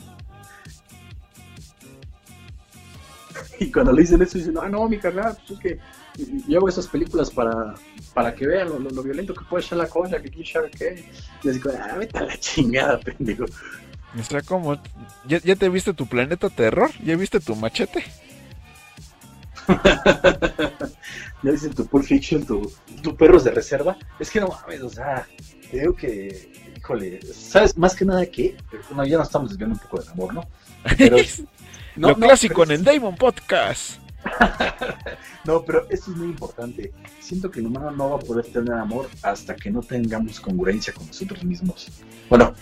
[3.59, 5.80] Y cuando le dicen eso, dicen, ah, no, mi carnal, pues es que
[6.47, 7.76] yo hago esas películas para,
[8.13, 10.72] para que vean lo, lo, lo violento que puede ser la cosa, que quién sabe
[10.72, 11.05] qué.
[11.43, 13.45] Y les digo, ah, vete a la chingada, pendejo.
[14.19, 14.81] O sea, como,
[15.27, 16.89] ¿Ya, ¿ya te viste tu planeta terror?
[17.03, 18.03] ¿Ya viste tu machete?
[21.43, 23.97] ya dicen tu Pulp Fiction, tu, tu perros de reserva.
[24.19, 25.27] Es que no mames, o sea,
[25.69, 27.77] te digo que, híjole, ¿sabes?
[27.77, 28.55] Más que nada que,
[28.89, 30.43] bueno, ya nos estamos desviando un poco del amor, ¿no?
[30.97, 31.18] Pero,
[31.95, 32.73] no, Lo clásico pero...
[32.73, 33.99] en el Damon Podcast.
[35.45, 36.91] no, pero esto es muy importante.
[37.19, 40.93] Siento que el humano no va a poder tener amor hasta que no tengamos congruencia
[40.93, 41.88] con nosotros mismos.
[42.30, 42.53] Bueno,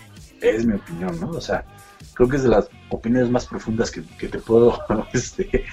[0.42, 1.32] es mi opinión, ¿no?
[1.32, 1.66] O sea,
[2.14, 4.80] creo que es de las opiniones más profundas que, que te puedo,
[5.14, 5.66] este,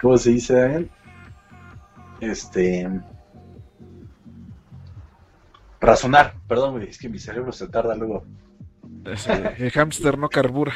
[0.00, 0.88] ¿cómo se dice?
[2.24, 2.88] Este,
[5.80, 8.24] razonar, perdón, es que mi cerebro se tarda luego.
[9.58, 10.72] El hámster no carbura.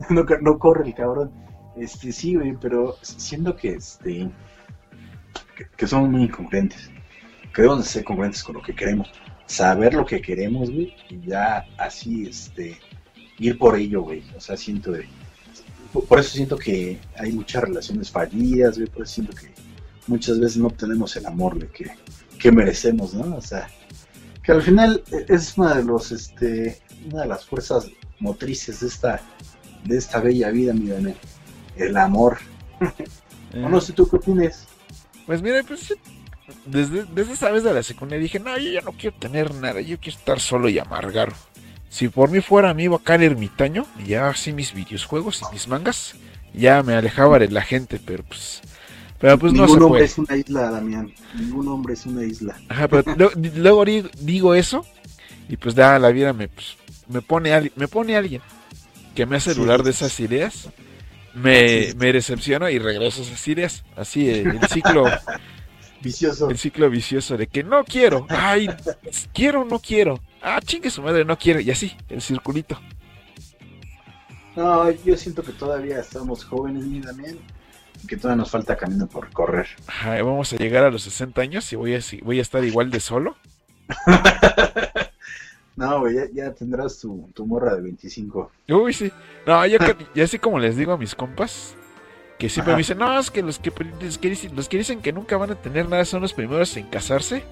[0.10, 1.32] no, no corre el cabrón.
[1.76, 4.30] Este, sí, güey, pero siendo que, este,
[5.56, 6.90] que, que somos muy incongruentes.
[7.54, 9.10] Que debemos ser congruentes con lo que queremos.
[9.46, 12.78] Saber lo que queremos, güey, y ya así, este,
[13.38, 14.22] ir por ello, güey.
[14.36, 15.06] O sea, siento de...
[15.92, 19.52] Por eso siento que hay muchas relaciones fallidas, güey, por eso siento que
[20.10, 21.90] muchas veces no obtenemos el amor de que,
[22.38, 23.36] que merecemos, ¿no?
[23.36, 23.68] O sea,
[24.42, 27.86] que al final es una de los, este, una de las fuerzas
[28.18, 29.20] motrices de esta,
[29.84, 31.16] de esta bella vida, mi Daniel
[31.76, 32.38] el amor.
[33.52, 33.66] Eh.
[33.68, 34.68] no sé tú qué opinas.
[35.26, 35.92] Pues mira, pues
[36.66, 39.80] desde, desde esa vez de la secundaria dije, no, yo ya no quiero tener nada,
[39.80, 41.32] yo quiero estar solo y amargar.
[41.88, 45.66] Si por mí fuera mi acá el ermitaño, y ya así mis videojuegos y mis
[45.66, 46.14] mangas,
[46.54, 48.60] ya me alejaba de la gente, pero pues...
[49.20, 50.04] Pero pues Ningún no se hombre puede.
[50.04, 51.12] es una isla, Damián.
[51.34, 52.58] Ningún hombre es una isla.
[52.68, 53.04] Ajá, pero
[53.54, 53.84] luego,
[54.20, 54.84] digo eso,
[55.48, 56.76] y pues da la vida me, pues,
[57.08, 58.40] me, pone, me pone alguien
[59.14, 60.70] que me hace dudar sí, de esas ideas
[61.34, 63.84] me, me decepciono y regreso a esas ideas.
[63.96, 65.04] Así, el, el ciclo
[66.00, 66.50] vicioso.
[66.50, 68.68] El ciclo vicioso de que no quiero, ay,
[69.32, 72.80] quiero, no quiero, ah, chingue su madre, no quiero, y así, el circulito.
[74.56, 77.38] No, yo siento que todavía estamos jóvenes, mi Damián,
[78.06, 79.66] que todavía nos falta camino por correr.
[80.02, 82.90] Ay, vamos a llegar a los 60 años y voy a, voy a estar igual
[82.90, 83.36] de solo.
[85.80, 88.50] No, güey, ya, ya, tendrás tu, tu, morra de 25.
[88.68, 89.10] Uy, sí.
[89.46, 89.78] No, yo
[90.14, 91.74] ya así como les digo a mis compas,
[92.38, 92.76] que siempre Ajá.
[92.76, 93.72] me dicen, no, es que los que,
[94.02, 96.76] los que, dicen, los que dicen que nunca van a tener nada son los primeros
[96.76, 97.44] en casarse.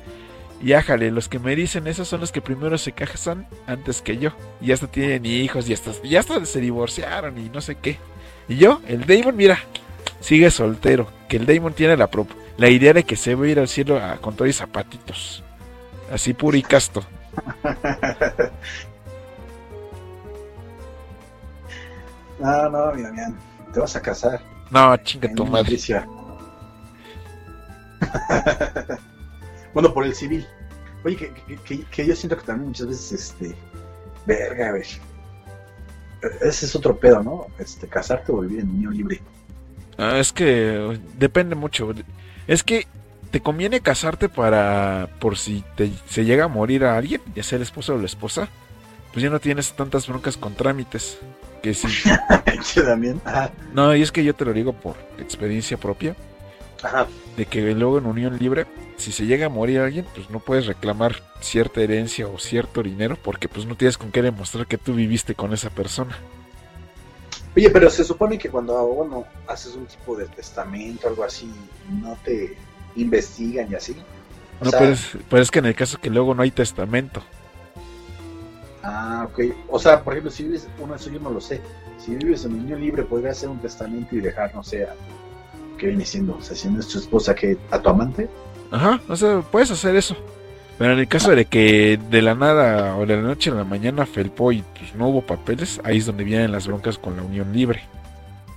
[0.61, 4.19] Y ájale, los que me dicen eso son los que primero se casan antes que
[4.19, 4.33] yo.
[4.61, 7.97] Y hasta tienen hijos y hasta, y hasta se divorciaron y no sé qué.
[8.47, 9.59] Y yo, el Damon, mira,
[10.21, 11.09] sigue soltero.
[11.29, 12.11] Que el Damon tiene la,
[12.57, 15.43] la idea de que se va a ir al cielo a, con todos y zapatitos.
[16.13, 17.05] Así puro y casto.
[22.41, 23.37] no, no, mi Damián,
[23.73, 24.41] te vas a casar.
[24.71, 25.77] No, chinga tu madre.
[29.75, 30.47] bueno, por el civil.
[31.05, 31.33] Oye, que,
[31.65, 33.55] que, que, yo siento que también muchas veces, este,
[34.27, 34.87] verga, a ver.
[36.43, 37.47] Ese es otro pedo, ¿no?
[37.59, 39.21] Este, casarte o vivir en unión libre.
[39.99, 41.93] Ah, es que depende mucho.
[42.47, 42.87] Es que
[43.31, 47.57] te conviene casarte para por si te, se llega a morir a alguien, ya sea
[47.57, 48.49] el esposo o la esposa,
[49.13, 51.19] pues ya no tienes tantas broncas con trámites.
[51.63, 51.89] Que sí.
[52.87, 53.21] también.
[53.25, 53.51] Ajá.
[53.75, 56.15] No, y es que yo te lo digo por experiencia propia.
[56.83, 57.09] Ajá.
[57.37, 58.67] De que luego en unión libre,
[58.97, 63.19] si se llega a morir alguien, pues no puedes reclamar cierta herencia o cierto dinero
[63.21, 66.17] porque pues no tienes con qué demostrar que tú viviste con esa persona.
[67.57, 71.51] Oye, pero se supone que cuando, bueno, haces un tipo de testamento algo así,
[72.03, 72.57] no te
[72.97, 73.97] investigan y así.
[74.61, 74.79] O no, sea...
[74.79, 77.23] pero, es, pero es que en el caso que luego no hay testamento.
[78.83, 79.41] Ah, ok.
[79.69, 81.61] O sea, por ejemplo, si vives, uno eso yo no lo sé.
[81.99, 84.95] Si vives en unión libre, podrías hacer un testamento y dejar, no sé, a,
[85.79, 86.37] ¿qué viene siendo?
[86.37, 88.29] O sea, si no es tu esposa, que ¿A tu amante?
[88.71, 90.17] Ajá, o sea, puedes hacer eso.
[90.79, 93.65] Pero en el caso de que de la nada o de la noche a la
[93.65, 97.23] mañana felpó y pues no hubo papeles, ahí es donde vienen las broncas con la
[97.23, 97.83] unión libre.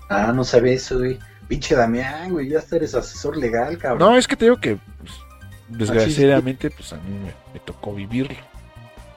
[0.07, 1.17] Ah, no sabía eso, güey.
[1.47, 4.11] Pinche Damián, güey, ya eres asesor legal, cabrón.
[4.11, 5.11] No, es que te digo que, pues,
[5.67, 8.37] desgraciadamente, pues a mí me, me, tocó vivirlo.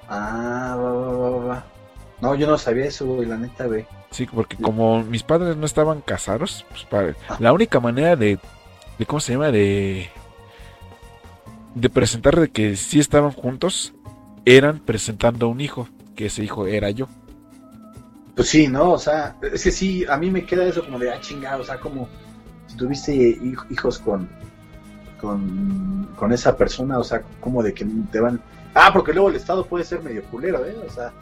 [0.08, 1.64] Ah, va, va, va, va.
[2.20, 3.86] No, yo no sabía eso, güey, la neta, güey.
[4.10, 8.38] Sí, porque como mis padres no estaban casados, pues para, la única manera de,
[8.98, 9.50] de, ¿cómo se llama?
[9.50, 10.08] De,
[11.74, 13.94] de presentar de que sí estaban juntos,
[14.44, 17.08] eran presentando un hijo, que ese hijo era yo.
[18.36, 18.92] Pues sí, ¿no?
[18.92, 21.64] O sea, es que sí, a mí me queda eso como de, ah, chingado, o
[21.64, 22.08] sea, como
[22.66, 24.28] si tuviste hij- hijos con,
[25.20, 28.40] con, con esa persona, o sea, como de que te van...
[28.74, 30.76] Ah, porque luego el Estado puede ser medio culero, ¿eh?
[30.86, 31.12] O sea,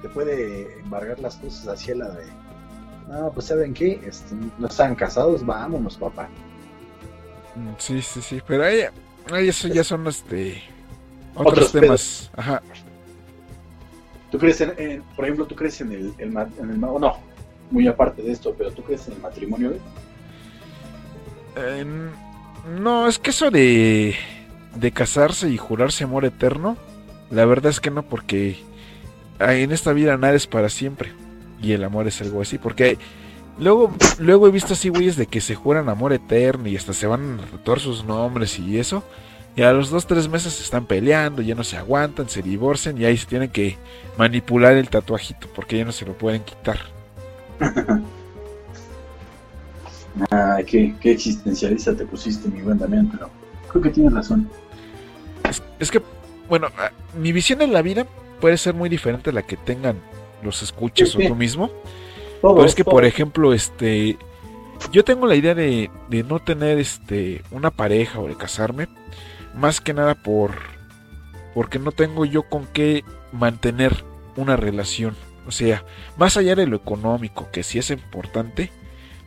[0.00, 2.24] te puede embargar las cosas hacia la de...
[3.08, 4.00] No, pues ¿saben qué?
[4.06, 6.28] Este, no están casados, vámonos, papá.
[7.56, 8.82] Mm, Sí, sí, sí, pero ahí
[9.36, 10.62] eso ya son este
[11.34, 12.30] otros, Otros temas.
[12.36, 12.62] Ajá.
[14.30, 17.16] ¿Tú crees en, en- por ejemplo, tú crees en el, el en no,
[17.70, 19.72] muy aparte de esto, pero tú crees en el matrimonio?
[21.56, 21.84] Eh,
[22.78, 24.14] no, es que eso de,
[24.76, 26.76] de casarse y jurarse amor eterno,
[27.30, 28.58] la verdad es que no, porque
[29.38, 31.12] ah, en esta vida nada es para siempre.
[31.62, 32.98] Y el amor es algo así, porque
[33.60, 37.06] luego, luego he visto así güeyes de que se juran amor eterno y hasta se
[37.06, 39.04] van a tatuar sus nombres y eso.
[39.56, 42.98] Y a los dos, tres meses se están peleando, ya no se aguantan, se divorcian
[42.98, 43.76] y ahí se tienen que
[44.16, 46.78] manipular el tatuajito porque ya no se lo pueden quitar.
[50.32, 53.30] Ah, qué, qué existencialista te pusiste, mi buen Damián, pero
[53.68, 54.50] creo que tienes razón.
[55.48, 56.02] Es, es que,
[56.48, 58.06] bueno, ah, mi visión de la vida
[58.40, 59.96] puede ser muy diferente a la que tengan
[60.42, 61.70] los escuchas Sí, o tú mismo.
[62.40, 62.92] Todo, Pero es que, todo.
[62.94, 64.16] por ejemplo, este,
[64.92, 68.88] yo tengo la idea de, de no tener este una pareja o de casarme,
[69.54, 70.52] más que nada por
[71.54, 74.04] porque no tengo yo con qué mantener
[74.36, 75.16] una relación.
[75.46, 75.84] O sea,
[76.16, 78.70] más allá de lo económico, que sí es importante,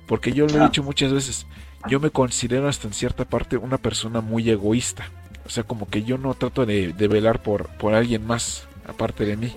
[0.08, 0.66] porque yo lo he Ah.
[0.66, 1.46] dicho muchas veces,
[1.90, 5.10] yo me considero hasta en cierta parte una persona muy egoísta.
[5.46, 9.26] O sea, como que yo no trato de, de velar por, por alguien más aparte
[9.26, 9.54] de mí.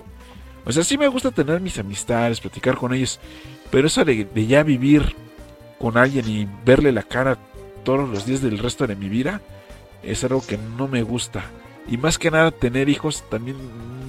[0.67, 3.19] O sea, sí me gusta tener mis amistades, platicar con ellos,
[3.71, 5.15] pero eso de, de ya vivir
[5.79, 7.37] con alguien y verle la cara
[7.83, 9.41] todos los días del resto de mi vida
[10.03, 11.45] es algo que no me gusta.
[11.87, 13.55] Y más que nada tener hijos también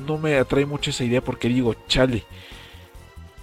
[0.07, 2.25] no me atrae mucho esa idea porque digo, chale,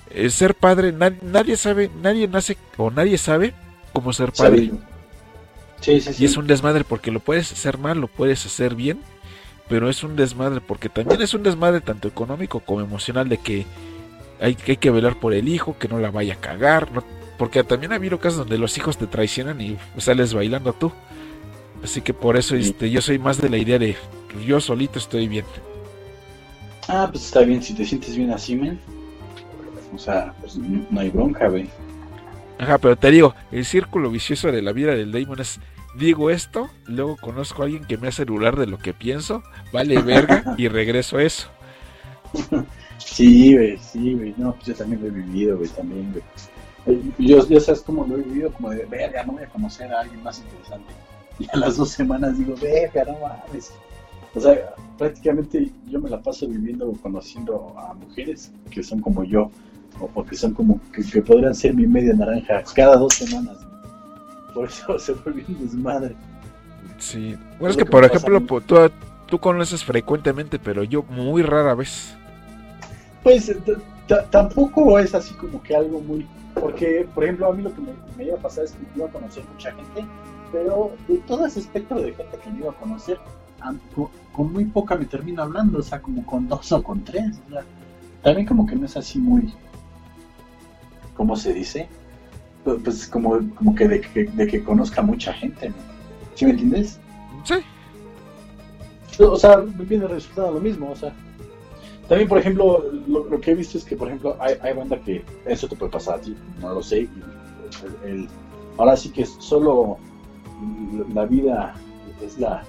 [0.09, 3.53] eh, ser padre, na- nadie sabe, nadie nace o nadie sabe
[3.93, 4.71] cómo ser padre.
[5.81, 6.23] Sí, sí, sí.
[6.23, 9.01] Y es un desmadre porque lo puedes hacer mal, lo puedes hacer bien,
[9.67, 13.65] pero es un desmadre porque también es un desmadre tanto económico como emocional de que
[14.39, 17.03] hay, que hay que velar por el hijo, que no la vaya a cagar, no-
[17.37, 20.91] porque también ha habido casos donde los hijos te traicionan y sales bailando tú.
[21.83, 23.95] Así que por eso este, yo soy más de la idea de
[24.45, 25.45] yo solito estoy bien.
[26.87, 28.79] Ah, pues está bien, si te sientes bien así, men.
[29.93, 31.69] O sea, pues no, no hay bronca, güey.
[32.57, 35.59] Ajá, pero te digo, el círculo vicioso de la vida del Damon es
[35.97, 40.01] digo esto, luego conozco a alguien que me hace dudar de lo que pienso, vale
[40.01, 41.49] verga y regreso a eso.
[42.97, 44.33] Sí, güey, sí, güey.
[44.37, 46.23] No, pues yo también lo he vivido, güey, también, güey.
[46.87, 49.91] Eh, Yo, yo sabes cómo lo he vivido, como de, verga, no voy a conocer
[49.93, 50.93] a alguien más interesante.
[51.37, 53.73] Y a las dos semanas digo, verga, no mames.
[54.33, 59.51] O sea, prácticamente yo me la paso viviendo, conociendo a mujeres que son como yo,
[59.99, 63.64] o, o que son como, que, que podrían ser mi media naranja cada dos semanas.
[64.55, 66.15] Por eso se vuelve un desmadre.
[66.97, 67.37] Sí.
[67.59, 68.47] Bueno, es Es que por ejemplo, mí.
[68.47, 68.77] po- tú,
[69.27, 72.15] tú conoces frecuentemente, pero yo muy rara vez.
[73.21, 76.25] Pues t- tampoco es así como que algo muy...
[76.53, 79.07] Porque, por ejemplo, a mí lo que me, me iba a pasar es que iba
[79.07, 80.05] a conocer mucha gente,
[80.53, 83.19] pero de todo ese espectro de gente que me iba a conocer,
[84.31, 87.35] con, muy poca me termino hablando, o sea, como con dos o con tres.
[87.47, 87.63] o sea,
[88.23, 89.53] también como que no es así muy...
[91.17, 91.89] ¿Cómo se dice?
[92.65, 95.75] Pu- Pues como, como que de, que de que conozca mucha gente, ¿no?
[96.33, 96.99] ¿Sí me entiendes?
[97.45, 97.55] Sí.
[99.23, 101.13] O sea, viene resultado lo mismo, o sea.
[102.09, 104.99] También, por ejemplo, lo, lo que he visto es que, por ejemplo, hay, hay banda
[104.99, 107.01] que eso te puede pasar a ti, no lo sé.
[107.01, 107.09] y
[108.05, 108.29] el- el-
[108.77, 109.97] ahora sí que es solo
[111.13, 111.75] la vida
[112.21, 112.63] es la,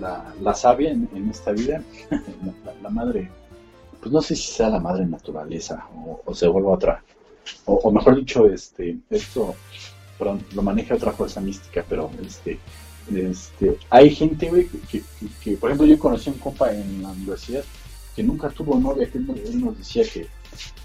[0.00, 3.30] la, la sabia en, en esta vida, la, la madre,
[4.00, 7.02] pues no sé si sea la madre naturaleza o, o se vuelva otra,
[7.66, 9.54] o, o mejor dicho, este, esto,
[10.18, 12.58] perdón, lo maneja otra fuerza mística, pero este,
[13.14, 15.02] este, hay gente, güey, que,
[15.42, 17.64] que- por ejemplo, yo conocí a un compa en la universidad
[18.14, 19.26] que nunca tuvo novia, que él,
[19.60, 20.26] nos- decía que,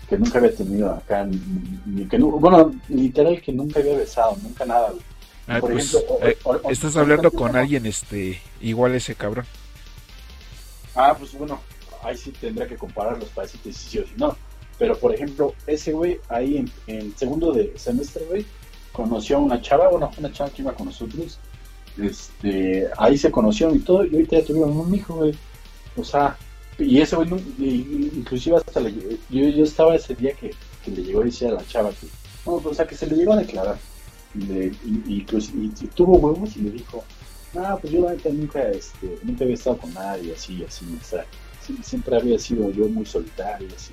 [0.09, 1.25] que nunca había tenido acá,
[1.85, 5.03] ni, que bueno, literal que nunca había besado, nunca nada, güey.
[5.49, 9.15] Ah, Por pues, ejemplo, o- eh, o- o- estás hablando con alguien este igual ese
[9.15, 9.45] cabrón.
[10.95, 11.59] Ah, pues bueno,
[12.03, 14.35] ahí sí tendría que compararlos para decirte si sí o si no.
[14.79, 18.45] Pero por ejemplo, ese güey ahí en, en segundo de semestre, güey,
[18.91, 21.39] conoció a una chava, bueno, una chava que iba con nosotros.
[21.97, 25.33] Este, ahí se conocieron y todo, y ahorita ya tuvieron un hijo, güey.
[25.95, 26.37] O sea,
[26.79, 27.29] Y ese güey,
[27.59, 28.93] inclusive hasta le,
[29.29, 30.51] yo, yo estaba ese día que,
[30.85, 32.07] que le llegó a decir a la chava que,
[32.45, 33.77] no, o sea, que se le llegó a declarar.
[34.35, 35.21] Y, le, y,
[35.95, 37.03] tuvo huevos y le dijo,
[37.53, 41.03] no, pues yo la neta nunca, este, nunca había estado con nadie así, así, o
[41.03, 41.25] sea,
[41.81, 43.91] siempre había sido yo muy solitario, así.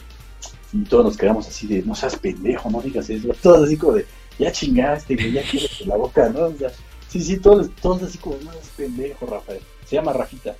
[0.75, 3.29] Y todos nos quedamos así de, no seas pendejo, no digas eso.
[3.41, 4.07] Todos así como de,
[4.39, 6.47] ya chingaste, ya quieres la boca, ¿no?
[6.47, 6.73] O sea,
[7.09, 9.61] sí, sí, todos, todos así como, no seas pendejo, Rafael.
[9.87, 10.57] Se llama Rafita.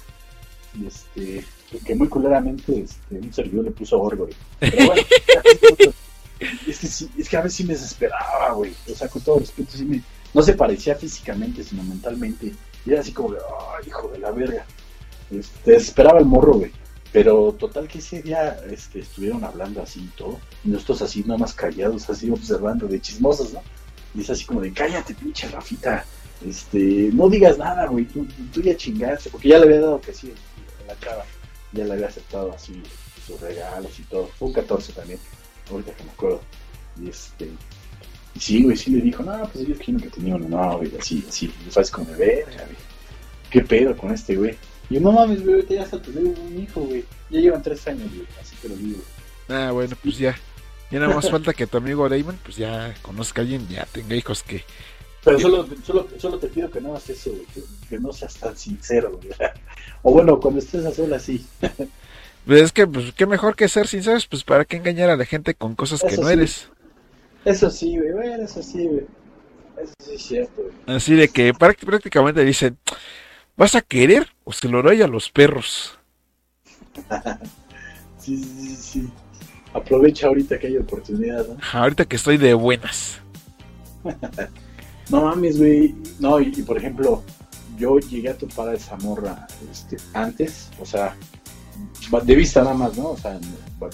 [0.81, 1.45] Y este,
[1.85, 4.35] que muy culeramente este, un servidor le puso Gorgory.
[4.61, 5.03] Pero bueno,
[6.69, 8.73] es que, sí, es que a veces sí me desesperaba, güey.
[8.89, 10.01] O sea, con todo respeto, sí me,
[10.33, 12.55] no se parecía físicamente, sino mentalmente.
[12.87, 14.65] Y era así como de, ay, hijo de la verga.
[15.33, 16.71] Este, desesperaba el morro, güey.
[17.15, 20.41] Pero total que ese día este, estuvieron hablando así y todo.
[20.65, 23.63] Y nosotros así, nada más callados, así observando de chismosos, ¿no?
[24.17, 26.05] Y es así como de, cállate, pinche Rafita.
[26.45, 28.07] Este, no digas nada, güey.
[28.07, 29.31] Tú, tú ya chingaste.
[29.31, 30.33] Porque ya le había dado que sí
[30.81, 31.25] en la cara.
[31.71, 32.83] Ya le había aceptado así
[33.25, 34.27] sus regalos y todo.
[34.37, 35.21] Fue un 14 también.
[35.71, 36.41] Ahorita que me acuerdo.
[37.01, 37.49] Y este.
[38.35, 40.97] Y sí, güey, sí le dijo, no, pues yo quiero que tenía una novia, y
[40.99, 41.55] así, así.
[41.65, 42.47] Y sabes como de ver,
[43.51, 44.57] ¿Qué pedo con este güey?
[44.95, 47.05] Y no mames, güey, ya hasta tuve un hijo, güey.
[47.29, 49.01] Ya llevan tres años, güey, así te lo digo.
[49.49, 50.39] Ah, bueno, pues ya.
[50.89, 54.15] Ya nada más falta que tu amigo Raymond, pues ya conozca a alguien, ya tenga
[54.15, 54.63] hijos que.
[55.25, 57.45] Pero solo, solo, solo te pido que no hagas eso, güey,
[57.89, 59.35] que, no seas tan sincero, güey.
[60.03, 61.45] O bueno, cuando estés a sola, sí.
[62.47, 65.25] Pues es que, pues, qué mejor que ser sinceros, pues, ¿para qué engañar a la
[65.25, 66.69] gente con cosas que no eres?
[67.45, 69.07] Eso sí, güey, bueno, eso sí, güey.
[69.83, 70.97] Eso sí es cierto, güey.
[70.97, 72.77] Así de que prácticamente dicen,
[73.57, 75.99] ¿Vas a querer o se lo doy a los perros?
[78.19, 79.09] sí, sí, sí.
[79.73, 81.57] Aprovecha ahorita que hay oportunidad, ¿no?
[81.73, 83.21] Ahorita que estoy de buenas.
[85.11, 85.95] no mames, güey.
[86.19, 87.23] No, y, por ejemplo,
[87.79, 91.17] yo llegué a topar a esa morra este, antes, o sea,
[92.25, 93.11] de vista nada más, ¿no?
[93.11, 93.39] O sea,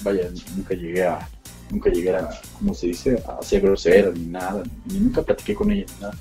[0.03, 1.29] vaya, nunca llegué a,
[1.71, 2.29] nunca llegué a,
[2.59, 3.23] ¿cómo se dice?
[3.27, 6.15] A ser grosera ni nada, ni nunca platiqué con ella ni nada.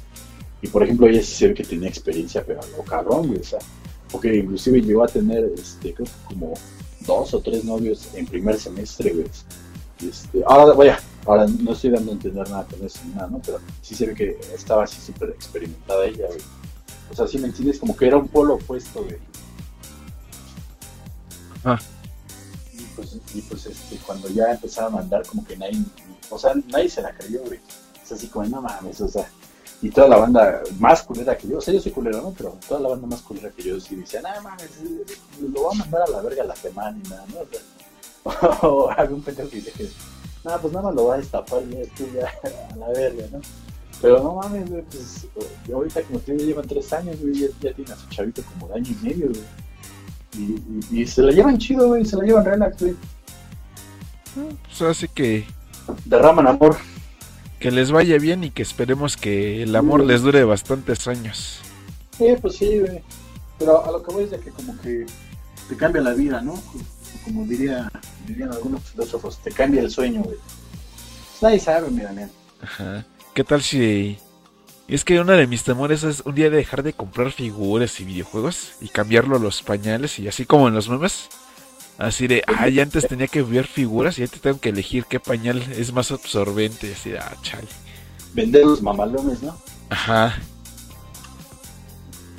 [0.61, 3.43] Y por ejemplo, ella sí se ve que tenía experiencia, pero lo cabrón, güey, o
[3.43, 3.59] sea,
[4.11, 6.53] porque inclusive llegó a tener, este, creo que como
[7.01, 9.27] dos o tres novios en primer semestre, güey.
[10.01, 13.41] Este, ahora, vaya, ahora no estoy dando a entender nada con eso ni nada, ¿no?
[13.45, 16.41] Pero sí se ve que estaba así súper experimentada ella, güey.
[17.11, 19.17] O sea, si me entiendes, como que era un polo opuesto, güey.
[21.63, 21.79] Ah.
[22.73, 25.79] Y pues, y pues este, cuando ya empezaron a andar, como que nadie,
[26.29, 27.59] o sea, nadie se la creyó, güey.
[28.03, 29.29] Es así como, no mames, o sea,
[29.81, 32.33] y toda la banda más culera que yo, o sea, yo soy culero, ¿no?
[32.37, 34.69] Pero toda la banda más culera que yo sí decía, nada mames,
[35.41, 38.67] lo va a mandar a la verga la semana y nada, ¿no?
[38.67, 39.89] O, un pendejo que dice que,
[40.43, 42.27] nada, pues nada más lo va a destapar y esto ya
[42.73, 43.39] a la verga, ¿no?
[44.01, 45.27] Pero no mames, güey, pues
[45.73, 48.91] ahorita como ustedes llevan tres años, güey, ya, tiene a su chavito como de año
[48.91, 49.43] y medio, güey.
[50.37, 52.95] Y, y, se la llevan chido, güey, se la llevan relax, güey.
[54.35, 55.45] Pues así que...
[56.05, 56.77] Derraman amor
[57.59, 61.59] que les vaya bien y que esperemos que el amor les dure bastantes años.
[62.17, 63.03] Sí, pues sí, güey.
[63.57, 65.05] Pero a lo que voy es de que como que
[65.67, 66.61] te cambia la vida, ¿no?
[67.25, 67.91] Como diría,
[68.25, 70.37] dirían algunos filósofos, te cambia el sueño, güey.
[70.37, 72.31] Pues nadie sabe, mira, bien.
[72.61, 73.05] Ajá.
[73.33, 74.17] ¿Qué tal si...
[74.87, 78.71] Es que uno de mis temores es un día dejar de comprar figuras y videojuegos
[78.81, 81.29] y cambiarlo a los pañales y así como en los memes
[81.99, 85.61] Así de, ay, antes tenía que ver figuras y ahorita tengo que elegir qué pañal
[85.73, 86.93] es más absorbente.
[86.93, 87.67] Así de, ah, chale.
[88.33, 89.57] Vender los mamalones, ¿no?
[89.89, 90.39] Ajá.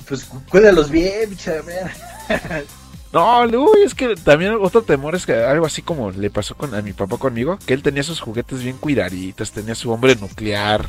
[0.09, 1.37] Pues cuídalos bien,
[3.12, 6.74] No, uy, es que también otro temor es que algo así como le pasó con,
[6.74, 10.87] a mi papá conmigo, que él tenía sus juguetes bien cuidaditos, tenía su hombre nuclear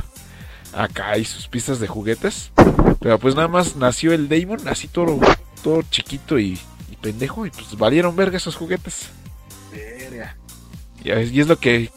[0.71, 2.51] acá y sus pistas de juguetes.
[2.99, 5.19] Pero pues nada más nació el Damon así todo,
[5.61, 6.59] todo chiquito y
[7.01, 9.09] pendejo y pues valieron verga esos juguetes.
[9.71, 10.37] Verga.
[11.03, 11.89] Y es, lo que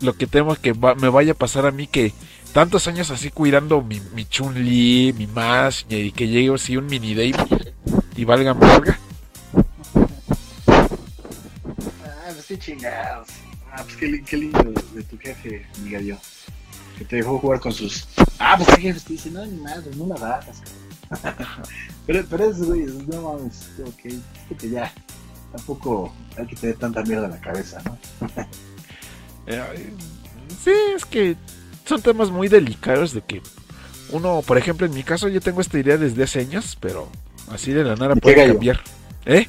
[0.00, 2.12] lo que temo que me vaya a pasar a mí que
[2.52, 7.14] tantos años así cuidando mi, mi Chun-Li, mi Mash y que llegue así un mini
[7.14, 7.34] Dave
[8.16, 8.98] y valgan verga.
[12.04, 13.28] Ah, pues qué chingados.
[13.72, 16.16] Ah, pues qué, qué lindo de, tu jefe, amiga yo.
[16.96, 18.08] Que te dejó jugar con sus.
[18.38, 20.62] Ah, pues qué jefe te dice, no, ni madre, no la bajas,
[22.06, 24.92] pero, pero es, güey, no mames, ok, es que ya,
[25.52, 27.98] tampoco hay que tener tanta mierda en la cabeza, ¿no?
[29.48, 29.92] Eh,
[30.64, 31.36] sí, es que
[31.84, 33.40] son temas muy delicados de que
[34.10, 37.08] uno, por ejemplo, en mi caso yo tengo esta idea desde hace años, pero
[37.52, 38.80] así de la nada puede cambiar.
[39.24, 39.46] ¿Eh?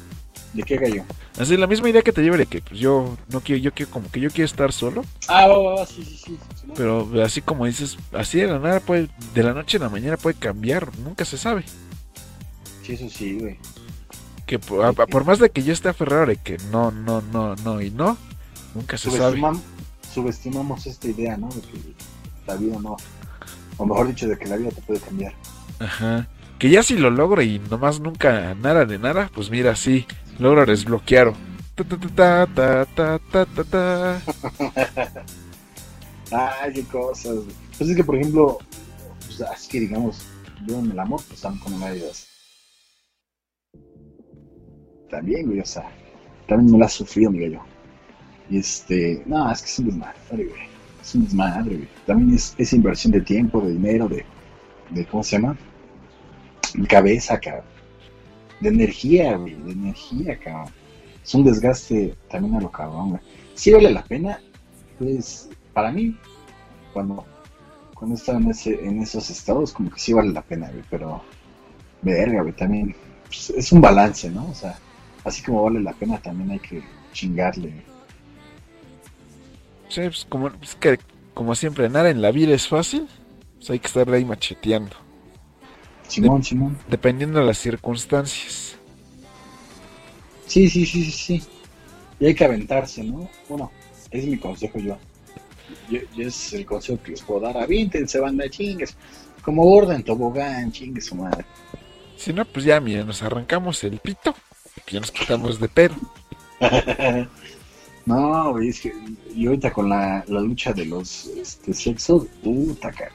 [0.58, 1.04] ¿De qué gallo?
[1.38, 3.92] Así la misma idea que te lleve de que pues, yo no quiero, yo quiero
[3.92, 5.04] como que yo quiero estar solo.
[5.28, 6.38] Ah, va, va, sí, sí, sí.
[6.76, 10.16] Pero así como dices, así de la nada puede, de la noche a la mañana
[10.16, 11.64] puede cambiar, nunca se sabe.
[12.82, 13.58] Sí, eso sí, güey.
[14.46, 17.54] Que por, a- por más de que yo esté aferrado de que no, no, no,
[17.56, 18.16] no y no,
[18.74, 19.38] nunca se sabe.
[19.40, 19.60] Subestimam-
[20.12, 21.48] subestimamos esta idea, ¿no?
[21.50, 21.78] De que
[22.46, 22.96] la vida no.
[23.76, 25.34] O mejor dicho, de que la vida te puede cambiar.
[25.78, 26.26] Ajá.
[26.58, 30.06] Que ya si lo logro y nomás nunca nada de nada, pues mira, sí,
[30.38, 31.32] logro desbloquear.
[31.74, 34.22] Ta, ta, ta, ta, ta, ta, ta, ta.
[36.62, 37.36] Ay, qué cosas.
[37.76, 38.58] Pues es que, por ejemplo,
[39.20, 40.26] pues, es que digamos,
[40.66, 42.02] yo en el amor, pues están con una de
[45.10, 45.88] También, güey, o sea,
[46.46, 47.60] también me la has sufrido, mi gallo.
[48.50, 50.68] Y este, no, es que es un desmadre, güey.
[51.00, 51.88] Es un desmadre, güey.
[52.06, 54.24] También es, es inversión de tiempo, de dinero, de,
[54.90, 55.56] de ¿cómo se llama?
[56.74, 57.77] De cabeza, cabrón.
[58.60, 60.72] De energía, de energía, cabrón.
[61.22, 63.20] Es un desgaste también a lo cabrón.
[63.54, 64.40] Sí vale la pena,
[64.98, 66.16] pues, para mí,
[66.92, 67.24] cuando,
[67.94, 71.22] cuando estaba en, ese, en esos estados, como que sí vale la pena, pero,
[72.02, 72.94] verga, güey, también,
[73.26, 74.48] pues, es un balance, ¿no?
[74.48, 74.78] O sea,
[75.24, 76.82] así como vale la pena, también hay que
[77.12, 77.72] chingarle.
[79.88, 80.98] Sí, pues como, es que,
[81.34, 83.06] como siempre, nada en la vida es fácil,
[83.56, 84.96] pues hay que estar ahí macheteando,
[86.08, 86.78] Simón, Simón.
[86.88, 88.76] dependiendo de las circunstancias.
[90.46, 91.42] Sí, sí, sí, sí, sí.
[92.18, 93.28] Y hay que aventarse, ¿no?
[93.48, 93.70] Bueno,
[94.10, 94.96] es mi consejo yo.
[95.90, 97.58] Yo, yo es el consejo que les puedo dar.
[97.58, 98.96] Avíntense, banda, chingues.
[99.42, 101.44] Como gorda en tobogán, chingue su madre.
[102.16, 104.34] Si no, pues ya, mira, nos arrancamos el pito,
[104.84, 105.94] que ya nos quitamos de pedo.
[108.06, 108.92] no, es que
[109.34, 113.12] y ahorita con la, la lucha de los este, sexos, puta, cara.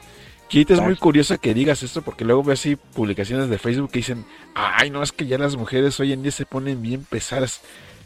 [0.50, 3.92] Que ahorita es muy curioso que digas esto porque luego veo así publicaciones de Facebook
[3.92, 7.04] que dicen, ay, no, es que ya las mujeres hoy en día se ponen bien
[7.04, 7.62] pesadas.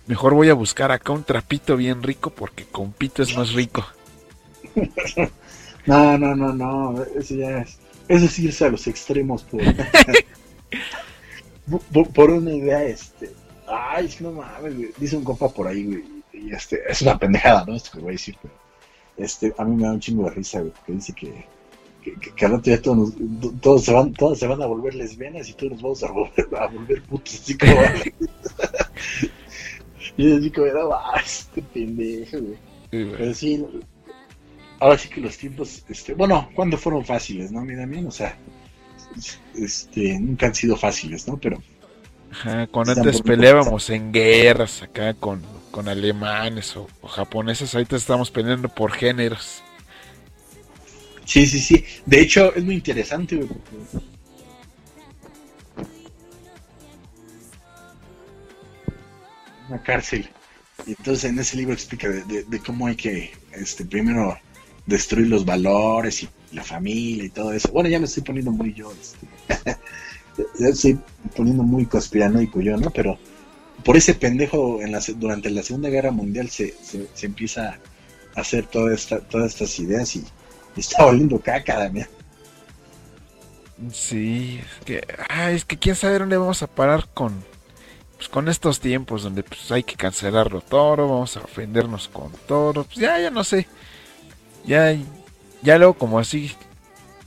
[0.06, 3.86] Mejor voy a buscar acá un trapito bien rico porque con pito es más rico.
[5.88, 9.62] No, no, no, no, eso ya es, eso es irse a los extremos por,
[11.94, 13.32] por, por una idea, este,
[13.66, 16.04] ay, es que no mames, güey, dice un compa por ahí, güey,
[16.34, 17.74] y este, es una pendejada, ¿no?
[17.74, 18.54] Esto que voy a decir, pero,
[19.16, 21.46] este, a mí me da un chingo de risa, güey, porque dice que,
[22.14, 24.66] que, que, que al otro día todos, nos- todos se van, todas se van a
[24.66, 27.74] volver lesbianas y todos nos vamos a volver, a volver putos, así como,
[30.18, 32.58] y así como, no, ah, este pendejo, güey.
[32.92, 33.18] Sí, güey.
[33.18, 33.66] Pero sí,
[34.80, 38.08] ahora sí que los tiempos, este, bueno, cuando fueron fáciles, ¿no, mi Damián?
[38.08, 38.38] O sea,
[39.56, 41.38] este, nunca han sido fáciles, ¿no?
[41.38, 41.62] Pero
[42.32, 48.32] Ajá, cuando antes peleábamos en guerras acá con, con alemanes o, o japoneses, ahorita estamos
[48.32, 49.64] peleando por géneros.
[51.28, 51.86] Sí, sí, sí.
[52.06, 54.08] De hecho, es muy interesante, güey, porque
[59.70, 60.28] una cárcel.
[60.86, 64.38] Y entonces en ese libro explica de, cómo hay que, este, primero
[64.86, 67.72] destruir los valores y la familia y todo eso.
[67.72, 69.28] Bueno, ya me estoy poniendo muy yo, este,
[70.60, 71.00] ya estoy
[71.36, 72.90] poniendo muy conspiranoico yo, ¿no?
[72.92, 73.18] Pero
[73.84, 77.80] por ese pendejo en la, durante la Segunda Guerra Mundial se, se, se empieza
[78.36, 80.24] a hacer toda esta, todas estas ideas y
[80.82, 82.08] está oliendo caca, Damián.
[83.92, 87.44] Sí, es que, ah, es que quién sabe dónde vamos a parar con,
[88.16, 92.84] pues, con estos tiempos donde pues, hay que cancelarlo todo, vamos a ofendernos con todo,
[92.86, 93.68] pues ya, ya no sé.
[94.66, 94.98] Ya,
[95.62, 96.52] ya luego como así,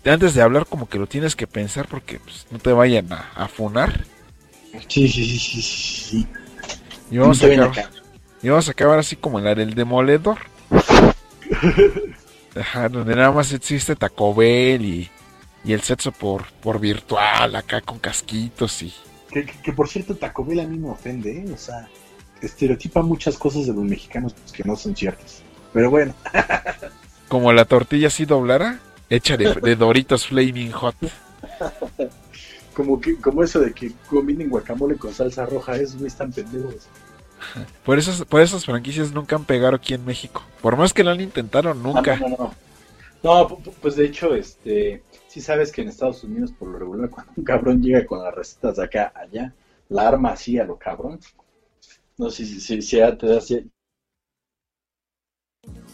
[0.05, 3.31] antes de hablar como que lo tienes que pensar porque pues, no te vayan a,
[3.37, 4.05] a funar.
[4.89, 6.27] Sí, sí, sí, sí.
[7.13, 7.91] Y vamos, a acabar,
[8.43, 10.39] y vamos a acabar así como en la del demoledor.
[12.57, 15.11] Ajá, donde nada más existe Taco Bell y,
[15.65, 18.93] y el sexo por, por virtual, acá con casquitos y...
[19.31, 21.45] Que, que- que, por cierto, Taco Bell a mí me ofende, ¿eh?
[21.55, 21.89] O sea,
[22.43, 25.43] estereotipa muchas cosas de los mexicanos que no son ciertas.
[25.73, 26.15] Pero bueno,
[27.29, 30.97] Como la tortilla así doblara, hecha de, de Doritos Flaming Hot.
[32.75, 36.89] como que como eso de que combinen guacamole con salsa roja, esos güey están pendejos.
[37.85, 40.43] Por esas, por esas franquicias nunca han pegado aquí en México.
[40.61, 42.17] Por más que lo han intentado, nunca.
[42.17, 42.55] No, no, no.
[43.23, 46.79] No, pu- pu- pues de hecho, este, sí sabes que en Estados Unidos, por lo
[46.79, 49.53] regular, cuando un cabrón llega con las recetas de acá allá,
[49.89, 51.21] la arma así a lo cabrón.
[52.17, 53.71] No sé si, si, si ya te das, si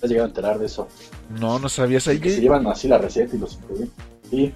[0.03, 0.89] has llegado a enterar de eso.
[1.41, 2.19] No, no sabías ahí.
[2.21, 3.91] Que se llevan así la receta y los escriben.
[4.31, 4.53] Sí,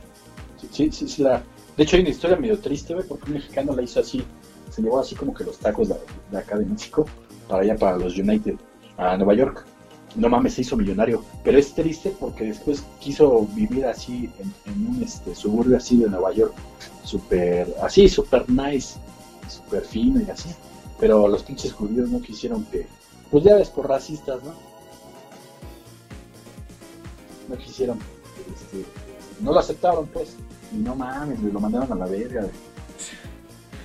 [0.61, 1.43] sí, sí, sí, sí, la...
[1.77, 4.23] De hecho, hay una historia medio triste, güey, porque un mexicano la hizo así.
[4.71, 7.05] Se llevó así como que los tacos de, acá de México
[7.49, 8.55] para allá, para los United,
[8.97, 9.67] a Nueva York.
[10.15, 11.25] No mames, se hizo millonario.
[11.45, 14.31] Pero es triste porque después quiso vivir así
[14.67, 16.55] en, un este, suburbio así de Nueva York.
[17.05, 18.99] Súper, así, súper nice,
[19.49, 20.51] súper fino y así.
[20.99, 22.87] Pero los pinches judíos no quisieron que,
[23.31, 24.53] pues ya ves, por racistas, ¿no?
[27.49, 27.99] No quisieron,
[28.53, 28.85] este,
[29.41, 30.37] no lo aceptaron, pues.
[30.73, 32.47] Y no mames, lo mandaron a la verga.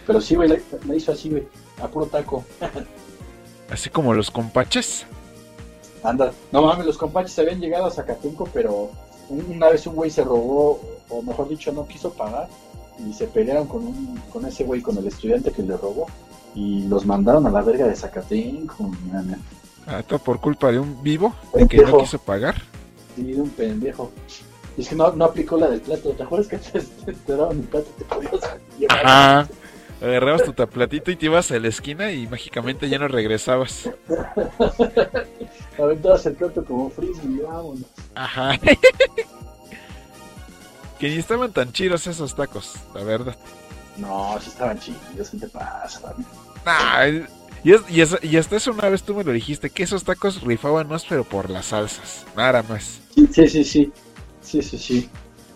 [0.06, 0.58] Pero sí, güey, la,
[0.88, 1.44] la hizo así, güey,
[1.82, 2.44] a puro taco.
[3.70, 5.06] Así como los compaches.
[6.04, 8.92] Anda, no mames, los compaches habían llegado a Zacatenco, pero
[9.30, 10.80] un- una vez un güey se robó,
[11.10, 12.48] o mejor dicho, no quiso pagar,
[13.04, 16.06] y se pelearon con, un, con ese güey, con el estudiante que le robó,
[16.54, 18.92] y los mandaron a la verga de Zacatenco.
[19.88, 22.56] Ah, todo por culpa de un vivo de que no quiso pagar.
[23.16, 24.12] Sí, de un pendejo.
[24.78, 27.36] Y es que no, no aplicó la del plato, ¿te acuerdas que te, te, te
[27.36, 28.32] daban el plato y te podías
[28.78, 29.06] llevar?
[29.06, 29.50] Ajá.
[30.06, 33.90] Agarrabas tu taplatito y te ibas a la esquina y mágicamente ya no regresabas.
[35.80, 37.88] Aventabas el plato como frisbee, vámonos.
[38.14, 38.60] Ajá.
[41.00, 43.36] que ni estaban tan chidos esos tacos, la verdad.
[43.98, 46.14] No, sí estaban chidos, ¿qué te pasa?
[46.66, 47.08] Nah,
[47.64, 50.04] y, es- y es- y hasta eso una vez tú me lo dijiste, que esos
[50.04, 53.00] tacos rifaban más pero por las salsas, nada más.
[53.16, 53.92] Sí, sí, sí, sí,
[54.42, 55.10] sí, sí, sí.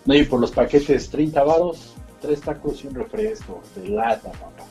[0.06, 1.89] No, y por los paquetes, 30 varos,
[2.20, 4.64] tres tacos y un refresco, de lata, papá.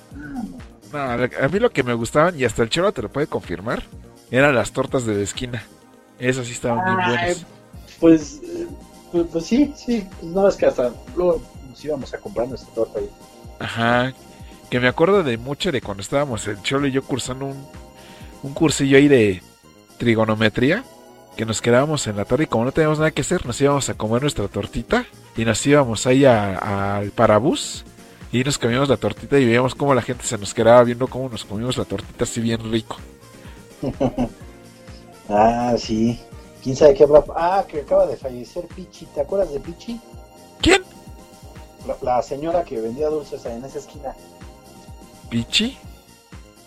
[0.93, 1.45] Ah, no.
[1.45, 3.83] A mí lo que me gustaban, y hasta el choro te lo puede confirmar,
[4.31, 5.63] eran las tortas de la esquina.
[6.19, 7.45] Esas sí estaban bien Ay, buenas.
[7.99, 8.41] Pues,
[9.11, 12.73] pues, pues sí, sí, pues no es que hasta luego nos íbamos a comprar nuestra
[12.73, 13.09] torta ahí.
[13.59, 14.13] Ajá.
[14.69, 17.65] Que me acuerdo de mucho de cuando estábamos el cholo y yo cursando un,
[18.43, 19.41] un cursillo ahí de
[19.97, 20.83] trigonometría.
[21.35, 23.87] Que nos quedábamos en la tarde y como no teníamos nada que hacer, nos íbamos
[23.89, 25.05] a comer nuestra tortita.
[25.37, 27.85] Y nos íbamos ahí al parabús.
[28.31, 31.29] Y nos comíamos la tortita y veíamos cómo la gente se nos quedaba viendo cómo
[31.29, 32.97] nos comimos la tortita así bien rico.
[35.31, 36.19] Ah, sí.
[36.63, 37.23] ¿Quién sabe qué habrá?
[37.35, 39.05] Ah, que acaba de fallecer Pichi.
[39.05, 40.01] ¿Te acuerdas de Pichi?
[40.59, 40.81] ¿Quién?
[41.85, 44.15] La, la señora que vendía dulces ahí en esa esquina.
[45.29, 45.77] ¿Pichi?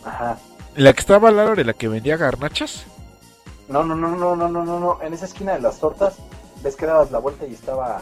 [0.05, 0.39] Ajá.
[0.76, 2.84] ¿La que estaba al lado de la que vendía garnachas?
[3.68, 5.02] No, no, no, no, no, no, no, no.
[5.02, 6.14] En esa esquina de las tortas,
[6.62, 8.01] ves que dabas la vuelta y estaba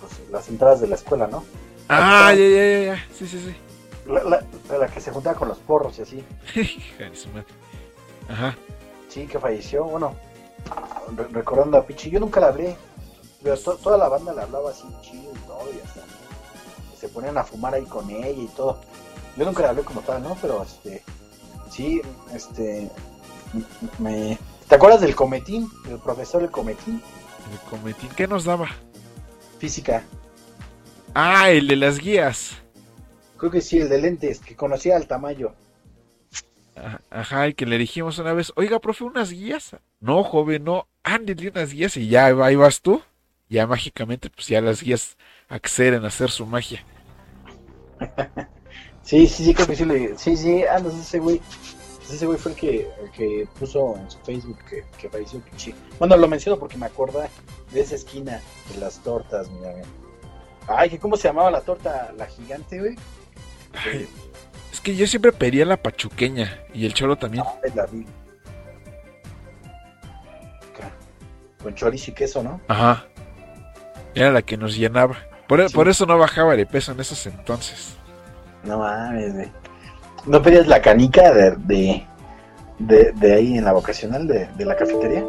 [0.00, 1.44] pues, las entradas de la escuela, ¿no?
[1.88, 3.06] Ah, ya, ya, ya, ya.
[3.14, 3.54] Sí, sí, sí.
[4.10, 6.24] La, la- la que se juntaba con los porros y así.
[8.28, 8.56] Ajá.
[9.08, 9.84] Sí, que falleció.
[9.84, 10.14] Bueno,
[11.16, 12.76] re- recordando a Pichi, yo nunca la hablé.
[13.42, 16.00] Pero to- toda la banda le hablaba así chido y todo, y hasta
[16.98, 18.80] se ponían a fumar ahí con ella y todo.
[19.36, 20.36] Yo nunca la hablé como tal, ¿no?
[20.40, 21.02] Pero este,
[21.70, 22.00] sí,
[22.34, 22.90] este,
[23.98, 24.38] me.
[24.68, 25.68] ¿Te acuerdas del cometín?
[25.84, 27.00] Del profesor el cometín?
[27.52, 28.08] El cometín.
[28.16, 28.66] ¿Qué nos daba?
[29.58, 30.02] Física.
[31.14, 32.56] Ah, el de las guías.
[33.36, 35.54] Creo que sí, el de lentes, que conocía al Tamayo.
[36.74, 39.76] Ajá, Ajá, y que le dijimos una vez, oiga, profe, unas guías.
[40.00, 43.02] No, joven, no, ándele unas guías y ya ahí vas tú.
[43.48, 45.16] Ya mágicamente, pues ya las guías
[45.48, 46.84] acceden a hacer su magia.
[49.06, 50.18] Sí, sí, sí, creo que sí le.
[50.18, 51.40] Sí, sí, ah, sé, ese güey.
[52.10, 55.74] Ese güey fue el que, el que puso en su Facebook que, que falleció Pichi.
[55.98, 57.28] Bueno, lo menciono porque me acuerda
[57.72, 58.40] de esa esquina
[58.72, 59.86] de las tortas, mira, mira.
[60.68, 62.96] Ay, que cómo se llamaba la torta, la gigante, güey.
[63.74, 64.08] Ay,
[64.72, 67.44] es que yo siempre pedía la pachuqueña y el cholo también.
[67.64, 68.06] Ay, la vi.
[71.62, 72.60] Con chorizo y queso, ¿no?
[72.68, 73.06] Ajá.
[74.14, 75.16] Era la que nos llenaba.
[75.48, 75.74] Por, Sí.
[75.74, 77.96] por eso no bajaba de peso en esos entonces.
[78.64, 79.52] No mames, güey.
[80.26, 82.06] ¿No pedías la canica de, de,
[82.78, 85.24] de, de ahí en la vocacional de, de la cafetería?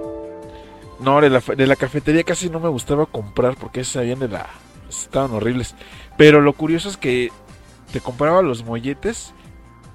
[0.99, 4.47] No, de la, de la cafetería casi no me gustaba comprar porque sabían de la...
[4.89, 5.75] Estaban horribles.
[6.17, 7.31] Pero lo curioso es que
[7.91, 9.33] te compraba los molletes,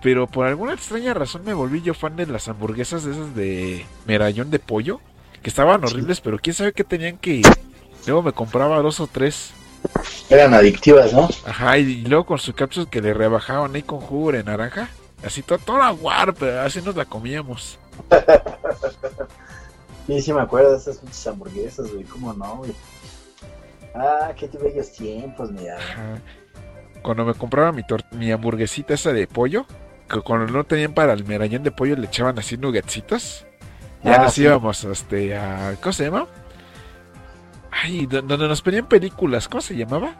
[0.03, 3.85] pero por alguna extraña razón me volví yo fan de las hamburguesas de esas de
[4.07, 5.01] medallón de pollo,
[5.43, 7.43] que estaban horribles, pero quién sabe qué tenían que...
[8.07, 9.53] Luego me compraba dos o tres.
[10.30, 11.28] Eran adictivas, ¿no?
[11.46, 14.88] Ajá, y, luego con su cápsula que le rebajaban ahí con jugo de naranja.
[15.24, 17.78] Así to- toda guar, pero así nos la comíamos.
[20.06, 22.72] Sí, sí me acuerdo de esas pinches hamburguesas, güey, cómo no, güey.
[23.94, 25.76] Ah, qué bellos tiempos, mira.
[25.76, 26.18] Ajá.
[27.02, 29.64] Cuando me compraba mi, tor- mi hamburguesita esa de pollo,
[30.09, 33.46] que cuando no tenían para el medallón de pollo le echaban así nuggetsitos.
[34.02, 34.42] Ya Ah, nos sí.
[34.42, 35.76] íbamos este, a...
[35.80, 36.26] ¿Cómo se llama?
[37.73, 40.15] Ay, do- donde nos pedían películas, ¿cómo se llamaba?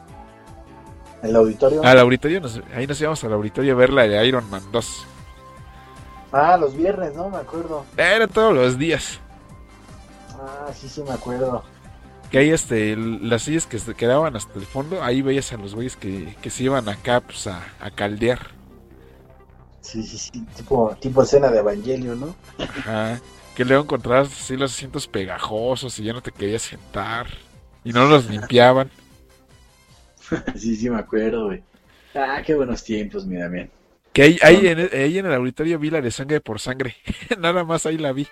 [1.23, 1.85] El auditorio.
[1.85, 5.07] Al auditorio, nos- ahí nos íbamos al auditorio a ver la de Iron Man 2.
[6.33, 7.29] Ah, los viernes, ¿no?
[7.29, 7.85] Me acuerdo.
[7.97, 9.21] Era todos los días.
[10.35, 11.63] Ah, sí, sí, me acuerdo.
[12.31, 15.75] Que ahí este, las sillas que se quedaban hasta el fondo, ahí veías a los
[15.75, 18.39] güeyes que, que se iban acá pues, a, a caldear.
[19.83, 22.35] Sí, sí, sí, tipo, tipo escena de Evangelio, ¿no?
[22.59, 23.21] Ajá.
[23.57, 27.27] Que luego encontrabas así los asientos pegajosos y ya no te querías sentar.
[27.85, 28.91] Y no los limpiaban.
[30.57, 31.63] sí, sí, me acuerdo, güey.
[32.15, 33.71] Ah, qué buenos tiempos, mira, bien.
[34.13, 36.97] Que ahí, ahí, en, el- ahí en el auditorio vi la de sangre por sangre.
[37.39, 38.27] Nada más ahí la vi.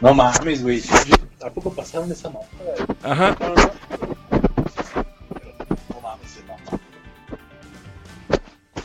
[0.00, 0.82] No mames, güey.
[1.42, 2.48] ¿A poco pasaron esa mamada?
[3.02, 3.36] Ajá.
[3.40, 4.21] No, no, no.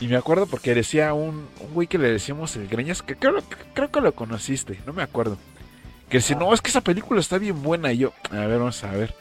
[0.00, 3.34] Y me acuerdo porque decía un, un güey que le decíamos el Greñas, que creo,
[3.74, 5.36] creo que lo conociste, no me acuerdo.
[6.08, 7.92] Que decía, no, es que esa película está bien buena.
[7.92, 9.14] Y yo, a ver, vamos a ver.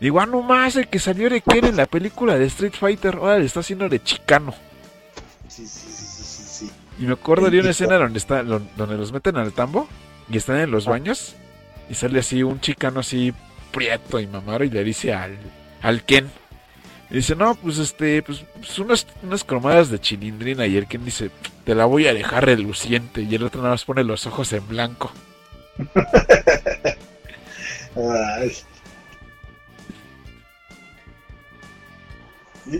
[0.00, 3.16] Digo, ah, no más, el que salió de Ken en la película de Street Fighter,
[3.16, 4.52] ahora le está haciendo de chicano.
[5.46, 6.70] Sí, sí, sí, sí, sí.
[6.98, 9.86] Y me acuerdo de una escena donde está, donde los meten al tambo
[10.28, 11.36] y están en los baños
[11.88, 13.32] y sale así un chicano así
[13.70, 15.38] prieto y mamaro y le dice al,
[15.82, 16.28] al Ken.
[17.12, 21.04] Y dice, no, pues este, pues, pues unas, unas cromadas de chilindrina y el Ken
[21.04, 21.30] dice,
[21.62, 24.66] te la voy a dejar reluciente y el otro nada más pone los ojos en
[24.66, 25.12] blanco.
[27.94, 28.52] Ay.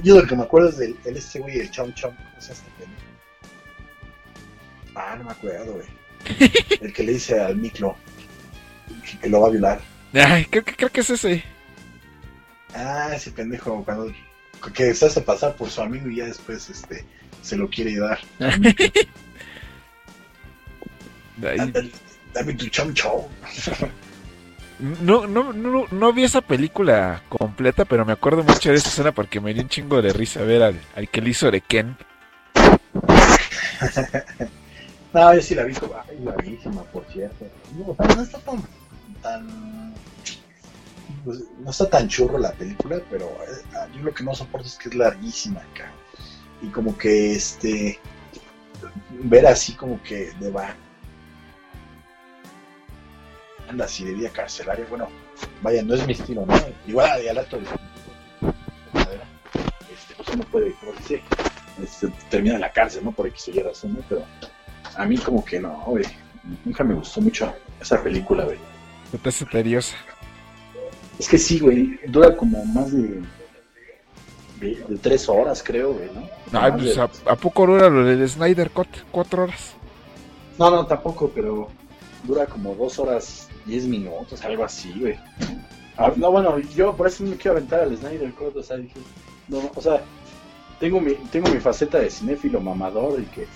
[0.03, 2.17] Yo, lo que me acuerdo es del el este güey, el Chom Chom.
[2.17, 2.71] ¿Cómo se este?
[4.95, 5.87] Ah, no me acuerdo, güey.
[6.81, 7.97] El que le dice al Miklo
[9.05, 9.81] que, que lo va a violar.
[10.15, 11.45] Ay, creo que, creo que es ese.
[12.74, 14.12] Ah, ese pendejo cuando
[14.74, 17.05] que se hace pasar por su amigo y ya después este
[17.43, 18.19] se lo quiere dar.
[21.36, 21.90] Dame,
[22.32, 23.23] dame tu Chom Chom.
[25.03, 29.12] No, no, no, no vi esa película completa, pero me acuerdo mucho de esa escena
[29.12, 31.97] porque me dio un chingo de risa ver al, al que le hizo de Ken.
[35.12, 37.47] No, yo sí la vi como, ay, bravísima, por cierto.
[37.77, 38.62] No, no está tan,
[39.20, 39.94] tan
[41.24, 44.77] pues, no está tan churro la película, pero eh, yo lo que no soporto es
[44.77, 45.93] que es larguísima acá.
[46.61, 47.99] Y como que este
[49.11, 50.74] ver así como que de va
[53.69, 55.09] anda así de vida carcelaria, bueno,
[55.62, 56.55] vaya, no es mi estilo, ¿no?
[56.86, 57.65] Igual al acto de
[59.93, 61.23] este, pues uno puede, como dice,
[61.82, 63.12] este, termina en la cárcel, ¿no?
[63.12, 64.01] Por X o Y razón, ¿no?
[64.09, 64.24] Pero
[64.97, 66.05] a mí como que no, güey.
[66.65, 68.59] Nunca me gustó mucho esa película, güey.
[69.23, 69.97] Te hace tediosa.
[71.23, 72.01] Es que sí, güey.
[72.09, 73.23] Dura como más de,
[74.61, 76.28] de, de tres horas, creo, güey, ¿no?
[76.59, 78.89] Ay, pues de- ¿a, a poco dura lo del Snyder Cut?
[79.12, 79.74] Cuatro horas.
[80.59, 81.69] No, no, tampoco, pero
[82.24, 85.15] dura como dos horas, diez minutos, algo así, güey.
[85.97, 88.77] Ah, no, bueno, yo por eso no me quiero aventar al Snyder Cut, o sea,
[88.78, 88.99] dije,
[89.47, 90.03] no, o sea,
[90.81, 93.47] tengo mi, tengo mi faceta de cinéfilo mamador y que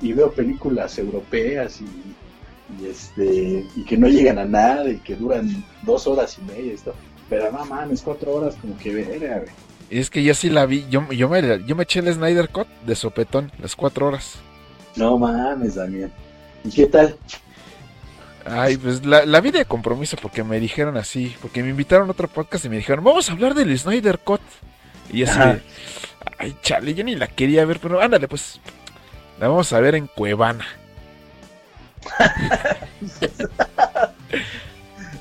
[0.00, 5.16] y veo películas europeas y, y este y que no llegan a nada y que
[5.16, 6.94] duran dos horas y media y esto.
[7.30, 9.50] Pero no mames, cuatro horas como que verga, güey.
[9.88, 10.84] Es que yo sí la vi.
[10.90, 14.34] Yo, yo, me, yo me eché el Snyder Cut de sopetón, las cuatro horas.
[14.96, 16.12] No mames, Damián.
[16.64, 17.16] ¿Y qué tal?
[18.44, 21.34] Ay, pues la, la vi de compromiso porque me dijeron así.
[21.40, 24.40] Porque me invitaron a otro podcast y me dijeron, vamos a hablar del Snyder Cut.
[25.12, 25.62] Y así de,
[26.38, 28.60] ay, chale, yo ni la quería ver, pero ándale, pues.
[29.38, 30.66] La vamos a ver en Cuevana.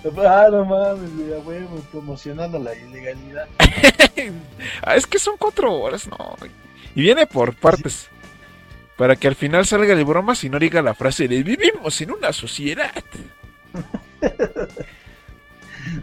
[0.17, 3.47] Ah, no mames, güey, huevo, promocionando la ilegalidad.
[4.81, 6.35] Ah, es que son cuatro horas, no.
[6.93, 8.09] Y viene por partes.
[8.97, 12.11] Para que al final salga de bromas y no diga la frase de vivimos en
[12.11, 12.91] una sociedad.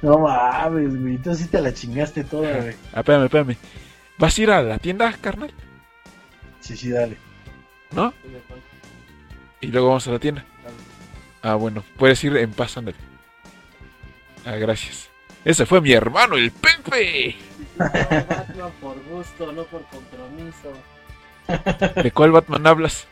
[0.02, 2.74] No mames, güey, entonces sí te la chingaste toda, güey.
[2.92, 3.56] Ah, espérame, espérame.
[4.18, 5.52] ¿Vas a ir a la tienda, carnal?
[6.60, 7.16] Sí, sí, dale.
[7.92, 8.12] ¿No?
[9.60, 10.44] Y luego vamos a la tienda.
[11.42, 12.96] Ah, bueno, puedes ir en paz, ándale.
[14.46, 15.08] Ah, gracias.
[15.44, 17.36] Ese fue mi hermano, el Pepe.
[17.76, 20.72] Batman por gusto, no por compromiso.
[22.02, 23.06] ¿De cuál Batman hablas?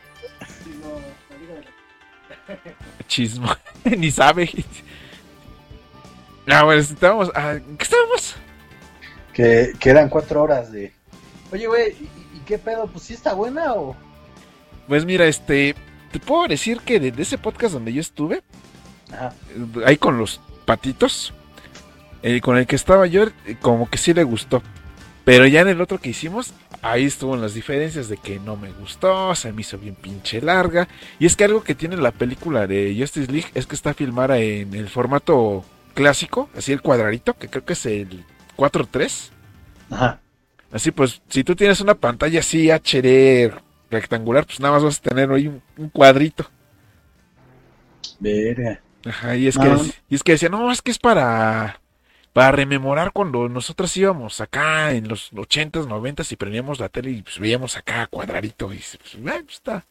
[0.81, 2.55] No.
[3.09, 3.49] Chismo.
[3.85, 4.51] Ni sabe.
[6.47, 7.31] No, bueno, estábamos.
[7.35, 8.37] ah, ¿en ¿Qué estábamos?
[9.33, 10.93] Que, que eran cuatro horas de.
[11.53, 12.87] Oye, güey, ¿y, y qué pedo?
[12.87, 13.97] ¿Pues sí está buena o.?
[14.89, 15.75] Pues mira, este.
[16.13, 18.43] Te puedo decir que de, de ese podcast donde yo estuve,
[19.13, 19.33] Ajá.
[19.51, 21.33] eh, ahí con los patitos,
[22.23, 24.63] el con el que estaba yo, eh, como que sí le gustó.
[25.25, 28.73] Pero ya en el otro que hicimos, ahí estuvo las diferencias de que no me
[28.73, 30.87] gustó, se me hizo bien pinche larga.
[31.19, 34.39] Y es que algo que tiene la película de Justice League es que está filmada
[34.39, 35.65] en el formato
[35.95, 38.25] clásico, así el cuadradito, que creo que es el
[38.57, 39.31] 4.3.
[39.91, 40.21] Ajá.
[40.71, 43.51] Así pues, si tú tienes una pantalla así HD
[43.91, 46.51] rectangular, pues nada más vas a tener ahí un, un cuadrito.
[48.21, 48.84] Verga.
[49.05, 49.69] Ajá, y es, que,
[50.09, 51.81] y es que decía, no, es que es para,
[52.33, 57.23] para rememorar cuando nosotros íbamos acá en los 80s, 90s y prendíamos la tele y
[57.23, 59.85] pues veíamos acá cuadradito y pues, pues, está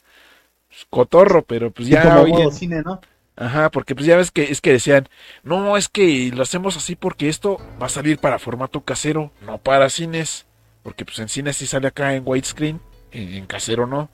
[0.69, 3.01] pues, cotorro, pero pues Sí, ya como en- cine, ¿no?
[3.35, 5.09] Ajá, porque pues ya ves que es que decían,
[5.43, 9.57] no, es que lo hacemos así porque esto va a salir para formato casero, no
[9.57, 10.45] para cines,
[10.83, 12.79] porque pues en cines sí sale acá en widescreen,
[13.11, 14.09] en, en casero no.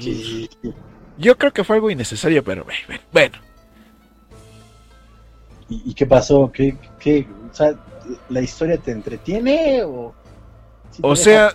[0.00, 0.72] Sí, sí.
[1.16, 2.66] Yo creo que fue algo innecesario, pero
[3.12, 3.38] bueno.
[5.68, 6.50] ¿Y, y qué pasó?
[6.52, 7.74] ¿Qué, qué, o sea,
[8.28, 10.14] ¿la historia te entretiene o...?
[10.90, 11.54] te O sea,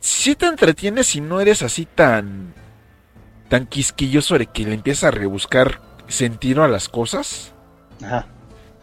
[0.00, 2.54] sí te entretienes si no eres así tan
[3.48, 7.54] tan quisquilloso de que le empiezas a rebuscar sentido a las cosas,
[8.02, 8.26] Ajá.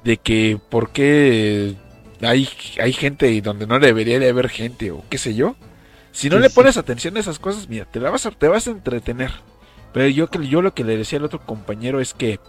[0.04, 1.76] de que por qué
[2.22, 2.48] hay,
[2.80, 5.56] hay gente donde no debería de haber gente o qué sé yo.
[6.12, 6.56] Si no Sí, le sí.
[6.56, 9.32] pones atención a esas cosas, mira, te, la vas a, te vas a entretener.
[9.94, 12.40] Pero yo, que- yo lo que le decía al otro compañero es que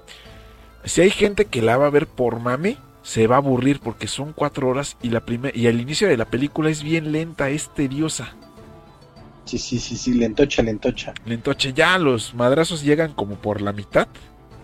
[0.84, 4.06] si hay gente que la va a ver por mame, se va a aburrir porque
[4.06, 7.50] son cuatro horas y, la primer, y al inicio de la película es bien lenta,
[7.50, 8.34] es tediosa.
[9.44, 11.12] Sí, sí, sí, sí, lentocha, lentocha.
[11.26, 14.06] Entonces ya los madrazos llegan como por la mitad.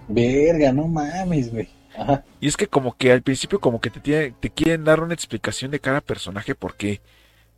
[0.07, 1.69] Verga, no mames, güey.
[1.97, 2.24] Ajá.
[2.40, 5.15] Y es que como que al principio como que te, tiene- te quieren dar una
[5.15, 7.01] explicación de cada personaje porque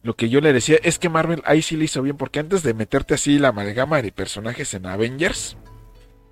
[0.03, 2.63] lo que yo le decía es que Marvel ahí sí le hizo bien porque antes
[2.63, 5.57] de meterte así la amalgama de personajes en Avengers,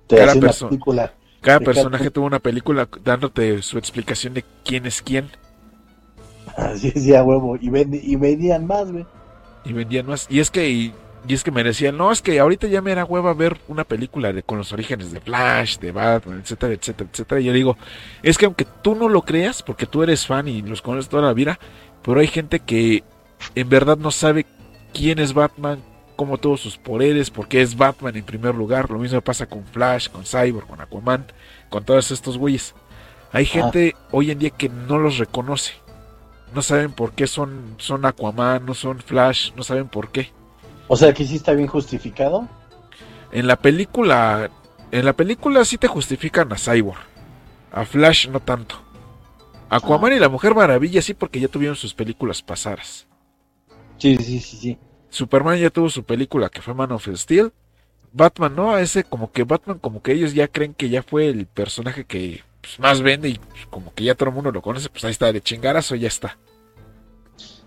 [0.07, 0.69] Te Cada hace una persona.
[0.69, 1.13] película.
[1.41, 5.31] Cada personaje tuvo una película dándote su explicación de quién es quién
[6.55, 7.55] Así es, ya huevo.
[7.59, 9.07] Y, vendi- y vendían más, güey.
[9.63, 10.25] y vendían más.
[10.29, 10.95] Y es que y,
[11.27, 13.83] y es que me decían, no, es que ahorita ya me era hueva ver una
[13.83, 17.41] película de, con los orígenes de Flash, de Batman, etcétera, etcétera, etcétera.
[17.41, 17.77] Y yo digo,
[18.23, 21.23] es que aunque tú no lo creas, porque tú eres fan y los conoces toda
[21.23, 21.59] la vida,
[22.01, 23.03] pero hay gente que
[23.55, 24.45] en verdad no sabe
[24.93, 25.83] quién es Batman,
[26.19, 28.91] cómo todos sus poderes, por qué es Batman en primer lugar.
[28.91, 31.25] Lo mismo pasa con Flash, con Cyborg, con Aquaman,
[31.69, 32.75] con todos estos güeyes.
[33.31, 35.75] Hay gente hoy en día que no los reconoce.
[36.53, 40.33] No saben por qué son, son Aquaman, no son Flash, no saben por qué.
[40.89, 42.49] O sea, que sí está bien justificado.
[43.31, 44.51] En la película,
[44.91, 46.99] en la película sí te justifican a Cyborg.
[47.71, 48.75] A Flash no tanto.
[49.69, 50.15] Aquaman Ah.
[50.15, 53.07] y la Mujer Maravilla sí porque ya tuvieron sus películas pasadas.
[53.97, 54.77] Sí, sí, sí, sí.
[55.09, 57.51] Superman ya tuvo su película que fue Man of Steel.
[58.11, 61.45] Batman no, ese como que Batman como que ellos ya creen que ya fue el
[61.45, 64.89] personaje que pues, más vende y pues, como que ya todo el mundo lo conoce,
[64.89, 66.37] pues ahí está, de chingarazo ya está.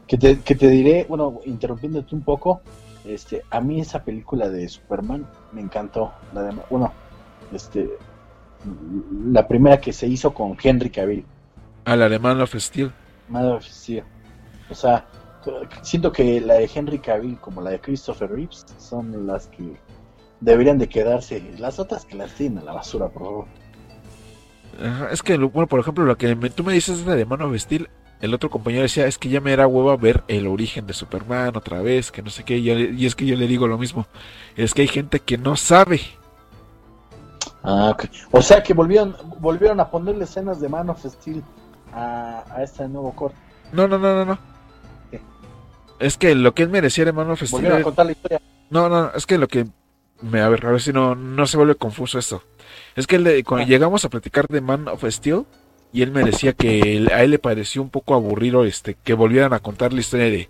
[0.06, 2.60] Que te, que te diré, bueno, interrumpiéndote un poco,
[3.04, 6.12] este, a mí esa película de Superman me encantó.
[6.34, 6.92] La de, bueno,
[7.52, 7.88] este,
[9.24, 11.24] la primera que se hizo con Henry Cavill.
[11.84, 12.92] A la de Man of Steel.
[13.28, 14.00] Madre sí.
[14.70, 15.06] O sea,
[15.82, 19.76] siento que la de Henry Cavill como la de Christopher Reeves son las que
[20.40, 21.42] deberían de quedarse.
[21.58, 23.44] Las otras que las tienen a la basura, por favor.
[24.82, 27.56] Ajá, es que, bueno, por ejemplo, lo que me- tú me dices de Man of
[27.58, 27.88] Steel,
[28.20, 31.56] el otro compañero decía, es que ya me era hueva ver el origen de Superman
[31.56, 33.66] otra vez, que no sé qué, y, yo le- y es que yo le digo
[33.66, 34.06] lo mismo,
[34.56, 36.00] es que hay gente que no sabe.
[37.62, 38.04] Ah, ok.
[38.32, 41.42] O sea que volvieron, volvieron a ponerle escenas de Man of Steel
[41.92, 43.36] a, a este nuevo corte.
[43.72, 44.38] No, no, no, no, no.
[46.02, 47.52] Es que lo que él merecía de Man of Steel...
[47.52, 48.40] Volvieron a contar la historia.
[48.70, 49.66] No, no, es que lo que...
[50.20, 52.42] Me, a ver, a ver si no, no se vuelve confuso esto.
[52.94, 53.68] Es que le- cuando Ah.
[53.68, 55.44] llegamos a platicar de Man of Steel,
[55.92, 59.52] y él me decía que a él le pareció un poco aburrido este que volvieran
[59.52, 60.48] a contar la historia de,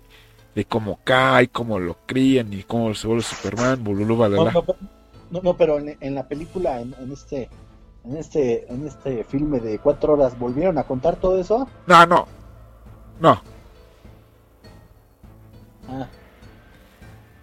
[0.55, 4.63] de cómo cae, cómo lo crían y cómo se vuelve Superman, bululú, No, no,
[5.31, 7.49] no, no, pero en, en la película, en, en este,
[8.05, 11.67] en este, en este filme de cuatro horas, volvieron a contar todo eso.
[11.87, 12.27] No, no.
[13.19, 13.41] No,
[15.89, 16.07] Ah.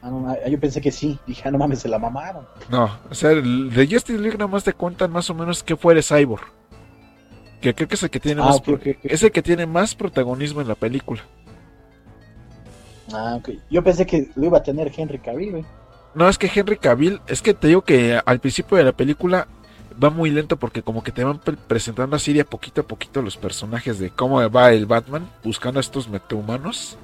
[0.02, 1.18] Ah, no, ah, yo pensé que sí.
[1.26, 2.46] Dije, ah, no mames, se la mamaron.
[2.70, 2.90] no.
[3.10, 6.02] O sea, de Justice League nada más te cuentan más o menos qué fue de
[6.02, 6.42] Cyborg.
[7.60, 8.96] Que creo que es el que tiene Ah, más ok, pro- ok, ok.
[9.02, 11.20] es el que tiene más protagonismo en la película.
[13.12, 13.50] Ah, ok.
[13.70, 15.64] Yo pensé que lo iba a tener Henry Cavill, güey.
[16.14, 19.46] No, es que Henry Cavill, es que te digo que al principio de la película
[20.02, 22.84] va muy lento porque como que te van pre- presentando así de a poquito a
[22.84, 26.96] poquito los personajes de cómo va el Batman buscando a estos metahumanos.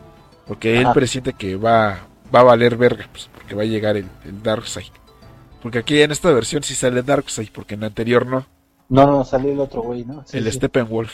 [0.47, 4.06] Porque él presiente que va, va a valer verga, pues porque va a llegar el,
[4.24, 4.93] el Darkseid.
[5.62, 8.47] Porque aquí en esta versión sí sale Darkseid, porque en la anterior no,
[8.89, 10.24] No, no, salió el otro güey, ¿no?
[10.27, 10.52] Sí, el sí.
[10.52, 11.12] Steppenwolf.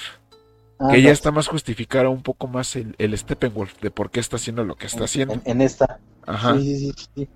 [0.78, 4.20] Ah, que ya está más justificado un poco más el, el Steppenwolf de por qué
[4.20, 5.34] está haciendo lo que está en, haciendo.
[5.34, 5.98] en- en esta.
[6.26, 6.54] Ajá.
[6.58, 7.28] Sí, sí, sí, sí.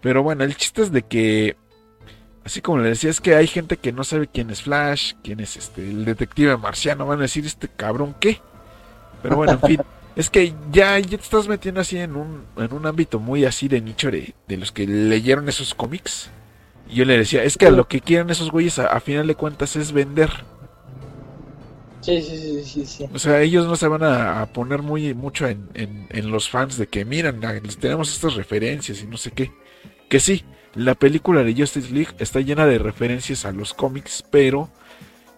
[0.00, 1.56] Pero bueno, el chiste es de que,
[2.44, 5.40] así como le decía, es que hay gente que no sabe quién es Flash, quién
[5.40, 8.40] es este, el detective marciano, van a decir este cabrón qué.
[9.22, 9.84] Pero bueno, en fin,
[10.16, 13.68] es que ya, ya te estás metiendo así en un, en un ámbito muy así
[13.68, 16.30] de nicho de, de los que leyeron esos cómics.
[16.88, 19.26] Y yo le decía, es que a lo que quieren esos güeyes a, a final
[19.26, 20.30] de cuentas es vender.
[22.00, 23.10] Sí, sí, sí, sí, sí.
[23.12, 26.48] O sea, ellos no se van a, a poner muy mucho en, en- en los
[26.48, 29.52] fans de que miran, les tenemos estas referencias y no sé qué.
[30.08, 30.44] Que sí,
[30.74, 34.70] la película de Justice League está llena de referencias a los cómics, pero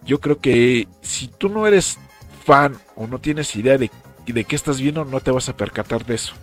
[0.04, 1.98] yo creo que si tú no eres
[2.44, 3.90] fan o no tienes idea de,
[4.26, 6.34] de qué estás viendo, no te vas a percatar de eso.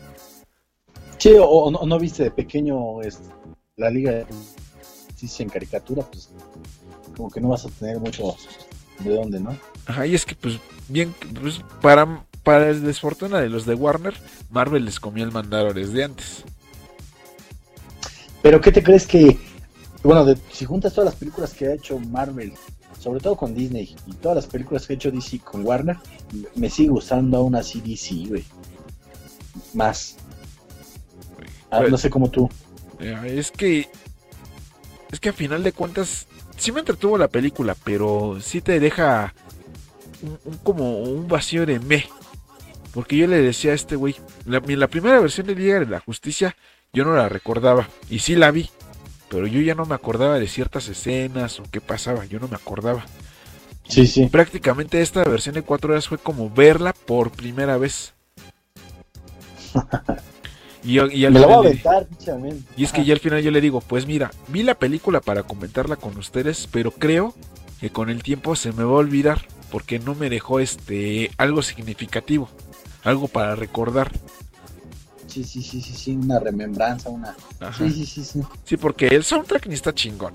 [1.18, 3.24] Sí, o, o no, no viste de pequeño este,
[3.78, 4.26] la Liga de
[5.08, 6.30] Justicia en caricatura, pues
[7.16, 8.36] como que no vas a tener mucho
[9.00, 9.56] de dónde, ¿no?
[9.86, 10.58] Ajá, y es que pues
[10.88, 14.14] bien, pues para, para el desfortuna de los de Warner,
[14.50, 16.44] Marvel les comió el mandado desde antes.
[18.42, 19.38] Pero ¿qué te crees que,
[20.04, 22.54] bueno, de- si juntas todas las películas que ha hecho Marvel,
[23.02, 25.98] sobre todo con Disney, y todas las películas que ha hecho DC con Warner,
[26.56, 28.44] me sigue gustando aún así DC, güey.
[29.74, 30.18] Más.
[31.72, 32.50] Ah, Pues- no sé cómo tú.
[33.00, 33.90] Eh, Es que.
[35.12, 36.28] Es que a final de cuentas.
[36.58, 39.34] Sí me entretuvo la película, pero sí te deja.
[40.22, 42.06] Un, un- como un vacío de me.
[42.94, 44.16] Porque yo le decía a este güey.
[44.46, 46.56] La, la primera versión de Liga de la Justicia.
[46.94, 47.88] Yo no la recordaba.
[48.10, 48.70] Y sí la vi.
[49.32, 52.26] Pero yo ya no me acordaba de ciertas escenas o qué pasaba.
[52.26, 53.06] Yo no me acordaba.
[53.88, 54.28] Sí, sí.
[54.28, 58.14] Prácticamente esta versión de cuatro horas fue como verla por primera vez.
[60.84, 62.08] Y, yo- y al Me voy a aventar,
[62.76, 65.44] y es que ya al final yo le digo, pues mira, vi la película para
[65.44, 67.36] comentarla con ustedes, pero creo
[67.80, 71.62] que con el tiempo se me va a olvidar porque no me dejó este algo
[71.62, 72.50] significativo,
[73.04, 74.12] algo para recordar
[75.32, 77.36] sí, sí, sí, sí, sí, una remembranza, una...
[77.78, 78.42] Sí, sí, sí, sí.
[78.66, 80.34] Sí, porque el soundtrack ni está chingón.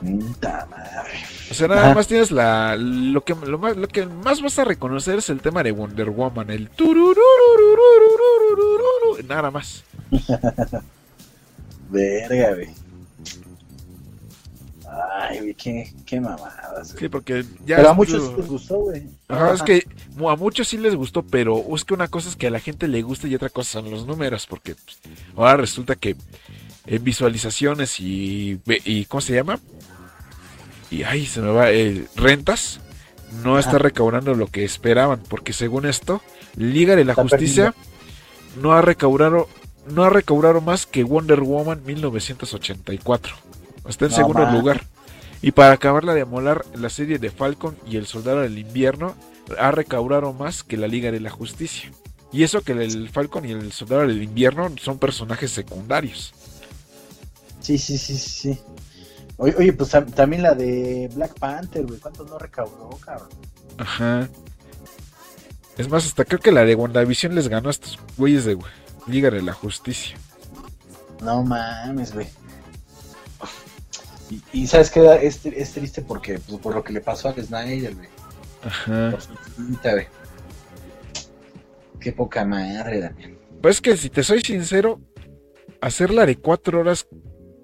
[0.00, 1.18] Puta madre.
[1.50, 2.76] O sea, nada más tienes la...
[2.76, 6.10] Lo que, lo, más, lo que más vas a reconocer es el tema de Wonder
[6.10, 6.70] Woman, el...
[9.28, 9.84] Nada más.
[11.90, 12.85] Verga, güey.
[15.18, 17.00] Ay, qué, qué mamadas, güey.
[17.00, 19.06] Sí, porque ya Pero a muchos les gustó, güey.
[19.28, 19.86] Ajá, es que
[20.26, 22.88] a muchos sí les gustó, pero es que una cosa es que a la gente
[22.88, 24.98] le gusta y otra cosa son los números, porque pues,
[25.36, 26.16] ahora resulta que
[26.86, 29.58] en visualizaciones y, y ¿cómo se llama?
[30.90, 32.80] Y ay, se me va, eh, rentas,
[33.42, 36.22] no está recaudando lo que esperaban, porque según esto,
[36.56, 37.74] Liga de la Está Justicia
[38.62, 39.48] no ha recaudado
[39.88, 43.36] no ha recaudado más que Wonder Woman 1984.
[43.88, 44.84] Está en No segundo lugar.
[45.42, 49.14] Y para acabarla de amolar, la serie de Falcon y El Soldado del Invierno
[49.58, 51.90] ha recaudado más que la Liga de la Justicia.
[52.32, 56.34] Y eso que el Falcon y el Soldado del Invierno son personajes secundarios.
[57.60, 58.58] Sí, sí, sí, sí.
[59.38, 62.00] Oye, oye, pues tam- también la de Black Panther, güey.
[62.00, 63.28] ¿Cuánto no recaudó, cabrón?
[63.78, 64.28] Ajá.
[65.76, 68.56] Es más, hasta creo que la de WandaVision les ganó a estos güeyes de
[69.06, 70.16] Liga de la Justicia.
[71.22, 72.26] No mames, güey.
[74.30, 75.00] Y, y ¿sabes qué?
[75.22, 78.08] Es, tri- es triste porque, pues, por lo que le pasó a Snyder, güey.
[78.62, 79.16] Ajá.
[79.82, 80.06] Güey.
[82.00, 83.36] Qué poca madre, Damián.
[83.62, 85.00] Pues que si te soy sincero,
[85.80, 87.06] hacerla de cuatro horas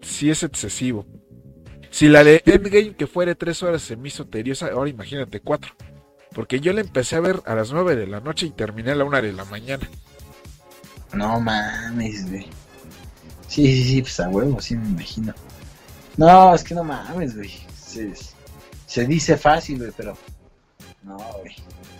[0.01, 1.07] sí es excesivo.
[1.91, 5.41] Si la de Endgame que fue de tres horas se me hizo tediosa, ahora imagínate
[5.41, 5.75] cuatro.
[6.35, 8.95] Porque yo la empecé a ver a las nueve de la noche y terminé a
[8.95, 9.89] la una de la mañana.
[11.13, 12.47] No mames, güey.
[13.47, 15.35] Sí, sí, sí, pues a huevo, sí me imagino.
[16.17, 17.51] No, es que no mames, güey.
[17.77, 18.13] Se,
[18.87, 20.17] se dice fácil, güey, pero.
[21.03, 21.57] No, güey.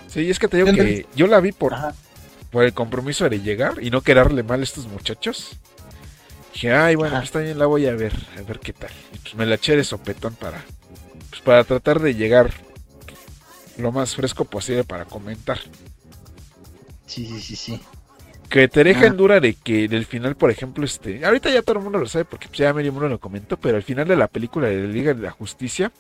[0.09, 1.95] Sí, es que te digo que yo la vi por, Ajá.
[2.51, 5.57] por el compromiso de llegar y no quedarle mal a estos muchachos.
[6.53, 7.23] Dije, ay, bueno, Ajá.
[7.23, 8.91] pues también la voy a ver, a ver qué tal.
[9.15, 10.63] Y pues me la eché de sopetón para,
[11.31, 12.53] pues para tratar de llegar
[13.79, 15.59] lo más fresco posible para comentar.
[17.07, 17.81] Sí, sí, sí, sí.
[18.53, 19.07] Que te deja Ah.
[19.07, 21.25] en dura de que del final, por ejemplo, este.
[21.25, 23.77] Ahorita ya todo el mundo lo sabe porque pues, ya medio mundo lo comentó, pero
[23.79, 25.91] al final de la película de la Liga de la Justicia,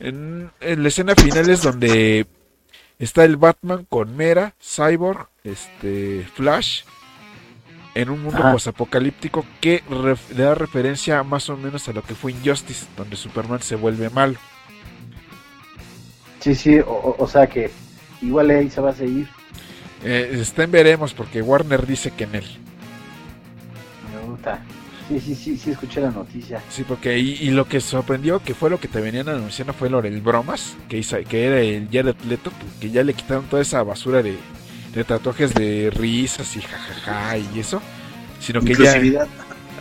[0.00, 2.26] en, en la escena final es donde
[2.98, 6.84] está el Batman con Mera, Cyborg, este, Flash,
[7.94, 12.14] en un mundo posapocalíptico que ref- le da referencia más o menos a lo que
[12.14, 14.38] fue Injustice, donde Superman se vuelve malo.
[16.40, 17.70] Sí, sí, o sea que
[18.22, 19.28] igual ahí se va a seguir.
[20.04, 22.44] Eh, está en veremos porque Warner dice que en él.
[24.14, 24.62] Me gusta.
[25.08, 26.62] Sí, sí, sí, sí, escuché la noticia.
[26.68, 29.88] Sí, porque y, y lo que sorprendió, que fue lo que te venían anunciando, fue
[29.88, 33.62] lo del bromas, que, hizo, que era el Jared Leto, que ya le quitaron toda
[33.62, 34.36] esa basura de,
[34.94, 37.80] de tatuajes de risas y jajaja y eso,
[38.38, 39.28] sino que ya, Inclusividad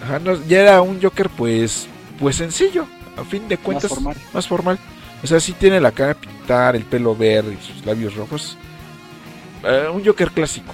[0.02, 1.88] ajá, no, ya era un Joker pues,
[2.20, 2.88] pues sencillo,
[3.18, 4.18] a fin de cuentas, más formal.
[4.34, 4.80] más formal.
[5.24, 8.58] O sea, sí tiene la cara pintada, el pelo verde y sus labios rojos.
[9.68, 10.74] Eh, un Joker clásico,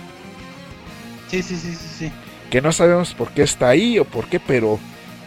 [1.29, 2.11] Sí, sí, sí, sí, sí.
[2.51, 4.79] que no sabemos por qué está ahí o por qué, pero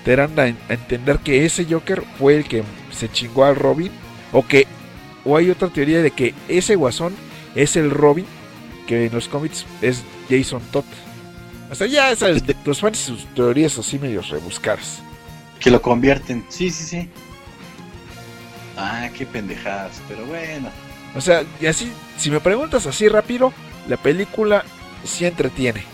[0.05, 2.63] te dan a, entender que ese Joker fue el que
[2.93, 3.91] se chingó al Robin,
[4.33, 4.69] o que,
[5.25, 7.13] o hay otra teoría de que ese guasón
[7.57, 8.27] es el Robin,
[8.87, 10.85] que en los cómics es Jason Todd.
[11.69, 15.03] O sea, ya sabes, los fans sus teorías así medio rebuscadas.
[15.59, 16.45] Que lo convierten.
[16.49, 17.11] Sí, sí, sí.
[18.77, 20.01] Ah, qué pendejadas.
[20.07, 20.71] Pero bueno.
[21.17, 23.53] O sea, y así, si me preguntas así rápido,
[23.89, 24.65] la película
[25.05, 25.85] sí entretiene.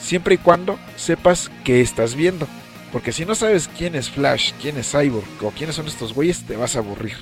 [0.00, 2.48] Siempre y cuando sepas qué estás viendo.
[2.92, 6.42] Porque si no sabes quién es Flash, quién es Cyborg o quiénes son estos güeyes,
[6.44, 7.16] te vas a aburrir.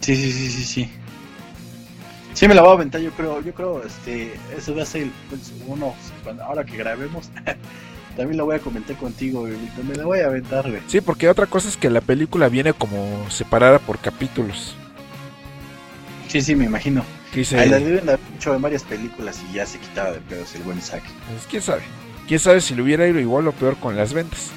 [0.00, 0.90] Sí, sí, sí, sí, sí.
[2.34, 5.04] Sí, me la voy a aventar, yo creo, yo creo, este, eso va a ser
[5.04, 5.12] el,
[5.66, 5.94] uno,
[6.42, 7.30] ahora que grabemos,
[8.16, 9.48] también la voy a comentar contigo,
[9.88, 10.82] me la voy a aventar, güey.
[10.86, 14.76] Sí, porque otra cosa es que la película viene como separada por capítulos.
[16.28, 17.04] Sí, sí, me imagino.
[17.34, 20.62] Ahí la deben haber hecho en varias películas y ya se quitaba de pedos el
[20.62, 21.02] buen Zack.
[21.02, 21.82] pues, quién sabe.
[22.26, 24.50] Quién sabe si le hubiera ido igual o peor con las ventas.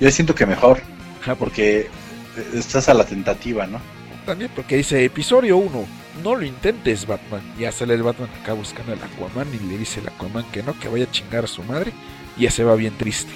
[0.00, 0.80] Yo siento que mejor,
[1.20, 1.90] Ajá, porque
[2.34, 3.80] porque estás a la tentativa, ¿no?
[4.24, 5.86] también porque dice episodio 1,
[6.22, 7.42] no lo intentes Batman.
[7.58, 10.78] Ya sale el Batman acá buscando al Aquaman y le dice el Aquaman que no,
[10.78, 11.92] que vaya a chingar a su madre.
[12.36, 13.32] Y ya se va bien triste.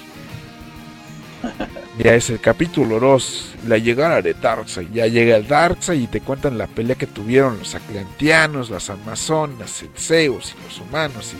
[1.98, 4.88] Ya es el capítulo 2, la llegada de Darkseid.
[4.92, 9.82] Ya llega el Darkseid y te cuentan la pelea que tuvieron los Atlanteanos, las Amazonas,
[9.82, 11.34] el Zeus y los humanos.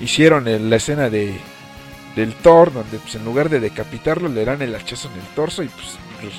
[0.00, 1.34] Y hicieron el- la escena de
[2.16, 5.62] del Thor, donde pues, en lugar de decapitarlo le dan el hachazo en el torso
[5.62, 5.86] y pues,
[6.20, 6.32] pues,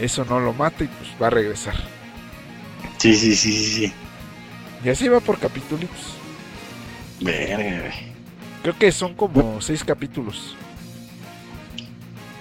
[0.00, 1.74] eso no lo mata y pues va a regresar.
[2.98, 3.92] Sí, sí, sí, sí, sí.
[4.84, 5.88] Y así va por capítulos.
[7.20, 7.90] Verga.
[8.62, 10.56] Creo que son como seis capítulos.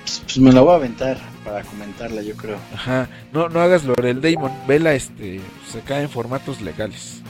[0.07, 2.57] Pues, pues me la voy a aventar para comentarla, yo creo.
[2.73, 3.09] Ajá.
[3.33, 4.53] No, no hagas lo del Damon.
[4.65, 5.41] Vela este.
[5.69, 7.21] Se cae en formatos legales.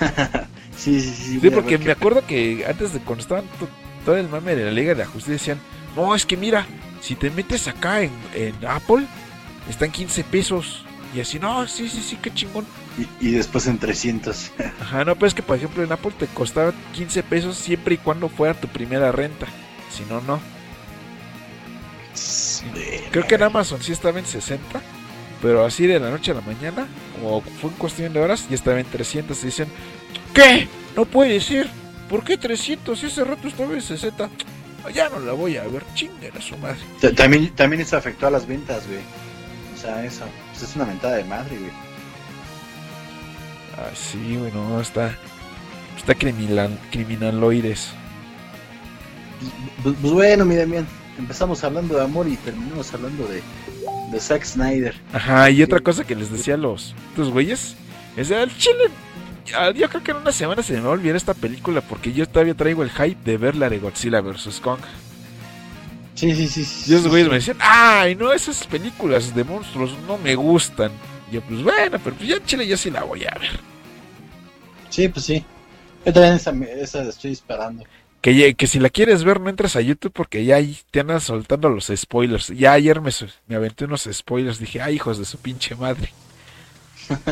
[0.76, 1.40] Sí, sí, sí.
[1.40, 3.66] Sí, porque me acuerdo que antes de cuando estaban to-
[4.04, 5.58] todo el mame de la Liga de la Justicia decían,
[5.96, 6.66] no, es que mira,
[7.00, 9.06] si te metes acá en, en Apple,
[9.70, 10.84] están 15 pesos.
[11.14, 12.66] Y así, no, sí, sí, sí, qué chingón.
[13.20, 14.50] Y, y después en 300.
[14.82, 17.98] Ajá, no, pero es que por ejemplo en Apple te costaba 15 pesos siempre y
[17.98, 19.46] cuando fuera tu primera renta.
[19.90, 20.38] Si no, no.
[23.10, 24.80] Creo que en Amazon sí estaba en 60,
[25.42, 26.86] pero así de la noche a la mañana,
[27.24, 29.42] o fue en cuestión de horas, ya estaba en 300.
[29.42, 29.68] Y dicen,
[30.34, 30.68] ¿qué?
[30.96, 31.68] No puede ser.
[32.08, 32.98] ¿Por qué 300?
[32.98, 34.28] Si ese rato estaba en 60.
[34.94, 36.78] Ya no la voy a ver, chinguen a su madre.
[37.00, 39.00] Ta- También, también eso afectó a las ventas, güey.
[39.74, 40.24] O sea, eso.
[40.52, 41.72] Pues es una mentada de madre, güey.
[43.76, 45.16] Ah, sí, güey, no, está.
[45.96, 47.88] Está criminal, criminaloides.
[49.82, 50.86] Pues, pues bueno, mi Damián.
[51.18, 53.42] Empezamos hablando de amor y terminamos hablando de,
[54.10, 54.94] de Zack Snyder.
[55.12, 57.76] Ajá, y otra cosa que les decía a los estos güeyes
[58.16, 58.90] es de, al chile.
[59.76, 62.28] Yo creo que en una semana se me va a olvidar esta película porque yo
[62.28, 64.60] todavía traigo el hype de ver la de Godzilla vs.
[64.60, 64.80] Kong.
[66.14, 66.64] Sí, sí, sí.
[66.64, 67.30] sí Y esos sí, güeyes sí.
[67.30, 70.92] me decían, ay, no, esas películas de monstruos no me gustan.
[71.30, 73.60] Y yo, pues bueno, pero pues ya en Chile yo sí la voy a ver.
[74.88, 75.44] Sí, pues sí.
[76.04, 76.52] Yo también esa,
[76.82, 77.84] esa la estoy esperando.
[78.26, 81.20] Que, que si la quieres ver, no entres a YouTube porque ya ahí te andan
[81.20, 82.48] soltando los spoilers.
[82.48, 83.12] Ya ayer me,
[83.46, 86.12] me aventé unos spoilers, dije, ay, hijos de su pinche madre.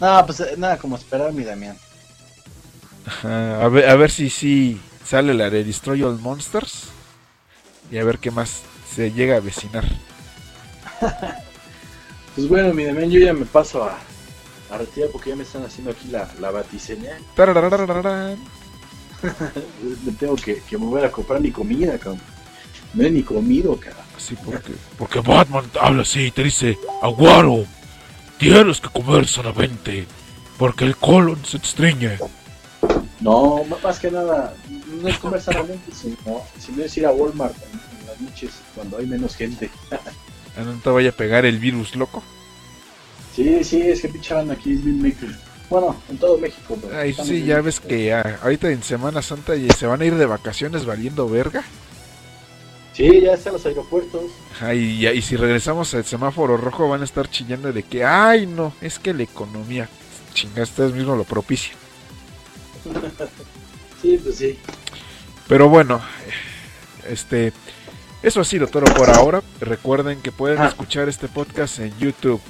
[0.00, 1.76] No, pues eh, nada, como esperar, mi Damián.
[3.06, 6.88] Ajá, a, ver, a ver si sí sale la de Destroy All Monsters.
[7.92, 9.84] Y a ver qué más se llega a vecinar.
[12.34, 13.96] Pues bueno, mi Damián, yo ya me paso a,
[14.70, 17.22] a retirar porque ya me están haciendo aquí la, la batiseñal.
[20.04, 22.20] Me tengo que, que mover a comprar mi comida, cabrón.
[22.94, 24.04] No he ni comido, cabrón.
[24.18, 27.64] Sí, porque, porque Batman habla así y te dice, Aguaro,
[28.38, 30.06] tienes que comer sanamente,
[30.58, 32.18] porque el colon se estreñe.
[33.20, 34.54] No, más que nada,
[35.00, 38.98] no es comer sanamente, sino, sino es ir a Walmart en, en las noches cuando
[38.98, 39.70] hay menos gente.
[40.56, 42.22] No te vaya a pegar el virus, loco.
[43.34, 45.36] Sí, sí, es que pinche aquí es bien Maker.
[45.74, 46.78] Bueno, en todo México.
[46.80, 50.00] pero Ay, estamos sí, ya ves que ah, ahorita en Semana Santa y se van
[50.02, 51.64] a ir de vacaciones valiendo verga.
[52.92, 54.22] Sí, ya están los aeropuertos.
[54.52, 58.72] Ajá, y, si regresamos al semáforo rojo van a estar chillando de que, ay, no,
[58.80, 59.88] es que la economía,
[60.32, 61.76] chinga, ustedes mismos lo propician.
[64.00, 64.58] Sí, pues sí.
[65.48, 66.00] Pero bueno,
[67.08, 67.52] este,
[68.22, 69.42] eso ha sido todo por ahora.
[69.60, 70.66] Recuerden que pueden Ah.
[70.68, 72.40] escuchar este podcast en YouTube,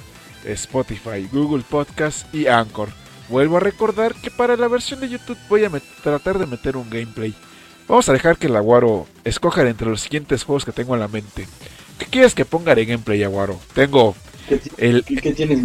[0.43, 2.89] Spotify, Google Podcast y Anchor.
[3.29, 5.71] Vuelvo a recordar que para la versión de YouTube voy a
[6.03, 7.33] tratar de meter un gameplay.
[7.87, 11.07] Vamos a dejar que el Aguaro escoja entre los siguientes juegos que tengo en la
[11.07, 11.47] mente.
[11.99, 13.59] ¿Qué quieres que ponga de gameplay, Aguaro?
[13.73, 14.15] Tengo
[14.49, 15.59] ¿Qué, ti- el, qué- tienes?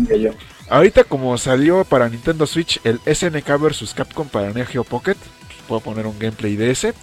[0.68, 5.58] Ahorita como salió para Nintendo Switch el SNK vs Capcom para Neo Geo Pocket, pues,
[5.66, 6.94] puedo poner un gameplay de ese.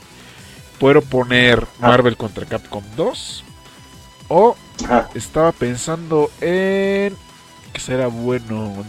[0.79, 3.43] Puedo poner Marvel contra Capcom 2.
[4.29, 4.55] O
[4.85, 5.09] Ajá.
[5.15, 7.15] estaba pensando en...
[7.78, 8.84] que será bueno?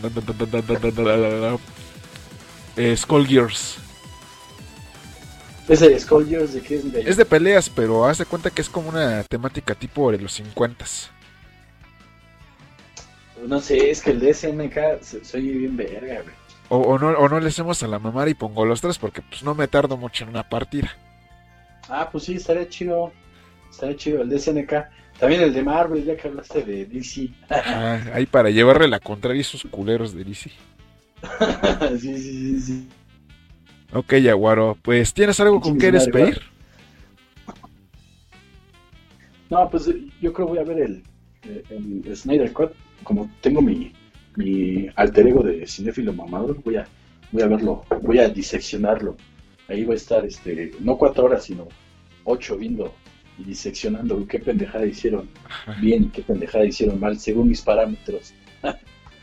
[2.77, 3.77] Eh, Skullgears.
[5.69, 6.85] Ese Skullgirls de qué es?
[6.85, 10.33] Es de peleas, pero haz de cuenta que es como una temática tipo de los
[10.33, 10.87] 50
[13.47, 14.77] No sé, es que el de SNK
[15.35, 16.35] oye bien verga, güey.
[16.71, 19.21] o, o no, o no le hacemos a la mamar y pongo los tres porque
[19.21, 20.89] pues no me tardo mucho en una partida.
[21.91, 23.13] Ah, pues sí, estaría chido.
[23.71, 24.73] Estaría chido el de SNK.
[25.19, 27.29] También el de Marvel, ya que hablaste de DC.
[27.51, 30.51] Ah, ahí para llevarle la contraria a esos culeros de DC.
[31.99, 32.89] sí, sí, sí, sí.
[33.93, 36.43] Ok, Yaguaro, pues ¿tienes algo con qué su madre, despedir?
[39.51, 39.91] No, pues
[40.21, 41.03] yo creo voy a ver el,
[41.71, 42.73] el, el Snyder Cut.
[43.03, 43.93] Como tengo mi,
[44.37, 46.87] mi alter ego de cinéfilo mamador, voy a,
[47.33, 49.17] voy a verlo, voy a diseccionarlo.
[49.69, 51.67] Ahí voy a estar, este, no cuatro horas, sino
[52.25, 52.95] ocho viendo
[53.39, 55.29] y diseccionando qué pendejada hicieron
[55.81, 58.35] bien y qué pendejada hicieron mal, según mis parámetros.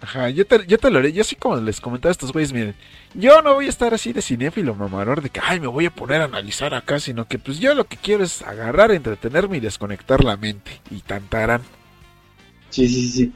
[0.01, 1.11] Ajá, yo te, yo te lo haré.
[1.13, 2.75] Yo así como les comentaba a estos güeyes, miren,
[3.13, 5.89] yo no voy a estar así de cinéfilo mamador de que, ay, me voy a
[5.89, 9.61] poner a analizar acá, sino que pues yo lo que quiero es agarrar, entretenerme y
[9.61, 10.79] desconectar la mente.
[10.91, 11.61] Y tantarán.
[12.69, 13.33] Sí, sí, sí.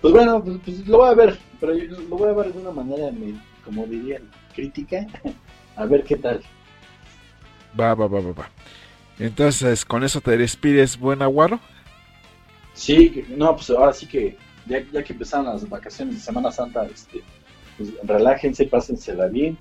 [0.00, 2.60] Pues bueno, pues, pues lo voy a ver, pero yo lo voy a ver de
[2.60, 3.10] una manera,
[3.64, 4.22] como dirían,
[4.54, 5.06] crítica.
[5.76, 6.42] A ver qué tal.
[7.78, 8.50] Va, va, va, va, va.
[9.18, 11.60] Entonces, con eso te despides, buen aguaro.
[12.74, 14.36] Sí, no, pues ahora sí que
[14.66, 17.22] ya, ya que empezaron las vacaciones de Semana Santa, este,
[17.76, 19.58] pues relájense, pásensela bien,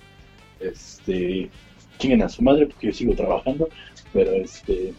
[0.60, 1.50] este,
[1.98, 3.68] chinguen a su madre porque yo sigo trabajando,
[4.14, 4.94] pero este,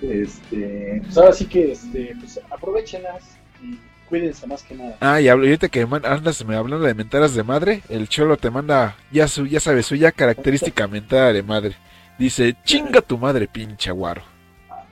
[0.00, 3.22] este, pues ahora sí que, este, pues aprovechenlas
[3.62, 3.78] y
[4.08, 4.96] cuídense más que nada.
[5.00, 8.36] Ah, y hablo- ahorita que man- andas me hablando de mentaras de madre, el cholo
[8.36, 11.76] te manda ya su, ya sabes, su ya característica mentada de madre.
[12.22, 14.22] Dice, chinga tu madre, pinche aguaro.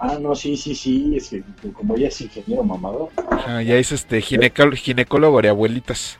[0.01, 3.11] Ah, no, sí, sí, sí, es que como ya es ingeniero mamador,
[3.47, 6.19] Ah, ya es este ginecólogo, ginecólogo de abuelitas.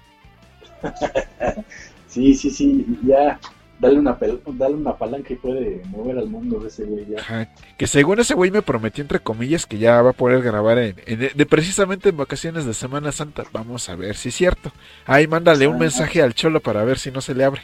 [2.07, 3.41] sí, sí, sí, ya,
[3.81, 4.17] dale una,
[4.53, 7.19] dale una palanca y puede mover al mundo de ese güey ya.
[7.21, 10.79] Ajá, que según ese güey me prometió entre comillas que ya va a poder grabar
[10.79, 13.43] en, en- de precisamente en vacaciones de Semana Santa.
[13.53, 14.71] Vamos a ver si es cierto.
[15.07, 17.63] Ahí mándale un mensaje al cholo para ver si no se le abre.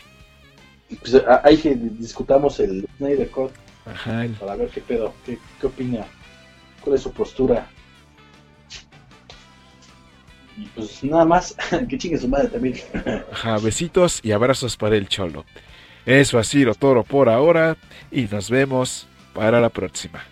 [1.01, 3.51] Pues hay que discutamos el Snyder Cut
[3.85, 6.07] Ajá, para ver qué pedo, qué, qué opina,
[6.81, 7.69] cuál es su postura.
[10.57, 11.57] Y pues nada más,
[11.89, 12.77] que chingue su madre también.
[13.33, 15.45] ajá, besitos y abrazos para el cholo.
[16.07, 17.77] Eso ha sido todo por ahora
[18.13, 20.25] y nos vemos para la próxima.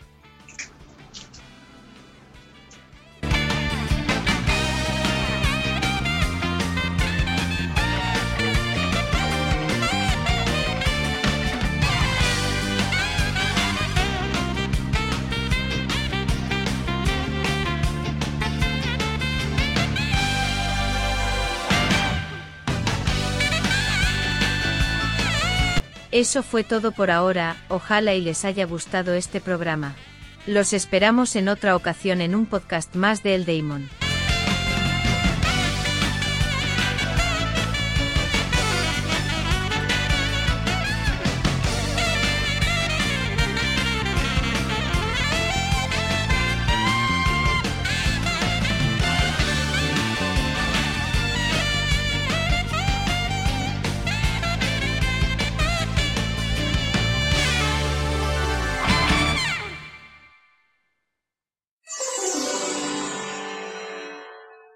[26.14, 29.96] Eso fue todo por ahora, ojalá y les haya gustado este programa.
[30.46, 33.88] Los esperamos en otra ocasión en un podcast más de El Daemon.